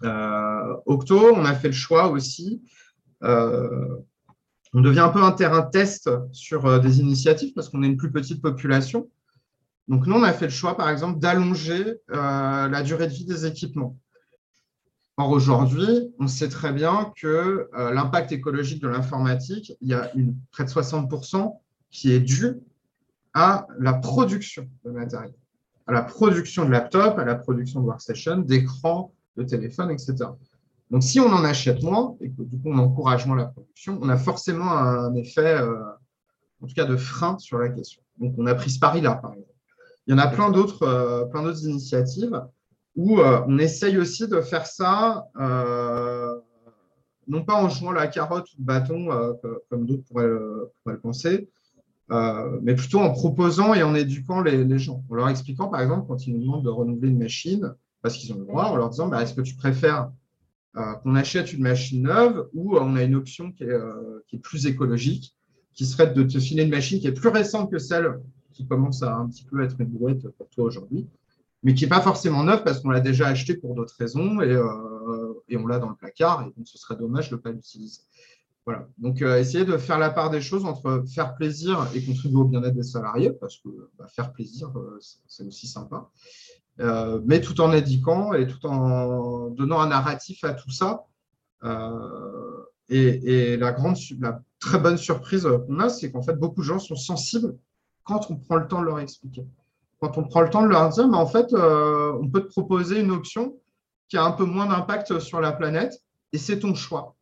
Euh, 0.05 0.75
Octo, 0.87 1.35
on 1.35 1.45
a 1.45 1.55
fait 1.55 1.69
le 1.69 1.75
choix 1.75 2.09
aussi. 2.09 2.63
Euh, 3.23 3.99
on 4.73 4.81
devient 4.81 5.01
un 5.01 5.09
peu 5.11 5.23
un 5.23 5.33
terrain 5.33 5.63
test 5.63 6.11
sur 6.33 6.67
euh, 6.67 6.79
des 6.79 7.01
initiatives 7.01 7.53
parce 7.55 7.69
qu'on 7.69 7.83
est 7.83 7.87
une 7.87 7.97
plus 7.97 8.11
petite 8.11 8.41
population. 8.41 9.09
Donc, 9.89 10.07
nous, 10.07 10.15
on 10.15 10.23
a 10.23 10.33
fait 10.33 10.47
le 10.47 10.53
choix, 10.53 10.77
par 10.77 10.89
exemple, 10.89 11.19
d'allonger 11.19 11.97
la 12.09 12.83
durée 12.83 13.09
de 13.09 13.13
vie 13.13 13.25
des 13.25 13.47
équipements. 13.47 13.99
Or, 15.17 15.31
aujourd'hui, 15.31 16.15
on 16.21 16.29
sait 16.29 16.49
très 16.49 16.73
bien 16.73 17.13
que 17.21 17.69
l'impact 17.75 18.31
écologique 18.31 18.81
de 18.81 18.87
l'informatique, 18.87 19.73
il 19.81 19.89
y 19.89 19.95
a 19.95 20.11
près 20.53 20.65
de 20.65 20.71
60% 20.71 21.59
qui 21.91 22.13
est 22.13 22.21
dû 22.21 22.61
à 23.35 23.67
la 23.79 23.95
production 23.95 24.69
de 24.85 24.91
matériel, 24.91 25.33
à 25.87 25.93
la 25.93 26.03
production 26.03 26.65
de 26.65 26.71
laptops, 26.71 27.19
à 27.19 27.25
la 27.25 27.35
production 27.35 27.81
de 27.81 27.87
workstation, 27.87 28.39
d'écrans, 28.39 29.15
de 29.37 29.45
téléphone, 29.45 29.91
etc. 29.91 30.15
Donc, 30.93 31.03
si 31.03 31.19
on 31.21 31.33
en 31.33 31.43
achète 31.43 31.83
moins 31.83 32.17
et 32.21 32.31
que 32.31 32.43
du 32.43 32.61
coup 32.61 32.69
on 32.69 32.77
encourage 32.77 33.25
moins 33.27 33.37
la 33.37 33.47
production, 33.47 33.99
on 34.03 34.11
a 34.11 34.19
forcément 34.19 34.71
un 34.71 35.15
effet, 35.15 35.59
euh, 35.59 35.75
en 36.61 36.67
tout 36.67 36.75
cas, 36.75 36.85
de 36.85 36.99
frein 36.99 37.39
sur 37.39 37.57
la 37.57 37.71
question. 37.71 38.03
Donc, 38.19 38.35
on 38.37 38.45
a 38.45 38.55
pris 38.55 38.71
ce 38.71 38.79
pari-là, 38.79 39.15
par 39.15 39.33
exemple. 39.33 39.49
Il 40.07 40.11
y 40.11 40.15
en 40.15 40.19
a 40.19 40.27
plein 40.27 40.51
d'autres, 40.51 40.83
euh, 40.83 41.25
plein 41.25 41.45
d'autres 41.45 41.65
initiatives 41.65 42.39
où 42.95 43.21
euh, 43.21 43.41
on 43.47 43.57
essaye 43.57 43.97
aussi 43.97 44.29
de 44.29 44.43
faire 44.43 44.67
ça, 44.67 45.25
non 47.27 47.43
pas 47.43 47.55
en 47.55 47.71
jouant 47.71 47.93
la 47.93 48.07
carotte 48.07 48.53
ou 48.53 48.57
le 48.59 48.65
bâton, 48.65 49.09
comme 49.71 49.87
d'autres 49.87 50.05
pourraient, 50.05 50.27
le 50.27 51.01
penser, 51.01 51.49
mais 52.61 52.75
plutôt 52.75 52.99
en 52.99 53.13
proposant 53.13 53.73
et 53.73 53.83
en 53.83 53.95
éduquant 53.95 54.43
les, 54.43 54.79
gens. 54.79 55.03
En 55.09 55.15
leur 55.15 55.31
expliquant, 55.31 55.69
par 55.69 55.81
exemple, 55.81 56.07
quand 56.07 56.27
ils 56.27 56.35
nous 56.35 56.43
demandent 56.43 56.65
de 56.65 56.69
renouveler 56.69 57.09
une 57.09 57.19
machine, 57.19 57.75
parce 58.03 58.19
qu'ils 58.19 58.35
ont 58.35 58.41
le 58.41 58.45
droit, 58.45 58.65
en 58.65 58.77
leur 58.77 58.91
disant 58.91 59.09
bah, 59.09 59.23
est-ce 59.23 59.33
que 59.33 59.41
tu 59.41 59.55
préfères 59.55 60.11
qu'on 60.75 61.15
achète 61.15 61.53
une 61.53 61.63
machine 61.63 62.03
neuve 62.03 62.49
ou 62.55 62.77
on 62.77 62.97
a 62.97 63.03
une 63.03 63.15
option 63.15 63.53
qui 63.53 63.65
est, 63.65 64.39
plus 64.39 64.67
écologique, 64.67 65.35
qui 65.75 65.87
serait 65.87 66.13
de 66.13 66.23
te 66.23 66.39
filer 66.39 66.65
une 66.65 66.71
machine 66.71 67.01
qui 67.01 67.07
est 67.07 67.13
plus 67.13 67.29
récente 67.29 67.71
que 67.71 67.79
celle 67.79 68.21
qui 68.53 68.67
commence 68.67 69.03
à 69.03 69.15
un 69.15 69.29
petit 69.29 69.45
peu 69.45 69.63
être 69.63 69.81
une 69.81 69.89
brouette 69.89 70.29
pour 70.37 70.49
toi 70.49 70.65
aujourd'hui, 70.65 71.07
mais 71.63 71.75
qui 71.75 71.85
n'est 71.85 71.91
pas 71.91 72.01
forcément 72.01 72.43
neuve 72.45 72.65
parce 72.65 72.81
qu'on 72.81 72.91
l'a 72.91 73.01
déjà 73.01 73.29
acheté 73.29 73.55
pour 73.55 73.75
d'autres 73.75 73.95
raisons 73.99 74.41
et, 74.41 74.57
on 75.55 75.67
l'a 75.67 75.79
dans 75.79 75.91
le 75.91 75.97
placard, 75.97 76.43
et 76.43 76.53
donc 76.57 76.67
ce 76.67 76.79
serait 76.79 76.97
dommage 76.97 77.31
de 77.31 77.37
ne 77.37 77.41
pas 77.41 77.51
l'utiliser. 77.51 78.01
Voilà. 78.65 78.89
Donc, 78.99 79.23
euh, 79.23 79.39
essayer 79.39 79.65
de 79.65 79.77
faire 79.77 79.99
la 79.99 80.11
part 80.11 80.31
des 80.31 80.41
choses 80.41 80.65
entre 80.65 81.05
faire 81.13 81.35
plaisir 81.35 81.89
et 81.95 82.05
contribuer 82.05 82.39
au 82.39 82.45
bien-être 82.45 82.75
des 82.75 82.85
salariés, 82.85 83.33
parce 83.33 83.59
que 83.59 83.69
bah, 83.99 84.07
faire 84.07 84.33
plaisir, 84.33 84.71
euh, 84.77 84.99
c'est 85.27 85.45
aussi 85.45 85.67
sympa, 85.67 86.11
euh, 86.81 87.21
mais 87.25 87.41
tout 87.41 87.61
en 87.61 87.73
éduquant 87.73 88.33
et 88.33 88.47
tout 88.47 88.65
en 88.67 89.51
donnant 89.51 89.81
un 89.81 89.89
narratif 89.89 90.43
à 90.45 90.55
tout 90.55 90.71
ça. 90.71 91.05
Et, 92.89 93.57
la, 93.57 93.73
grande, 93.73 93.97
la 94.21 94.43
très 94.59 94.79
bonne 94.79 94.99
surprise 94.99 95.49
qu'on 95.67 95.81
a, 95.81 95.89
c'est 95.89 96.11
qu'en 96.11 96.23
fait, 96.23 96.35
beaucoup 96.35 96.61
de 96.61 96.67
gens 96.67 96.79
sont 96.79 96.97
sensibles 96.97 97.57
quand 98.05 98.31
on 98.31 98.37
prend 98.37 98.57
le 98.57 98.67
temps 98.67 98.81
de 98.81 98.87
leur 98.87 98.99
expliquer. 98.99 99.47
Quand 100.01 100.19
on 100.19 100.25
prend 100.25 100.41
le 100.41 100.51
temps 100.51 100.63
de 100.63 100.69
leur 100.69 100.89
dire, 100.91 101.09
mais 101.09 101.17
en 101.17 101.27
fait, 101.27 101.55
on 101.55 102.29
peut 102.29 102.43
te 102.43 102.49
proposer 102.49 103.01
une 103.01 103.13
option 103.13 103.57
qui 104.09 104.17
a 104.17 104.25
un 104.25 104.33
peu 104.33 104.45
moins 104.45 104.67
d'impact 104.67 105.21
sur 105.21 105.41
la 105.41 105.53
planète, 105.53 105.95
et 106.33 106.39
c'est 106.39 106.59
ton 106.59 106.75
choix. 106.75 107.15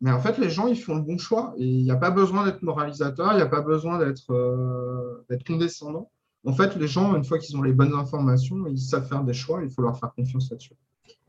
Mais 0.00 0.10
en 0.10 0.20
fait, 0.20 0.38
les 0.38 0.48
gens, 0.48 0.66
ils 0.66 0.80
font 0.80 0.94
le 0.94 1.02
bon 1.02 1.18
choix. 1.18 1.54
Il 1.58 1.82
n'y 1.82 1.90
a 1.90 1.96
pas 1.96 2.10
besoin 2.10 2.44
d'être 2.44 2.62
moralisateur, 2.62 3.32
il 3.32 3.36
n'y 3.36 3.42
a 3.42 3.46
pas 3.46 3.60
besoin 3.60 3.98
d'être 3.98 4.32
euh, 4.32 5.22
condescendant. 5.46 6.10
En 6.46 6.54
fait, 6.54 6.76
les 6.76 6.88
gens, 6.88 7.14
une 7.16 7.24
fois 7.24 7.38
qu'ils 7.38 7.56
ont 7.56 7.62
les 7.62 7.72
bonnes 7.72 7.94
informations, 7.94 8.66
ils 8.66 8.78
savent 8.78 9.06
faire 9.06 9.22
des 9.22 9.34
choix, 9.34 9.62
il 9.62 9.70
faut 9.70 9.82
leur 9.82 9.98
faire 9.98 10.12
confiance 10.14 10.50
là-dessus. 10.50 10.74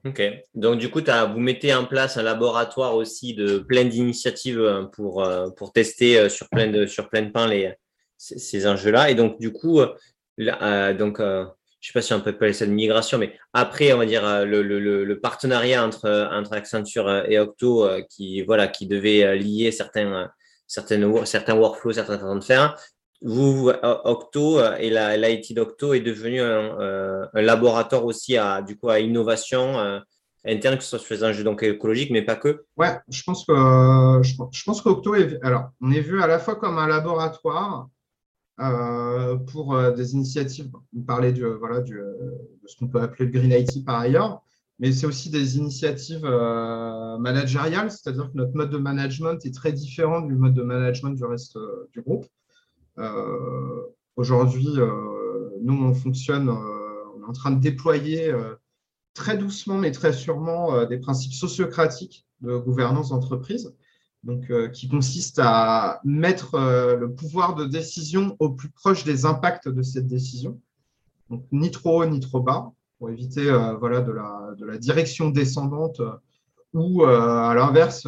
Ok. 0.06 0.22
Donc, 0.56 0.80
du 0.80 0.90
coup, 0.90 1.00
vous 1.00 1.40
mettez 1.40 1.74
en 1.74 1.86
place 1.86 2.18
un 2.18 2.24
laboratoire 2.24 2.96
aussi 2.96 3.34
de 3.34 3.60
plein 3.60 3.86
d'initiatives 3.86 4.60
euh, 4.60 4.86
pour, 4.86 5.24
euh, 5.24 5.50
pour 5.52 5.74
tester 5.74 6.30
sur 6.30 6.50
plein 6.50 6.68
de, 6.72 6.86
sur 6.86 7.10
plein 7.10 7.22
de 7.22 7.50
les, 7.50 7.74
ces, 8.18 8.68
enjeux-là. 8.68 9.12
Et 9.12 9.16
donc, 9.16 9.40
du 9.40 9.52
coup, 9.52 9.80
donc, 10.38 11.20
je 11.82 11.90
ne 11.90 11.94
sais 11.94 11.94
pas 11.94 12.02
si 12.04 12.14
on 12.14 12.22
peut 12.22 12.30
appeler 12.30 12.54
ça 12.54 12.66
une 12.66 12.74
migration, 12.74 13.18
mais 13.18 13.34
après, 13.54 13.92
on 13.92 13.98
va 13.98 14.06
dire 14.06 14.24
euh, 14.24 14.46
le, 14.46 15.20
partenariat 15.20 15.84
entre, 15.84 16.30
entre 16.32 16.54
Accenture 16.54 17.08
euh, 17.08 17.24
et 17.28 17.40
Octo 17.40 17.86
euh, 17.86 18.04
qui, 18.08 18.44
voilà, 18.44 18.68
qui 18.68 18.86
devait 18.86 19.36
lier 19.38 19.72
certains, 19.72 20.30
certaines, 20.68 21.26
certains 21.26 21.56
workflows, 21.56 21.94
certains 21.94 22.20
façons 22.20 22.36
de 22.36 22.44
faire. 22.44 22.80
Vous, 23.22 23.72
Octo 23.84 24.60
et 24.80 24.90
l'IT 24.90 25.54
d'Octo 25.54 25.94
est 25.94 26.00
devenu 26.00 26.42
un, 26.42 27.30
laboratoire 27.34 28.06
aussi 28.06 28.36
à, 28.38 28.62
du 28.62 28.78
coup, 28.78 28.90
à 28.90 29.00
innovation 29.00 30.02
interne, 30.46 30.78
que 30.78 30.84
ce 30.84 30.98
soit 30.98 31.00
sur 31.00 31.16
les 31.16 31.24
enjeux 31.24 31.44
donc, 31.44 31.64
écologiques, 31.64 32.12
mais 32.12 32.24
pas 32.24 32.36
que. 32.36 32.66
Ouais, 32.78 32.98
je 33.10 33.24
pense 33.24 33.46
que 33.46 33.54
je, 34.24 34.82
qu'Octo 34.82 35.16
est, 35.16 35.40
alors, 35.44 35.70
on 35.82 35.92
est 35.92 36.02
vu 36.02 36.22
à 36.22 36.28
la 36.28 36.40
fois 36.40 36.56
comme 36.56 36.78
un 36.78 36.88
laboratoire 36.88 37.90
euh, 38.60 39.38
pour 39.38 39.76
euh, 39.76 39.92
des 39.92 40.14
initiatives. 40.14 40.70
Vous 40.94 41.04
parlez 41.04 41.32
de, 41.32 41.48
voilà, 41.48 41.82
de 41.82 42.04
ce 42.66 42.76
qu'on 42.78 42.88
peut 42.88 43.02
appeler 43.02 43.26
le 43.26 43.32
Green 43.32 43.52
IT 43.52 43.84
par 43.86 44.00
ailleurs, 44.00 44.42
mais 44.78 44.92
c'est 44.92 45.08
aussi 45.08 45.30
des 45.30 45.58
initiatives 45.58 46.26
euh, 46.26 47.18
managériales, 47.18 47.92
c'est-à-dire 47.92 48.32
que 48.32 48.38
notre 48.38 48.56
mode 48.56 48.70
de 48.70 48.78
management 48.78 49.44
est 49.46 49.56
très 49.56 49.72
différent 49.72 50.22
du 50.22 50.36
mode 50.36 50.54
de 50.54 50.64
management 50.64 51.12
du 51.12 51.26
reste 51.26 51.58
du 51.94 52.02
groupe. 52.02 52.26
Aujourd'hui, 54.16 54.78
nous, 55.62 55.84
on 55.84 55.94
fonctionne, 55.94 56.50
on 56.50 57.22
est 57.22 57.28
en 57.28 57.34
train 57.34 57.52
de 57.52 57.60
déployer 57.60 58.34
très 59.14 59.38
doucement 59.38 59.78
mais 59.78 59.92
très 59.92 60.14
sûrement 60.14 60.86
des 60.86 60.98
principes 60.98 61.34
sociocratiques 61.34 62.26
de 62.42 62.58
gouvernance 62.58 63.10
d'entreprise 63.10 63.74
donc, 64.24 64.52
euh, 64.52 64.68
qui 64.68 64.88
consiste 64.88 65.40
à 65.42 66.00
mettre 66.04 66.56
euh, 66.56 66.96
le 66.96 67.14
pouvoir 67.14 67.56
de 67.56 67.66
décision 67.66 68.36
au 68.40 68.52
plus 68.52 68.70
proche 68.70 69.04
des 69.04 69.26
impacts 69.26 69.68
de 69.68 69.82
cette 69.82 70.08
décision. 70.08 70.60
Donc, 71.30 71.46
ni 71.52 71.72
trop 71.72 72.04
haut 72.04 72.06
ni 72.06 72.20
trop 72.20 72.42
bas, 72.42 72.72
pour 73.00 73.10
éviter 73.10 73.50
euh, 73.50 73.76
voilà, 73.78 74.02
de 74.02 74.66
la 74.66 74.78
direction 74.78 75.30
descendante 75.30 76.02
ou, 76.74 77.04
à 77.04 77.54
l'inverse, 77.54 78.08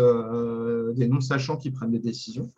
des 0.96 1.08
non-sachants 1.08 1.58
qui 1.58 1.70
prennent 1.70 1.92
des 1.92 2.00
décisions. 2.00 2.50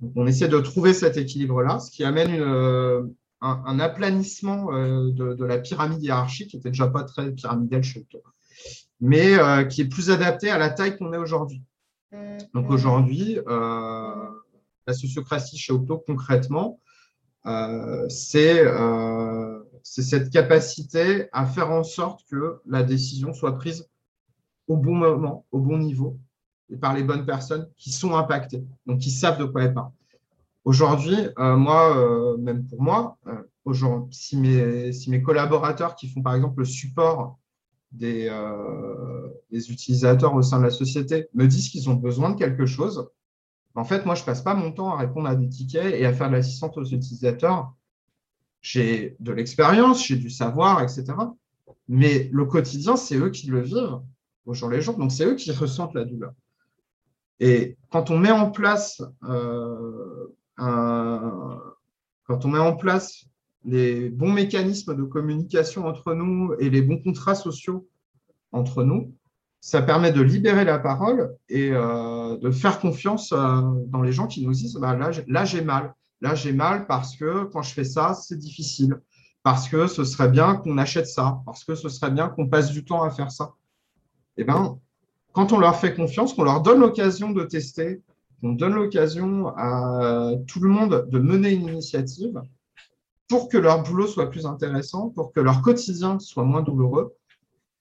Donc, 0.00 0.12
on 0.16 0.26
essaie 0.26 0.48
de 0.48 0.58
trouver 0.60 0.94
cet 0.94 1.16
équilibre-là, 1.16 1.78
ce 1.78 1.90
qui 1.90 2.04
amène 2.04 2.30
une, 2.30 3.14
un, 3.40 3.80
aplanissement 3.80 4.72
de, 4.72 5.34
de, 5.34 5.44
la 5.44 5.58
pyramide 5.58 6.02
hiérarchique, 6.02 6.50
qui 6.50 6.56
n'était 6.56 6.70
déjà 6.70 6.88
pas 6.88 7.04
très 7.04 7.30
pyramidale 7.32 7.82
chez 7.82 8.04
toi, 8.04 8.20
mais 9.00 9.36
qui 9.68 9.82
est 9.82 9.88
plus 9.88 10.10
adapté 10.10 10.50
à 10.50 10.58
la 10.58 10.70
taille 10.70 10.96
qu'on 10.96 11.12
est 11.12 11.18
aujourd'hui. 11.18 11.62
Donc 12.54 12.70
aujourd'hui, 12.70 13.38
euh, 13.46 14.30
la 14.86 14.94
sociocratie 14.94 15.58
chez 15.58 15.72
Octo, 15.72 16.02
concrètement, 16.06 16.80
euh, 17.46 18.08
euh, 18.34 19.64
c'est 19.82 20.02
cette 20.02 20.30
capacité 20.30 21.28
à 21.32 21.46
faire 21.46 21.70
en 21.70 21.84
sorte 21.84 22.24
que 22.30 22.60
la 22.66 22.82
décision 22.82 23.32
soit 23.32 23.56
prise 23.56 23.88
au 24.68 24.76
bon 24.76 24.94
moment, 24.94 25.46
au 25.52 25.60
bon 25.60 25.78
niveau, 25.78 26.18
par 26.80 26.94
les 26.94 27.02
bonnes 27.02 27.24
personnes 27.24 27.68
qui 27.76 27.92
sont 27.92 28.14
impactées, 28.16 28.64
donc 28.86 28.98
qui 28.98 29.10
savent 29.10 29.38
de 29.38 29.44
quoi 29.44 29.64
elles 29.64 29.74
parlent. 29.74 29.92
Aujourd'hui, 30.64 31.16
moi, 31.36 32.36
même 32.38 32.66
pour 32.66 32.82
moi, 32.82 33.18
si 34.10 34.36
mes, 34.36 34.92
si, 34.92 35.10
mes, 35.10 35.22
collaborateurs 35.22 35.94
qui 35.94 36.08
font 36.08 36.22
par 36.22 36.34
exemple 36.34 36.58
le 36.58 36.64
support 36.64 37.38
euh, 38.02 39.28
des, 39.50 39.70
utilisateurs 39.70 40.34
au 40.34 40.42
sein 40.42 40.58
de 40.58 40.64
la 40.64 40.70
société 40.70 41.28
me 41.34 41.46
disent 41.46 41.70
qu'ils 41.70 41.88
ont 41.88 41.94
besoin 41.94 42.30
de 42.30 42.36
quelque 42.36 42.66
chose, 42.66 43.08
en 43.74 43.84
fait, 43.84 44.04
moi, 44.06 44.14
je 44.14 44.22
ne 44.22 44.26
passe 44.26 44.42
pas 44.42 44.54
mon 44.54 44.72
temps 44.72 44.92
à 44.92 44.96
répondre 44.96 45.28
à 45.28 45.34
des 45.34 45.48
tickets 45.48 45.94
et 45.94 46.06
à 46.06 46.12
faire 46.12 46.28
de 46.28 46.34
l'assistance 46.34 46.76
aux 46.76 46.84
utilisateurs. 46.84 47.72
J'ai 48.60 49.16
de 49.20 49.32
l'expérience, 49.32 50.06
j'ai 50.06 50.16
du 50.16 50.30
savoir, 50.30 50.82
etc. 50.82 51.04
Mais 51.88 52.28
le 52.32 52.44
quotidien, 52.46 52.96
c'est 52.96 53.16
eux 53.16 53.30
qui 53.30 53.48
le 53.48 53.60
vivent 53.60 54.00
au 54.46 54.54
jour 54.54 54.70
les 54.70 54.80
jours. 54.80 54.96
Donc, 54.96 55.12
c'est 55.12 55.26
eux 55.26 55.34
qui 55.34 55.52
ressentent 55.52 55.94
la 55.94 56.04
douleur. 56.04 56.32
Et 57.40 57.76
quand 57.90 58.10
on 58.10 58.18
met 58.18 58.30
en 58.30 58.50
place 58.50 59.02
euh, 59.24 60.26
quand 60.56 62.44
on 62.44 62.48
met 62.48 62.58
en 62.58 62.74
place 62.74 63.26
les 63.64 64.08
bons 64.10 64.32
mécanismes 64.32 64.96
de 64.96 65.02
communication 65.02 65.86
entre 65.86 66.14
nous 66.14 66.54
et 66.58 66.70
les 66.70 66.82
bons 66.82 66.98
contrats 67.02 67.34
sociaux 67.34 67.88
entre 68.52 68.84
nous, 68.84 69.12
ça 69.60 69.82
permet 69.82 70.12
de 70.12 70.22
libérer 70.22 70.64
la 70.64 70.78
parole 70.78 71.34
et 71.48 71.70
euh, 71.72 72.36
de 72.38 72.50
faire 72.50 72.78
confiance 72.78 73.32
euh, 73.32 73.60
dans 73.88 74.02
les 74.02 74.12
gens 74.12 74.28
qui 74.28 74.46
nous 74.46 74.52
disent 74.52 74.74
bah, 74.74 74.96
là, 74.96 75.44
j'ai 75.44 75.62
mal. 75.62 75.94
Là, 76.20 76.34
j'ai 76.34 76.52
mal 76.52 76.86
parce 76.86 77.16
que 77.16 77.44
quand 77.44 77.62
je 77.62 77.74
fais 77.74 77.84
ça, 77.84 78.14
c'est 78.14 78.38
difficile. 78.38 79.00
Parce 79.42 79.68
que 79.68 79.86
ce 79.86 80.04
serait 80.04 80.28
bien 80.28 80.56
qu'on 80.56 80.78
achète 80.78 81.06
ça. 81.06 81.40
Parce 81.44 81.64
que 81.64 81.74
ce 81.74 81.88
serait 81.88 82.10
bien 82.10 82.28
qu'on 82.28 82.48
passe 82.48 82.70
du 82.70 82.84
temps 82.84 83.02
à 83.02 83.10
faire 83.10 83.30
ça. 83.30 83.54
Eh 84.36 84.44
bien, 84.44 84.78
quand 85.36 85.52
on 85.52 85.58
leur 85.58 85.78
fait 85.78 85.94
confiance, 85.94 86.32
qu'on 86.32 86.44
leur 86.44 86.62
donne 86.62 86.80
l'occasion 86.80 87.30
de 87.30 87.44
tester, 87.44 88.00
qu'on 88.40 88.52
donne 88.52 88.72
l'occasion 88.72 89.48
à 89.54 90.30
tout 90.46 90.60
le 90.60 90.70
monde 90.70 91.06
de 91.10 91.18
mener 91.18 91.50
une 91.50 91.68
initiative, 91.68 92.40
pour 93.28 93.50
que 93.50 93.58
leur 93.58 93.82
boulot 93.82 94.06
soit 94.06 94.30
plus 94.30 94.46
intéressant, 94.46 95.10
pour 95.10 95.32
que 95.32 95.40
leur 95.40 95.60
quotidien 95.60 96.18
soit 96.20 96.44
moins 96.44 96.62
douloureux, 96.62 97.14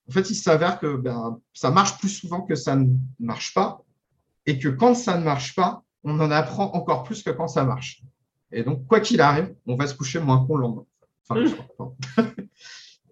en 0.10 0.12
fait, 0.12 0.30
il 0.30 0.36
s'avère 0.36 0.82
que 0.82 0.98
ben, 0.98 1.40
ça 1.54 1.72
marche 1.72 1.98
plus 1.98 2.10
souvent 2.10 2.42
que 2.42 2.56
ça 2.56 2.76
ne 2.76 2.90
marche 3.22 3.54
pas, 3.54 3.82
et 4.46 4.60
que 4.60 4.68
quand 4.68 4.94
ça 4.94 5.18
ne 5.18 5.24
marche 5.24 5.56
pas, 5.56 5.82
on 6.04 6.20
en 6.20 6.32
apprend 6.32 6.74
encore 6.74 7.04
plus 7.04 7.24
que 7.24 7.30
quand 7.30 7.48
ça 7.48 7.64
marche. 7.64 8.04
Et 8.52 8.64
donc, 8.64 8.86
quoi 8.86 9.00
qu'il 9.00 9.22
arrive, 9.22 9.56
on 9.66 9.78
va 9.78 9.88
se 9.88 9.96
coucher 9.96 10.20
moins 10.20 10.46
con 10.46 10.58
le 10.58 10.64
lendemain. 10.64 10.86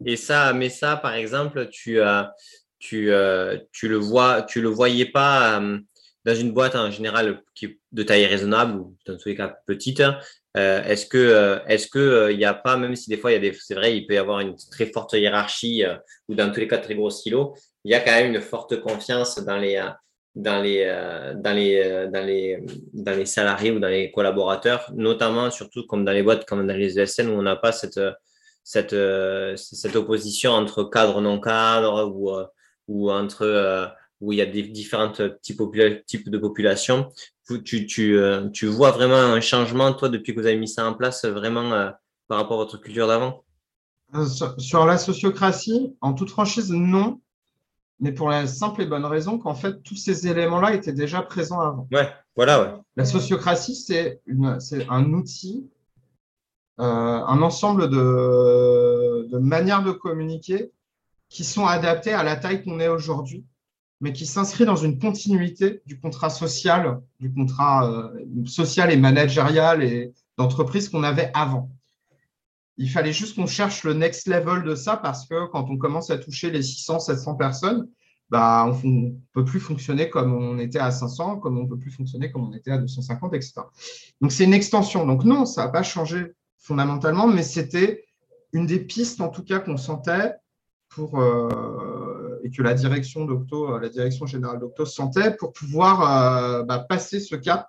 et 0.05 0.17
ça, 0.17 0.51
mais 0.51 0.69
ça, 0.69 0.97
par 0.97 1.13
exemple, 1.13 1.69
tu, 1.69 2.01
euh, 2.01 2.23
tu, 2.83 3.13
euh, 3.13 3.57
tu 3.71 3.87
le 3.87 3.95
vois, 3.95 4.41
tu 4.41 4.61
le 4.61 4.67
voyais 4.67 5.05
pas 5.05 5.57
euh, 5.61 5.79
dans 6.25 6.35
une 6.35 6.51
boîte 6.51 6.75
en 6.75 6.91
général 6.91 7.41
qui 7.55 7.79
de 7.93 8.03
taille 8.03 8.25
raisonnable 8.25 8.77
ou 8.77 8.97
dans 9.07 9.17
tous 9.17 9.29
les 9.29 9.35
cas 9.35 9.55
petite. 9.65 10.03
Euh, 10.57 10.83
est-ce 10.83 11.05
que 11.05 11.17
euh, 11.17 11.59
est-ce 11.65 11.87
que 11.87 12.29
il 12.31 12.37
n'y 12.37 12.43
a 12.45 12.53
pas, 12.53 12.75
même 12.75 12.95
si 12.97 13.09
des 13.09 13.15
fois 13.15 13.31
il 13.31 13.35
y 13.35 13.37
a 13.37 13.39
des, 13.39 13.53
c'est 13.57 13.75
vrai, 13.75 13.95
il 13.95 14.05
peut 14.05 14.15
y 14.15 14.17
avoir 14.17 14.41
une 14.41 14.55
très 14.69 14.87
forte 14.87 15.13
hiérarchie 15.13 15.85
ou 16.27 16.35
dans 16.35 16.51
tous 16.51 16.59
les 16.59 16.67
cas 16.67 16.77
très 16.77 16.93
gros 16.93 17.09
silos, 17.09 17.53
il 17.85 17.91
y 17.91 17.95
a 17.95 18.01
quand 18.01 18.11
même 18.11 18.33
une 18.33 18.41
forte 18.41 18.81
confiance 18.81 19.39
dans 19.39 19.57
les 19.57 19.81
dans 20.35 20.61
les 20.61 20.85
dans 21.35 21.55
les 21.55 22.07
dans 22.11 22.25
les 22.25 22.59
dans 22.91 23.15
les 23.17 23.25
salariés 23.25 23.71
ou 23.71 23.79
dans 23.79 23.87
les 23.87 24.11
collaborateurs, 24.11 24.91
notamment 24.93 25.51
surtout 25.51 25.85
comme 25.87 26.03
dans 26.03 26.11
les 26.11 26.23
boîtes 26.23 26.43
comme 26.45 26.67
dans 26.67 26.75
les 26.75 26.99
ESN 26.99 27.29
où 27.29 27.39
on 27.39 27.43
n'a 27.43 27.55
pas 27.55 27.71
cette 27.71 28.01
cette 28.61 28.95
cette 29.55 29.95
opposition 29.95 30.51
entre 30.51 30.83
cadre 30.83 31.21
non 31.21 31.39
cadre 31.39 32.11
ou 32.13 32.29
ou 32.87 33.11
entre 33.11 33.93
où 34.23 34.31
il 34.31 34.37
y 34.37 34.41
a 34.41 34.45
des 34.45 34.63
différents 34.63 35.11
types, 35.41 35.61
types 36.07 36.29
de 36.29 36.37
populations. 36.37 37.11
tu, 37.65 37.85
tu, 37.85 38.17
euh, 38.17 38.49
tu, 38.49 38.67
vois 38.67 38.91
vraiment 38.91 39.15
un 39.15 39.41
changement, 39.41 39.93
toi, 39.93 40.07
depuis 40.07 40.33
que 40.33 40.39
vous 40.39 40.47
avez 40.47 40.55
mis 40.55 40.69
ça 40.69 40.87
en 40.87 40.93
place, 40.93 41.25
vraiment 41.25 41.91
par 42.29 42.37
rapport 42.37 42.61
à 42.61 42.63
votre 42.63 42.77
culture 42.77 43.07
d'avant? 43.07 43.43
Sur, 44.57 44.85
la 44.85 44.97
sociocratie, 44.97 45.97
en 45.99 46.13
toute 46.13 46.29
franchise, 46.29 46.71
non. 46.71 47.19
Mais 47.99 48.13
pour 48.13 48.29
la 48.29 48.47
simple 48.47 48.81
et 48.81 48.85
bonne 48.85 49.05
raison 49.05 49.37
qu'en 49.37 49.55
fait, 49.55 49.83
tous 49.83 49.95
ces 49.95 50.27
éléments-là 50.27 50.73
étaient 50.73 50.93
déjà 50.93 51.21
présents 51.21 51.59
avant. 51.59 51.87
Ouais, 51.91 52.09
voilà, 52.35 52.61
ouais. 52.61 52.69
La 52.95 53.05
sociocratie, 53.05 53.75
c'est 53.75 54.21
un 54.89 55.13
outil, 55.13 55.69
un 56.77 57.41
ensemble 57.41 57.89
de, 57.89 59.27
de 59.29 59.37
manières 59.37 59.83
de 59.83 59.91
communiquer 59.91 60.71
qui 61.33 61.43
sont 61.43 61.65
adaptées 61.65 62.13
à 62.13 62.21
la 62.21 62.35
taille 62.35 62.63
qu'on 62.63 62.79
est 62.79 62.87
aujourd'hui, 62.87 63.43
mais 64.01 64.13
qui 64.13 64.27
s'inscrit 64.27 64.65
dans 64.65 64.75
une 64.75 64.99
continuité 64.99 65.81
du 65.87 65.99
contrat 65.99 66.29
social, 66.29 67.01
du 67.19 67.33
contrat 67.33 67.89
euh, 67.89 68.45
social 68.45 68.91
et 68.91 68.97
managérial 68.97 69.81
et 69.81 70.13
d'entreprise 70.37 70.89
qu'on 70.89 71.01
avait 71.01 71.31
avant. 71.33 71.71
Il 72.77 72.87
fallait 72.87 73.13
juste 73.13 73.35
qu'on 73.35 73.47
cherche 73.47 73.83
le 73.83 73.95
next 73.95 74.27
level 74.27 74.63
de 74.63 74.75
ça 74.75 74.95
parce 74.95 75.25
que 75.27 75.47
quand 75.47 75.71
on 75.71 75.77
commence 75.77 76.11
à 76.11 76.19
toucher 76.19 76.51
les 76.51 76.61
600, 76.61 76.99
700 76.99 77.33
personnes, 77.33 77.89
bah, 78.29 78.67
on 78.67 78.87
ne 78.87 79.09
peut 79.33 79.43
plus 79.43 79.59
fonctionner 79.59 80.11
comme 80.11 80.35
on 80.35 80.59
était 80.59 80.77
à 80.77 80.91
500, 80.91 81.39
comme 81.39 81.57
on 81.57 81.63
ne 81.63 81.67
peut 81.67 81.79
plus 81.79 81.91
fonctionner 81.91 82.31
comme 82.31 82.47
on 82.47 82.53
était 82.53 82.71
à 82.71 82.77
250, 82.77 83.33
etc. 83.33 83.53
Donc, 84.21 84.31
c'est 84.31 84.43
une 84.43 84.53
extension. 84.53 85.07
Donc, 85.07 85.23
non, 85.23 85.47
ça 85.47 85.65
n'a 85.65 85.71
pas 85.71 85.83
changé 85.83 86.33
fondamentalement, 86.59 87.25
mais 87.25 87.41
c'était 87.41 88.05
une 88.51 88.67
des 88.67 88.79
pistes, 88.79 89.19
en 89.19 89.29
tout 89.29 89.43
cas, 89.43 89.57
qu'on 89.57 89.77
sentait 89.77 90.35
euh, 90.99 92.39
et 92.43 92.51
que 92.51 92.61
la 92.61 92.73
direction 92.73 93.25
d'Octo, 93.25 93.77
la 93.79 93.89
direction 93.89 94.25
générale 94.25 94.59
d'Octo 94.59 94.85
sentait 94.85 95.35
pour 95.35 95.53
pouvoir 95.53 96.01
euh, 96.01 96.63
bah, 96.63 96.79
passer 96.79 97.19
ce 97.19 97.35
cap 97.35 97.67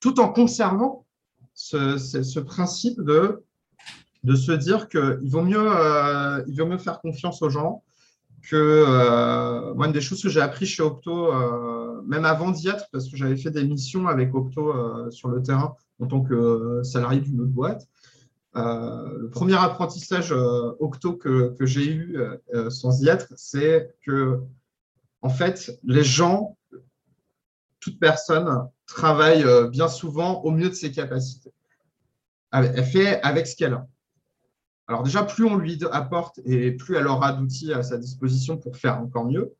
tout 0.00 0.20
en 0.20 0.28
conservant 0.28 1.06
ce, 1.54 2.40
principe 2.40 3.00
de, 3.00 3.42
de 4.24 4.34
se 4.34 4.52
dire 4.52 4.88
qu'il 4.88 5.28
vaut, 5.28 5.42
mieux, 5.42 5.58
euh, 5.58 6.42
vaut 6.48 6.66
mieux 6.66 6.78
faire 6.78 7.00
confiance 7.00 7.42
aux 7.42 7.50
gens 7.50 7.82
que 8.50 9.72
moi, 9.74 9.86
une 9.86 9.92
des 9.92 10.00
choses 10.00 10.20
que 10.20 10.28
j'ai 10.28 10.40
appris 10.40 10.66
chez 10.66 10.82
Octo, 10.82 11.32
même 12.08 12.24
avant 12.24 12.50
d'y 12.50 12.66
être, 12.66 12.86
parce 12.90 13.08
que 13.08 13.16
j'avais 13.16 13.36
fait 13.36 13.52
des 13.52 13.62
missions 13.62 14.08
avec 14.08 14.34
Octo 14.34 15.10
sur 15.12 15.28
le 15.28 15.40
terrain 15.44 15.76
en 16.00 16.08
tant 16.08 16.22
que 16.22 16.80
salarié 16.82 17.20
d'une 17.20 17.40
autre 17.40 17.52
boîte, 17.52 17.82
euh, 17.82 18.01
le 18.54 19.28
premier 19.28 19.56
apprentissage 19.56 20.32
euh, 20.32 20.72
octo 20.78 21.14
que, 21.14 21.54
j'ai 21.60 21.90
eu 21.90 22.18
euh, 22.54 22.70
sans 22.70 23.02
y 23.02 23.08
être, 23.08 23.28
c'est 23.36 23.94
que, 24.04 24.40
en 25.22 25.30
fait, 25.30 25.78
les 25.84 26.04
gens, 26.04 26.56
toute 27.80 27.98
personne, 27.98 28.68
travaille 28.86 29.44
bien 29.70 29.88
souvent 29.88 30.42
au 30.42 30.50
mieux 30.50 30.68
de 30.68 30.74
ses 30.74 30.92
capacités. 30.92 31.52
Elle 32.52 32.84
fait 32.84 33.20
avec 33.22 33.46
ce 33.46 33.56
qu'elle 33.56 33.72
a. 33.72 33.86
Alors 34.86 35.02
déjà, 35.02 35.24
plus 35.24 35.46
on 35.46 35.56
lui 35.56 35.80
apporte 35.90 36.38
et 36.44 36.72
plus 36.72 36.96
elle 36.96 37.06
aura 37.06 37.32
d'outils 37.32 37.72
à 37.72 37.82
sa 37.82 37.96
disposition 37.96 38.58
pour 38.58 38.76
faire 38.76 39.00
encore 39.00 39.24
mieux. 39.24 39.54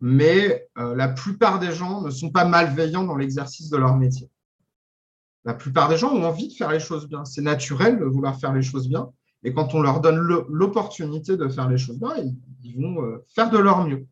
Mais 0.00 0.68
la 0.76 1.08
plupart 1.08 1.58
des 1.58 1.72
gens 1.72 2.00
ne 2.00 2.10
sont 2.10 2.30
pas 2.30 2.44
malveillants 2.44 3.04
dans 3.04 3.16
l'exercice 3.16 3.70
de 3.70 3.76
leur 3.76 3.96
métier. 3.96 4.30
La 5.44 5.54
plupart 5.54 5.88
des 5.88 5.96
gens 5.96 6.12
ont 6.12 6.22
envie 6.22 6.48
de 6.48 6.52
faire 6.52 6.70
les 6.70 6.80
choses 6.80 7.08
bien. 7.08 7.24
C'est 7.24 7.42
naturel 7.42 7.98
de 7.98 8.04
vouloir 8.04 8.38
faire 8.38 8.52
les 8.52 8.62
choses 8.62 8.88
bien. 8.88 9.10
Et 9.44 9.52
quand 9.52 9.74
on 9.74 9.80
leur 9.80 10.00
donne 10.00 10.18
l'opportunité 10.48 11.36
de 11.36 11.48
faire 11.48 11.68
les 11.68 11.78
choses 11.78 11.98
bien, 11.98 12.14
ils, 12.62 12.80
vont 12.80 13.02
euh, 13.04 13.24
faire 13.34 13.50
de 13.50 13.58
leur 13.58 13.86
mieux. 13.86 14.06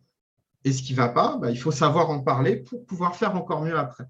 Et 0.65 0.73
ce 0.73 0.83
qui 0.83 0.93
ne 0.93 0.99
va 0.99 1.09
pas, 1.09 1.37
bah, 1.37 1.51
il 1.51 1.59
faut 1.59 1.71
savoir 1.71 2.11
en 2.11 2.21
parler 2.21 2.57
pour 2.57 2.85
pouvoir 2.85 3.15
faire 3.15 3.37
encore 3.37 3.63
mieux 3.63 3.79
après. 3.79 4.07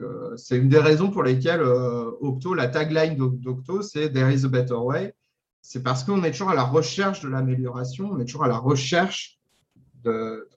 Euh, 0.00 0.34
c'est 0.36 0.56
une 0.56 0.68
des 0.68 0.78
raisons 0.78 1.10
pour 1.10 1.22
lesquelles 1.22 1.60
euh, 1.60 2.10
Octo, 2.20 2.54
la 2.54 2.68
tagline 2.68 3.16
d'Octo, 3.16 3.82
c'est 3.82 4.10
There 4.10 4.32
is 4.32 4.44
a 4.46 4.48
better 4.48 4.74
way. 4.74 5.14
C'est 5.60 5.82
parce 5.82 6.04
qu'on 6.04 6.22
est 6.24 6.30
toujours 6.30 6.50
à 6.50 6.54
la 6.54 6.64
recherche 6.64 7.20
de 7.20 7.28
l'amélioration, 7.28 8.10
on 8.10 8.18
est 8.18 8.24
toujours 8.24 8.44
à 8.44 8.48
la 8.48 8.58
recherche 8.58 9.38
de, 10.04 10.48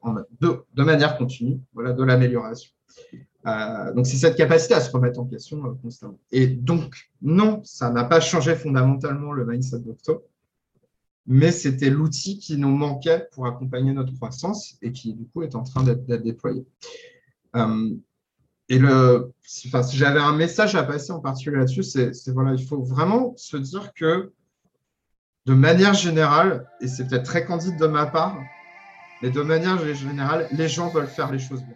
manière 0.76 1.18
continue 1.18 1.62
de 1.76 2.04
l'amélioration. 2.04 2.72
Euh, 3.48 3.94
donc, 3.94 4.06
c'est 4.06 4.18
cette 4.18 4.36
capacité 4.36 4.74
à 4.74 4.82
se 4.82 4.92
remettre 4.92 5.20
en 5.20 5.26
question 5.26 5.64
euh, 5.66 5.74
constamment. 5.82 6.20
Et 6.32 6.48
donc, 6.48 7.10
non, 7.22 7.62
ça 7.64 7.90
n'a 7.90 8.04
pas 8.04 8.20
changé 8.20 8.56
fondamentalement 8.56 9.32
le 9.32 9.46
mindset 9.46 9.80
d'Octo, 9.80 10.26
mais 11.26 11.52
c'était 11.52 11.90
l'outil 11.90 12.40
qui 12.40 12.58
nous 12.58 12.70
manquait 12.70 13.28
pour 13.32 13.48
accompagner 13.48 13.94
notre 13.94 14.14
croissance 14.14 14.78
et 14.82 14.92
qui, 14.92 15.14
du 15.14 15.26
coup, 15.28 15.44
est 15.44 15.56
en 15.56 15.64
train 15.64 15.84
d'être 15.84 16.06
déployé. 16.06 16.66
Euh, 17.56 17.96
et 18.70 18.80
le, 18.80 19.32
si 19.44 19.72
j'avais 19.94 20.20
un 20.20 20.36
message 20.36 20.76
à 20.76 20.84
passer 20.84 21.14
en 21.14 21.22
particulier 21.22 21.58
là-dessus, 21.58 21.84
c'est 21.84 22.12
voilà, 22.32 22.52
il 22.54 22.66
faut 22.66 22.82
vraiment 22.82 23.34
se 23.38 23.56
dire 23.56 23.94
que, 23.94 24.34
de 25.46 25.54
manière 25.54 25.94
générale, 25.94 26.70
et 26.82 26.90
c'est 26.90 27.08
peut-être 27.08 27.24
très 27.24 27.46
candide 27.46 27.78
de 27.78 27.88
ma 27.88 28.08
part, 28.08 28.38
mais 29.22 29.30
de 29.30 29.42
manière 29.42 29.80
générale, 29.96 30.50
les 30.52 30.68
gens 30.68 30.90
veulent 30.90 31.08
faire 31.08 31.32
les 31.32 31.40
choses 31.40 31.64
bien. 31.64 31.76